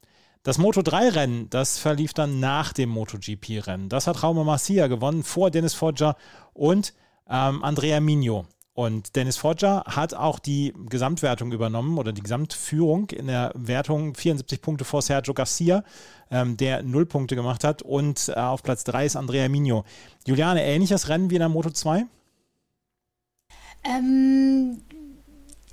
Das 0.45 0.59
Moto 0.59 0.81
3-Rennen, 0.81 1.49
das 1.49 1.79
verlief 1.79 2.13
dann 2.13 2.39
nach 2.39 2.71
dem 2.71 2.89
MotoGP-Rennen. 2.89 3.89
Das 3.89 4.05
hat 4.05 4.21
Raume 4.21 4.43
Marcia 4.43 4.85
gewonnen 4.85 5.23
vor 5.23 5.49
Dennis 5.49 5.73
Foggia 5.73 6.15
und 6.53 6.93
ähm, 7.27 7.63
Andrea 7.63 7.99
Migno. 7.99 8.45
Und 8.75 9.15
Dennis 9.15 9.37
Foggia 9.37 9.83
hat 9.87 10.13
auch 10.13 10.37
die 10.37 10.71
Gesamtwertung 10.87 11.51
übernommen 11.51 11.97
oder 11.97 12.13
die 12.13 12.21
Gesamtführung 12.21 13.09
in 13.09 13.25
der 13.25 13.53
Wertung 13.55 14.13
74 14.13 14.61
Punkte 14.61 14.85
vor 14.85 15.01
Sergio 15.01 15.33
Garcia, 15.33 15.83
ähm, 16.29 16.57
der 16.57 16.83
0 16.83 17.07
Punkte 17.07 17.35
gemacht 17.35 17.63
hat. 17.63 17.81
Und 17.81 18.29
äh, 18.29 18.33
auf 18.33 18.61
Platz 18.61 18.83
3 18.83 19.07
ist 19.07 19.15
Andrea 19.15 19.49
Migno. 19.49 19.83
Juliane, 20.27 20.63
ähnliches 20.63 21.09
Rennen 21.09 21.31
wie 21.31 21.35
in 21.37 21.39
der 21.39 21.49
Moto 21.49 21.71
2? 21.71 22.05
Ähm, 23.83 24.77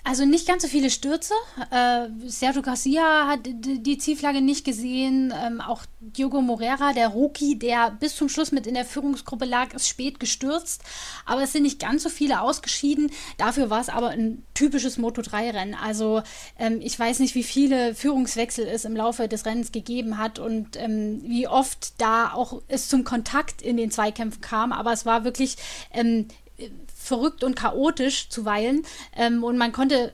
also 0.05 0.25
nicht 0.25 0.49
ganz 0.49 0.63
so 0.63 0.69
viele 0.69 0.91
Stürze. 0.91 1.33
Äh, 1.71 2.09
Sergio 2.27 2.61
Garcia 2.61 3.29
hat 3.29 3.41
die 3.45 3.99
Zielflagge 3.99 4.41
nicht 4.41 4.65
gesehen. 4.65 5.33
Ähm, 5.45 5.61
auch 5.61 5.85
Diogo 6.01 6.41
Morera, 6.41 6.93
der 6.93 7.09
Rookie, 7.09 7.57
der 7.57 7.93
bis 7.93 8.17
zum 8.17 8.29
Schluss 8.29 8.51
mit 8.51 8.67
in 8.67 8.75
der 8.75 8.85
Führungsgruppe 8.85 9.45
lag, 9.45 9.73
ist 9.75 9.89
spät 9.89 10.19
gestürzt. 10.19 10.83
Aber 11.25 11.43
es 11.43 11.53
sind 11.53 11.63
nicht 11.63 11.79
ganz 11.79 12.03
so 12.03 12.09
viele 12.09 12.41
ausgeschieden. 12.41 13.13
Dafür 13.39 13.71
war 13.71 13.81
es 13.81 13.89
aber 13.89 14.09
ein 14.09 14.45
typisches 14.55 14.99
Moto3-Rennen. 14.99 15.75
Also 15.75 16.23
ähm, 16.59 16.81
ich 16.83 16.99
weiß 16.99 17.21
nicht, 17.21 17.37
wie 17.37 17.45
viele 17.45 17.95
Führungswechsel 17.95 18.67
es 18.67 18.85
im 18.85 18.97
Laufe 18.97 19.29
des 19.29 19.47
Rennens 19.47 19.71
gegeben 19.71 20.19
hat 20.19 20.41
und 20.41 20.77
ähm, 20.77 21.23
wie 21.25 21.47
oft 21.47 22.01
da 22.01 22.33
auch 22.33 22.61
es 22.67 22.89
zum 22.89 23.05
Kontakt 23.05 23.63
in 23.63 23.77
den 23.77 23.93
Zweikämpfen 23.93 24.41
kam. 24.41 24.73
Aber 24.73 24.93
es 24.93 25.07
war 25.07 25.23
wirklich 25.23 25.57
ähm, 25.93 26.27
verrückt 27.03 27.45
und 27.45 27.57
chaotisch 27.57 28.29
zuweilen. 28.29 28.85
Ähm, 29.17 29.43
und 29.45 29.59
man 29.59 29.73
konnte 29.73 30.13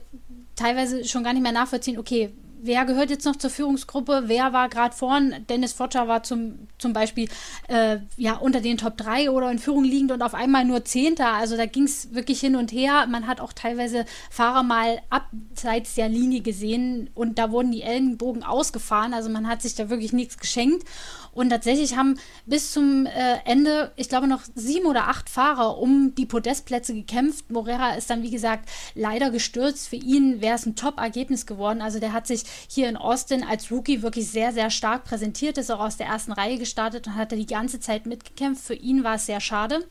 teilweise 0.55 1.05
schon 1.05 1.23
gar 1.23 1.33
nicht 1.33 1.43
mehr 1.43 1.51
nachvollziehen, 1.51 1.97
okay, 1.97 2.33
wer 2.61 2.85
gehört 2.85 3.09
jetzt 3.09 3.25
noch 3.25 3.35
zur 3.35 3.49
Führungsgruppe, 3.49 4.23
wer 4.25 4.53
war 4.53 4.69
gerade 4.69 4.95
vorn. 4.95 5.45
Dennis 5.49 5.73
Fotscher 5.73 6.07
war 6.07 6.23
zum, 6.23 6.67
zum 6.77 6.93
Beispiel 6.93 7.29
äh, 7.67 7.97
ja, 8.17 8.35
unter 8.35 8.61
den 8.61 8.77
Top 8.77 8.97
3 8.97 9.31
oder 9.31 9.51
in 9.51 9.59
Führung 9.59 9.83
liegend 9.83 10.11
und 10.11 10.21
auf 10.21 10.33
einmal 10.33 10.65
nur 10.65 10.85
Zehnter. 10.85 11.33
Also 11.33 11.57
da 11.57 11.65
ging 11.65 11.83
es 11.83 12.13
wirklich 12.13 12.39
hin 12.39 12.55
und 12.55 12.71
her. 12.71 13.07
Man 13.07 13.27
hat 13.27 13.41
auch 13.41 13.53
teilweise 13.53 14.05
Fahrer 14.29 14.63
mal 14.63 14.99
abseits 15.09 15.95
der 15.95 16.09
Linie 16.09 16.41
gesehen 16.41 17.09
und 17.15 17.39
da 17.39 17.51
wurden 17.51 17.71
die 17.71 17.81
Ellenbogen 17.81 18.43
ausgefahren. 18.43 19.13
Also 19.13 19.29
man 19.29 19.47
hat 19.47 19.61
sich 19.61 19.75
da 19.75 19.89
wirklich 19.89 20.13
nichts 20.13 20.37
geschenkt. 20.37 20.85
Und 21.31 21.51
tatsächlich 21.51 21.95
haben 21.95 22.19
bis 22.45 22.73
zum 22.73 23.05
äh, 23.05 23.37
Ende, 23.45 23.91
ich 23.95 24.09
glaube, 24.09 24.27
noch 24.27 24.41
sieben 24.55 24.87
oder 24.87 25.07
acht 25.07 25.29
Fahrer 25.29 25.77
um 25.77 26.15
die 26.15 26.25
Podestplätze 26.25 26.93
gekämpft. 26.93 27.51
Morera 27.51 27.91
ist 27.91 28.09
dann, 28.09 28.23
wie 28.23 28.31
gesagt, 28.31 28.67
leider 28.95 29.29
gestürzt. 29.29 29.89
Für 29.89 29.95
ihn 29.95 30.41
wäre 30.41 30.55
es 30.55 30.65
ein 30.65 30.75
Top-Ergebnis 30.75 31.45
geworden. 31.45 31.81
Also 31.81 31.99
der 31.99 32.13
hat 32.13 32.27
sich 32.27 32.43
hier 32.67 32.89
in 32.89 32.97
Austin 32.97 33.43
als 33.43 33.71
Rookie 33.71 34.01
wirklich 34.01 34.29
sehr, 34.29 34.51
sehr 34.53 34.69
stark 34.69 35.03
präsentiert, 35.03 35.57
ist 35.57 35.71
auch 35.71 35.79
aus 35.79 35.97
der 35.97 36.07
ersten 36.07 36.31
Reihe 36.31 36.57
gestartet 36.57 37.07
und 37.07 37.15
hat 37.15 37.31
da 37.31 37.35
die 37.35 37.45
ganze 37.45 37.79
Zeit 37.79 38.05
mitgekämpft. 38.05 38.63
Für 38.63 38.75
ihn 38.75 39.03
war 39.03 39.15
es 39.15 39.25
sehr 39.25 39.41
schade. 39.41 39.85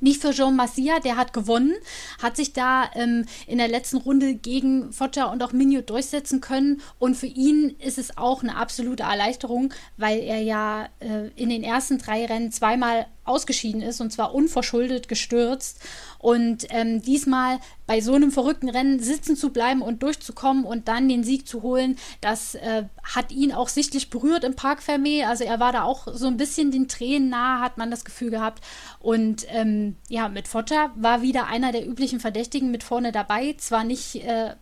Nicht 0.00 0.20
für 0.20 0.32
Jean 0.32 0.56
Massia, 0.56 1.00
der 1.00 1.16
hat 1.16 1.32
gewonnen, 1.32 1.74
hat 2.22 2.36
sich 2.36 2.52
da 2.52 2.90
ähm, 2.94 3.26
in 3.46 3.58
der 3.58 3.68
letzten 3.68 3.98
Runde 3.98 4.34
gegen 4.34 4.92
Foggia 4.92 5.26
und 5.26 5.42
auch 5.42 5.52
Minio 5.52 5.82
durchsetzen 5.82 6.40
können. 6.40 6.80
Und 6.98 7.16
für 7.16 7.26
ihn 7.26 7.76
ist 7.78 7.98
es 7.98 8.16
auch 8.16 8.42
eine 8.42 8.56
absolute 8.56 9.04
Erleichterung, 9.04 9.72
weil 9.96 10.20
er 10.20 10.40
ja 10.40 10.88
äh, 11.00 11.28
in 11.36 11.48
den 11.48 11.62
ersten 11.62 11.98
drei 11.98 12.24
Rennen 12.26 12.52
zweimal 12.52 13.06
ausgeschieden 13.24 13.82
ist 13.82 14.00
und 14.00 14.12
zwar 14.12 14.34
unverschuldet 14.34 15.08
gestürzt. 15.08 15.80
Und 16.18 16.66
ähm, 16.70 17.02
diesmal 17.02 17.58
bei 17.86 18.00
so 18.00 18.14
einem 18.14 18.30
verrückten 18.30 18.68
Rennen 18.68 19.00
sitzen 19.00 19.36
zu 19.36 19.50
bleiben 19.50 19.82
und 19.82 20.02
durchzukommen 20.02 20.64
und 20.64 20.88
dann 20.88 21.08
den 21.08 21.24
Sieg 21.24 21.46
zu 21.46 21.62
holen, 21.62 21.96
das 22.20 22.54
äh, 22.54 22.84
hat 23.02 23.30
ihn 23.30 23.52
auch 23.52 23.68
sichtlich 23.68 24.10
berührt 24.10 24.44
im 24.44 24.56
Park 24.56 24.80
Fermé. 24.80 25.26
Also 25.26 25.44
er 25.44 25.60
war 25.60 25.72
da 25.72 25.82
auch 25.82 26.08
so 26.12 26.26
ein 26.26 26.36
bisschen 26.36 26.70
den 26.70 26.88
Tränen 26.88 27.28
nahe, 27.28 27.60
hat 27.60 27.76
man 27.76 27.90
das 27.90 28.04
Gefühl 28.04 28.30
gehabt. 28.30 28.64
Und 29.00 29.46
ähm, 29.48 29.96
ja, 30.08 30.28
mit 30.28 30.48
Foggia 30.48 30.92
war 30.96 31.22
wieder 31.22 31.46
einer 31.46 31.72
der 31.72 31.86
üblichen 31.86 32.20
Verdächtigen 32.20 32.70
mit 32.70 32.82
vorne 32.82 33.12
dabei. 33.12 33.54
Zwar 33.58 33.84
nicht 33.84 34.16
äh, 34.16 34.54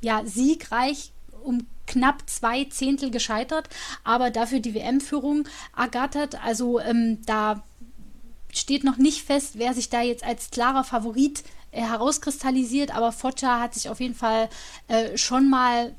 ja, 0.00 0.22
siegreich 0.24 1.12
um 1.42 1.66
knapp 1.86 2.22
zwei 2.28 2.64
Zehntel 2.64 3.10
gescheitert, 3.10 3.68
aber 4.04 4.30
dafür 4.30 4.60
die 4.60 4.74
WM-Führung 4.74 5.48
ergattert. 5.76 6.42
Also 6.44 6.80
ähm, 6.80 7.18
da 7.26 7.62
steht 8.52 8.84
noch 8.84 8.98
nicht 8.98 9.22
fest, 9.22 9.54
wer 9.58 9.74
sich 9.74 9.88
da 9.88 10.02
jetzt 10.02 10.24
als 10.24 10.50
klarer 10.50 10.84
Favorit 10.84 11.42
äh, 11.72 11.80
herauskristallisiert, 11.80 12.94
aber 12.94 13.12
Foggia 13.12 13.60
hat 13.60 13.74
sich 13.74 13.88
auf 13.88 14.00
jeden 14.00 14.14
Fall 14.14 14.48
äh, 14.88 15.16
schon 15.16 15.48
mal 15.48 15.94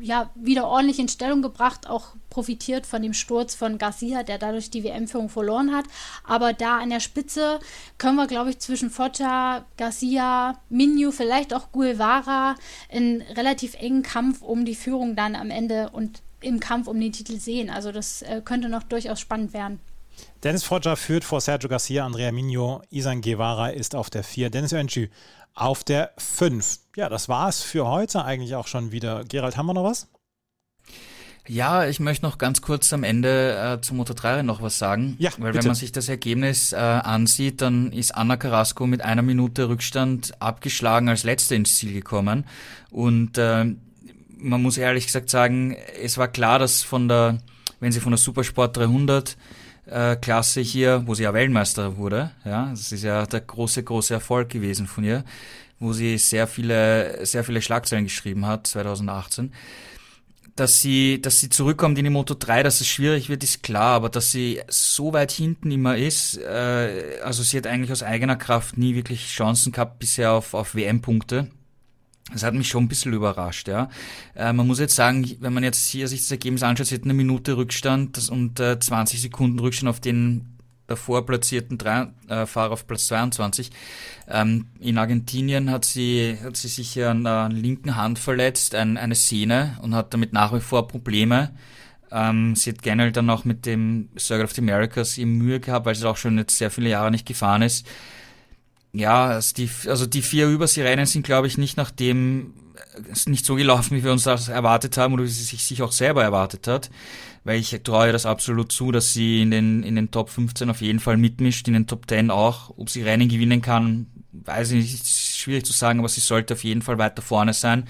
ja, 0.00 0.30
wieder 0.34 0.66
ordentlich 0.66 0.98
in 0.98 1.08
Stellung 1.08 1.42
gebracht, 1.42 1.88
auch 1.88 2.16
profitiert 2.30 2.86
von 2.86 3.02
dem 3.02 3.14
Sturz 3.14 3.54
von 3.54 3.78
Garcia, 3.78 4.22
der 4.22 4.38
dadurch 4.38 4.70
die 4.70 4.84
WM-Führung 4.84 5.28
verloren 5.28 5.74
hat. 5.74 5.84
Aber 6.24 6.52
da 6.52 6.78
an 6.78 6.90
der 6.90 7.00
Spitze 7.00 7.60
können 7.98 8.16
wir, 8.16 8.26
glaube 8.26 8.50
ich, 8.50 8.58
zwischen 8.58 8.90
Foggia, 8.90 9.64
Garcia, 9.76 10.58
Minyu, 10.68 11.12
vielleicht 11.12 11.54
auch 11.54 11.72
Guevara 11.72 12.56
einen 12.90 13.22
relativ 13.22 13.74
engen 13.74 14.02
Kampf 14.02 14.42
um 14.42 14.64
die 14.64 14.74
Führung 14.74 15.14
dann 15.14 15.36
am 15.36 15.50
Ende 15.50 15.90
und 15.90 16.22
im 16.40 16.60
Kampf 16.60 16.88
um 16.88 17.00
den 17.00 17.12
Titel 17.12 17.38
sehen. 17.38 17.70
Also 17.70 17.92
das 17.92 18.22
äh, 18.22 18.42
könnte 18.44 18.68
noch 18.68 18.82
durchaus 18.82 19.20
spannend 19.20 19.52
werden. 19.52 19.80
Dennis 20.42 20.64
Foggia 20.64 20.96
führt 20.96 21.24
vor 21.24 21.40
Sergio 21.40 21.68
Garcia, 21.68 22.04
Andrea 22.04 22.30
Migno, 22.32 22.82
Isan 22.90 23.20
Guevara 23.20 23.68
ist 23.68 23.94
auf 23.94 24.10
der 24.10 24.22
4, 24.22 24.50
Dennis 24.50 24.72
Öncü 24.72 25.08
auf 25.54 25.82
der 25.82 26.12
5. 26.18 26.78
Ja, 26.96 27.08
das 27.08 27.28
war 27.28 27.48
es 27.48 27.62
für 27.62 27.86
heute 27.86 28.24
eigentlich 28.24 28.54
auch 28.54 28.66
schon 28.66 28.92
wieder. 28.92 29.24
Gerald, 29.24 29.56
haben 29.56 29.66
wir 29.66 29.74
noch 29.74 29.84
was? 29.84 30.08
Ja, 31.48 31.86
ich 31.86 32.00
möchte 32.00 32.24
noch 32.24 32.38
ganz 32.38 32.60
kurz 32.60 32.92
am 32.92 33.04
Ende 33.04 33.76
äh, 33.78 33.80
zum 33.80 33.96
Motor 33.98 34.16
3 34.16 34.42
noch 34.42 34.62
was 34.62 34.78
sagen. 34.78 35.16
Ja, 35.18 35.30
Weil 35.38 35.52
bitte. 35.52 35.64
wenn 35.64 35.70
man 35.70 35.76
sich 35.76 35.92
das 35.92 36.08
Ergebnis 36.08 36.72
äh, 36.72 36.76
ansieht, 36.76 37.62
dann 37.62 37.92
ist 37.92 38.14
Anna 38.14 38.36
Carrasco 38.36 38.86
mit 38.86 39.02
einer 39.02 39.22
Minute 39.22 39.68
Rückstand 39.68 40.40
abgeschlagen 40.40 41.08
als 41.08 41.24
Letzte 41.24 41.54
ins 41.54 41.76
Ziel 41.76 41.92
gekommen. 41.92 42.44
Und 42.90 43.38
äh, 43.38 43.64
man 44.38 44.62
muss 44.62 44.76
ehrlich 44.76 45.06
gesagt 45.06 45.30
sagen, 45.30 45.76
es 46.02 46.18
war 46.18 46.28
klar, 46.28 46.58
dass 46.58 46.82
von 46.82 47.08
der, 47.08 47.38
wenn 47.80 47.92
sie 47.92 48.00
von 48.00 48.12
der 48.12 48.18
Supersport 48.18 48.76
300 48.76 49.30
äh, 49.30 49.34
Klasse 49.86 50.60
hier, 50.60 51.02
wo 51.06 51.14
sie 51.14 51.22
ja 51.22 51.32
Weltmeister 51.34 51.96
wurde. 51.96 52.32
Ja, 52.44 52.70
das 52.70 52.92
ist 52.92 53.04
ja 53.04 53.24
der 53.26 53.40
große, 53.40 53.82
große 53.82 54.14
Erfolg 54.14 54.48
gewesen 54.48 54.86
von 54.86 55.04
ihr, 55.04 55.24
wo 55.78 55.92
sie 55.92 56.18
sehr 56.18 56.46
viele, 56.46 57.24
sehr 57.24 57.44
viele 57.44 57.62
Schlagzeilen 57.62 58.04
geschrieben 58.04 58.46
hat, 58.46 58.66
2018. 58.66 59.52
Dass 60.56 60.80
sie, 60.80 61.20
dass 61.20 61.38
sie 61.38 61.50
zurückkommt 61.50 61.98
in 61.98 62.04
die 62.04 62.10
Moto 62.10 62.34
3, 62.34 62.62
dass 62.62 62.80
es 62.80 62.88
schwierig 62.88 63.28
wird, 63.28 63.44
ist 63.44 63.62
klar, 63.62 63.94
aber 63.94 64.08
dass 64.08 64.32
sie 64.32 64.62
so 64.68 65.12
weit 65.12 65.30
hinten 65.30 65.70
immer 65.70 65.96
ist, 65.96 66.38
äh, 66.38 67.20
also 67.22 67.42
sie 67.42 67.58
hat 67.58 67.66
eigentlich 67.66 67.92
aus 67.92 68.02
eigener 68.02 68.36
Kraft 68.36 68.78
nie 68.78 68.94
wirklich 68.94 69.28
Chancen 69.28 69.70
gehabt 69.70 69.98
bisher 69.98 70.32
auf, 70.32 70.54
auf 70.54 70.74
WM-Punkte. 70.74 71.48
Das 72.32 72.42
hat 72.42 72.54
mich 72.54 72.68
schon 72.68 72.84
ein 72.84 72.88
bisschen 72.88 73.12
überrascht, 73.12 73.68
ja. 73.68 73.88
Äh, 74.34 74.52
man 74.52 74.66
muss 74.66 74.80
jetzt 74.80 74.96
sagen, 74.96 75.24
wenn 75.40 75.52
man 75.52 75.62
jetzt 75.62 75.88
hier 75.88 76.08
sich 76.08 76.20
das 76.20 76.30
Ergebnis 76.30 76.62
anschaut, 76.62 76.86
sie 76.86 76.96
hat 76.96 77.04
eine 77.04 77.14
Minute 77.14 77.56
Rückstand 77.56 78.28
und 78.30 78.58
äh, 78.58 78.78
20 78.78 79.22
Sekunden 79.22 79.60
Rückstand 79.60 79.88
auf 79.88 80.00
den 80.00 80.56
davor 80.86 81.26
platzierten 81.26 81.78
drei, 81.78 82.08
äh, 82.28 82.46
Fahrer 82.46 82.72
auf 82.72 82.86
Platz 82.86 83.06
22. 83.08 83.70
Ähm, 84.28 84.66
in 84.80 84.98
Argentinien 84.98 85.70
hat 85.70 85.84
sie, 85.84 86.36
hat 86.42 86.56
sie 86.56 86.68
sich 86.68 87.02
an 87.02 87.24
der 87.24 87.48
linken 87.48 87.96
Hand 87.96 88.18
verletzt, 88.18 88.74
ein, 88.74 88.96
eine 88.96 89.14
Sehne, 89.14 89.78
und 89.82 89.94
hat 89.94 90.12
damit 90.14 90.32
nach 90.32 90.52
wie 90.52 90.60
vor 90.60 90.88
Probleme. 90.88 91.50
Ähm, 92.10 92.54
sie 92.54 92.70
hat 92.70 92.82
generell 92.82 93.12
dann 93.12 93.30
auch 93.30 93.44
mit 93.44 93.66
dem 93.66 94.08
Circuit 94.18 94.44
of 94.44 94.52
the 94.52 94.62
Americas 94.62 95.18
eben 95.18 95.38
Mühe 95.38 95.60
gehabt, 95.60 95.86
weil 95.86 95.94
sie 95.94 96.08
auch 96.08 96.16
schon 96.16 96.38
jetzt 96.38 96.56
sehr 96.56 96.70
viele 96.70 96.90
Jahre 96.90 97.10
nicht 97.10 97.26
gefahren 97.26 97.62
ist. 97.62 97.86
Ja, 98.96 99.26
also 99.26 99.54
die, 99.54 99.68
also 99.88 100.06
die 100.06 100.22
vier 100.22 100.48
Überseerennen 100.48 101.04
sind, 101.04 101.26
glaube 101.26 101.46
ich, 101.46 101.58
nicht 101.58 101.76
nach 101.76 101.90
dem, 101.90 102.54
äh, 102.96 103.30
nicht 103.30 103.44
so 103.44 103.54
gelaufen, 103.54 103.94
wie 103.94 104.02
wir 104.02 104.10
uns 104.10 104.22
das 104.22 104.48
erwartet 104.48 104.96
haben 104.96 105.12
oder 105.12 105.24
wie 105.24 105.28
sie 105.28 105.42
sich, 105.42 105.62
sich 105.62 105.82
auch 105.82 105.92
selber 105.92 106.22
erwartet 106.22 106.66
hat. 106.66 106.90
Weil 107.44 107.60
ich 107.60 107.78
traue 107.84 108.10
das 108.10 108.24
absolut 108.24 108.72
zu, 108.72 108.92
dass 108.92 109.12
sie 109.12 109.42
in 109.42 109.50
den, 109.50 109.82
in 109.82 109.96
den 109.96 110.10
Top 110.10 110.30
15 110.30 110.70
auf 110.70 110.80
jeden 110.80 110.98
Fall 110.98 111.18
mitmischt, 111.18 111.68
in 111.68 111.74
den 111.74 111.86
Top 111.86 112.08
10 112.08 112.30
auch. 112.30 112.72
Ob 112.78 112.88
sie 112.88 113.02
Rennen 113.02 113.28
gewinnen 113.28 113.60
kann, 113.60 114.06
weiß 114.32 114.70
ich 114.70 114.92
nicht, 114.92 115.06
schwierig 115.06 115.66
zu 115.66 115.74
sagen, 115.74 115.98
aber 115.98 116.08
sie 116.08 116.20
sollte 116.20 116.54
auf 116.54 116.64
jeden 116.64 116.80
Fall 116.80 116.96
weiter 116.96 117.20
vorne 117.20 117.52
sein. 117.52 117.84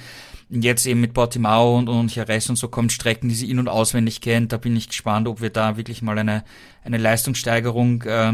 Und 0.50 0.64
jetzt 0.64 0.86
eben 0.86 1.00
mit 1.00 1.14
Portimao 1.14 1.78
und, 1.78 1.88
und 1.88 2.12
Jerez 2.14 2.48
und 2.48 2.56
so 2.56 2.66
kommen 2.66 2.90
Strecken, 2.90 3.28
die 3.28 3.34
sie 3.36 3.48
in- 3.48 3.60
und 3.60 3.68
auswendig 3.68 4.20
kennt. 4.20 4.52
Da 4.52 4.56
bin 4.56 4.76
ich 4.76 4.88
gespannt, 4.88 5.28
ob 5.28 5.40
wir 5.40 5.50
da 5.50 5.76
wirklich 5.76 6.02
mal 6.02 6.18
eine, 6.18 6.42
eine 6.82 6.98
Leistungssteigerung 6.98 8.02
äh, 8.02 8.32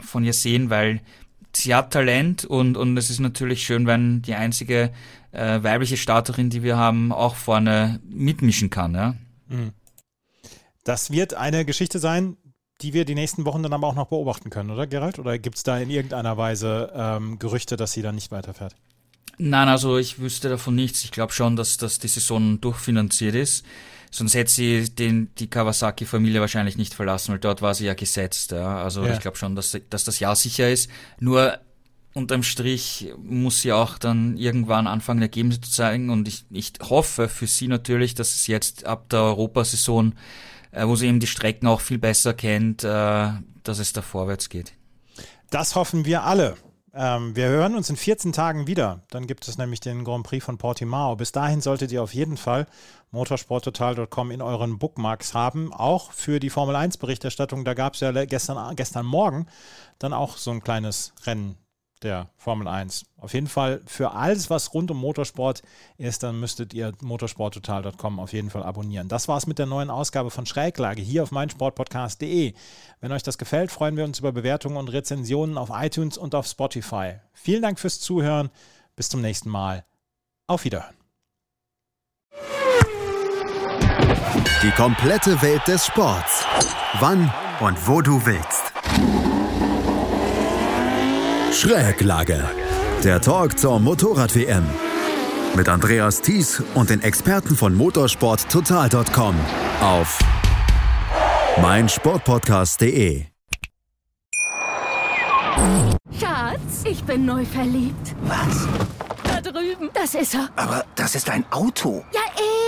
von 0.00 0.24
ihr 0.24 0.32
sehen, 0.32 0.70
weil 0.70 1.02
sie 1.54 1.74
hat 1.74 1.92
Talent 1.92 2.44
und, 2.44 2.76
und 2.76 2.96
es 2.96 3.10
ist 3.10 3.20
natürlich 3.20 3.64
schön, 3.64 3.86
wenn 3.86 4.22
die 4.22 4.34
einzige 4.34 4.92
äh, 5.32 5.62
weibliche 5.62 5.96
Starterin, 5.96 6.50
die 6.50 6.62
wir 6.62 6.76
haben, 6.76 7.12
auch 7.12 7.34
vorne 7.34 8.00
mitmischen 8.08 8.70
kann. 8.70 8.94
Ja? 8.94 9.14
Mhm. 9.48 9.72
Das 10.84 11.10
wird 11.10 11.34
eine 11.34 11.64
Geschichte 11.64 11.98
sein, 11.98 12.36
die 12.80 12.92
wir 12.92 13.04
die 13.04 13.14
nächsten 13.14 13.44
Wochen 13.44 13.62
dann 13.62 13.72
aber 13.72 13.86
auch 13.88 13.94
noch 13.94 14.06
beobachten 14.06 14.50
können, 14.50 14.70
oder 14.70 14.86
Gerald? 14.86 15.18
Oder 15.18 15.38
gibt 15.38 15.56
es 15.56 15.62
da 15.64 15.78
in 15.78 15.90
irgendeiner 15.90 16.36
Weise 16.36 16.92
ähm, 16.94 17.38
Gerüchte, 17.38 17.76
dass 17.76 17.92
sie 17.92 18.02
dann 18.02 18.14
nicht 18.14 18.30
weiterfährt? 18.30 18.76
Nein, 19.38 19.68
also 19.68 19.98
ich 19.98 20.18
wüsste 20.18 20.48
davon 20.48 20.74
nichts. 20.74 21.04
Ich 21.04 21.12
glaube 21.12 21.32
schon, 21.32 21.56
dass, 21.56 21.76
dass 21.76 21.98
die 21.98 22.08
Saison 22.08 22.60
durchfinanziert 22.60 23.34
ist. 23.34 23.64
Sonst 24.10 24.34
hätte 24.34 24.50
sie 24.50 24.94
den, 24.94 25.34
die 25.36 25.48
Kawasaki-Familie 25.48 26.40
wahrscheinlich 26.40 26.76
nicht 26.76 26.94
verlassen, 26.94 27.32
weil 27.32 27.38
dort 27.38 27.62
war 27.62 27.74
sie 27.74 27.86
ja 27.86 27.94
gesetzt. 27.94 28.52
Ja. 28.52 28.82
Also 28.82 29.04
ja. 29.04 29.12
ich 29.12 29.20
glaube 29.20 29.36
schon, 29.36 29.56
dass, 29.56 29.76
dass 29.90 30.04
das 30.04 30.20
Jahr 30.20 30.36
sicher 30.36 30.70
ist. 30.70 30.90
Nur 31.20 31.58
unterm 32.14 32.42
Strich 32.42 33.12
muss 33.22 33.62
sie 33.62 33.72
auch 33.72 33.98
dann 33.98 34.36
irgendwann 34.36 34.86
anfangen, 34.86 35.22
Ergebnisse 35.22 35.60
zu 35.60 35.70
zeigen. 35.70 36.10
Und 36.10 36.28
ich, 36.28 36.44
ich 36.50 36.72
hoffe 36.82 37.28
für 37.28 37.46
sie 37.46 37.68
natürlich, 37.68 38.14
dass 38.14 38.34
es 38.34 38.46
jetzt 38.46 38.86
ab 38.86 39.08
der 39.08 39.20
Europasaison, 39.20 40.14
äh, 40.72 40.86
wo 40.86 40.96
sie 40.96 41.06
eben 41.06 41.20
die 41.20 41.26
Strecken 41.26 41.66
auch 41.66 41.80
viel 41.80 41.98
besser 41.98 42.34
kennt, 42.34 42.84
äh, 42.84 43.28
dass 43.62 43.78
es 43.78 43.92
da 43.92 44.02
vorwärts 44.02 44.48
geht. 44.48 44.72
Das 45.50 45.74
hoffen 45.74 46.04
wir 46.04 46.24
alle. 46.24 46.56
Ähm, 47.00 47.36
wir 47.36 47.46
hören 47.46 47.76
uns 47.76 47.88
in 47.90 47.96
14 47.96 48.32
Tagen 48.32 48.66
wieder. 48.66 49.02
Dann 49.10 49.28
gibt 49.28 49.46
es 49.46 49.56
nämlich 49.56 49.78
den 49.78 50.02
Grand 50.02 50.26
Prix 50.26 50.44
von 50.44 50.58
Portimao. 50.58 51.14
Bis 51.14 51.30
dahin 51.30 51.60
solltet 51.60 51.92
ihr 51.92 52.02
auf 52.02 52.12
jeden 52.12 52.36
Fall 52.36 52.66
motorsporttotal.com 53.12 54.32
in 54.32 54.42
euren 54.42 54.80
Bookmarks 54.80 55.32
haben. 55.32 55.72
Auch 55.72 56.10
für 56.10 56.40
die 56.40 56.50
Formel 56.50 56.74
1 56.74 56.96
Berichterstattung. 56.96 57.64
Da 57.64 57.74
gab 57.74 57.94
es 57.94 58.00
ja 58.00 58.10
gestern, 58.24 58.74
gestern 58.74 59.06
Morgen 59.06 59.46
dann 60.00 60.12
auch 60.12 60.36
so 60.38 60.50
ein 60.50 60.60
kleines 60.60 61.12
Rennen 61.24 61.56
der 62.02 62.30
Formel 62.36 62.68
1. 62.68 63.06
Auf 63.16 63.34
jeden 63.34 63.46
Fall 63.46 63.82
für 63.86 64.12
alles, 64.12 64.50
was 64.50 64.74
rund 64.74 64.90
um 64.90 64.98
Motorsport 64.98 65.62
ist, 65.96 66.22
dann 66.22 66.38
müsstet 66.40 66.74
ihr 66.74 66.92
motorsporttotal.com 67.00 68.20
auf 68.20 68.32
jeden 68.32 68.50
Fall 68.50 68.62
abonnieren. 68.62 69.08
Das 69.08 69.28
war's 69.28 69.46
mit 69.46 69.58
der 69.58 69.66
neuen 69.66 69.90
Ausgabe 69.90 70.30
von 70.30 70.46
Schräglage 70.46 71.02
hier 71.02 71.22
auf 71.22 71.30
meinsportpodcast.de. 71.30 72.54
Wenn 73.00 73.12
euch 73.12 73.22
das 73.22 73.38
gefällt, 73.38 73.70
freuen 73.70 73.96
wir 73.96 74.04
uns 74.04 74.18
über 74.18 74.32
Bewertungen 74.32 74.76
und 74.76 74.88
Rezensionen 74.88 75.58
auf 75.58 75.70
iTunes 75.72 76.18
und 76.18 76.34
auf 76.34 76.46
Spotify. 76.46 77.14
Vielen 77.32 77.62
Dank 77.62 77.78
fürs 77.78 78.00
Zuhören. 78.00 78.50
Bis 78.96 79.08
zum 79.08 79.20
nächsten 79.20 79.48
Mal. 79.48 79.84
Auf 80.46 80.64
Wiederhören. 80.64 80.96
Die 84.62 84.70
komplette 84.72 85.40
Welt 85.40 85.66
des 85.68 85.86
Sports. 85.86 86.44
Wann 86.98 87.32
und 87.60 87.86
wo 87.86 88.00
du 88.02 88.24
willst. 88.26 88.67
Schräglage. 91.58 92.48
Der 93.02 93.20
Talk 93.20 93.58
zur 93.58 93.80
Motorrad-WM. 93.80 94.62
Mit 95.56 95.68
Andreas 95.68 96.20
Thies 96.20 96.62
und 96.76 96.88
den 96.88 97.02
Experten 97.02 97.56
von 97.56 97.74
motorsporttotal.com 97.74 99.34
auf 99.80 100.20
meinsportpodcast.de. 101.60 103.24
Schatz, 106.20 106.84
ich 106.84 107.02
bin 107.02 107.26
neu 107.26 107.44
verliebt. 107.44 108.14
Was? 108.22 108.68
Da 109.24 109.40
drüben. 109.40 109.90
Das 109.94 110.14
ist 110.14 110.34
er. 110.34 110.50
Aber 110.54 110.84
das 110.94 111.16
ist 111.16 111.28
ein 111.28 111.44
Auto. 111.50 112.04
Ja, 112.14 112.20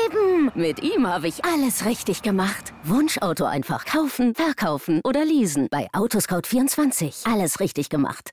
eben. 0.04 0.50
Mit 0.56 0.82
ihm 0.82 1.06
habe 1.06 1.28
ich 1.28 1.44
alles 1.44 1.84
richtig 1.84 2.22
gemacht. 2.22 2.72
Wunschauto 2.82 3.44
einfach 3.44 3.84
kaufen, 3.84 4.34
verkaufen 4.34 5.00
oder 5.04 5.24
leasen. 5.24 5.68
Bei 5.70 5.86
Autoscout24. 5.92 7.32
Alles 7.32 7.60
richtig 7.60 7.88
gemacht. 7.88 8.32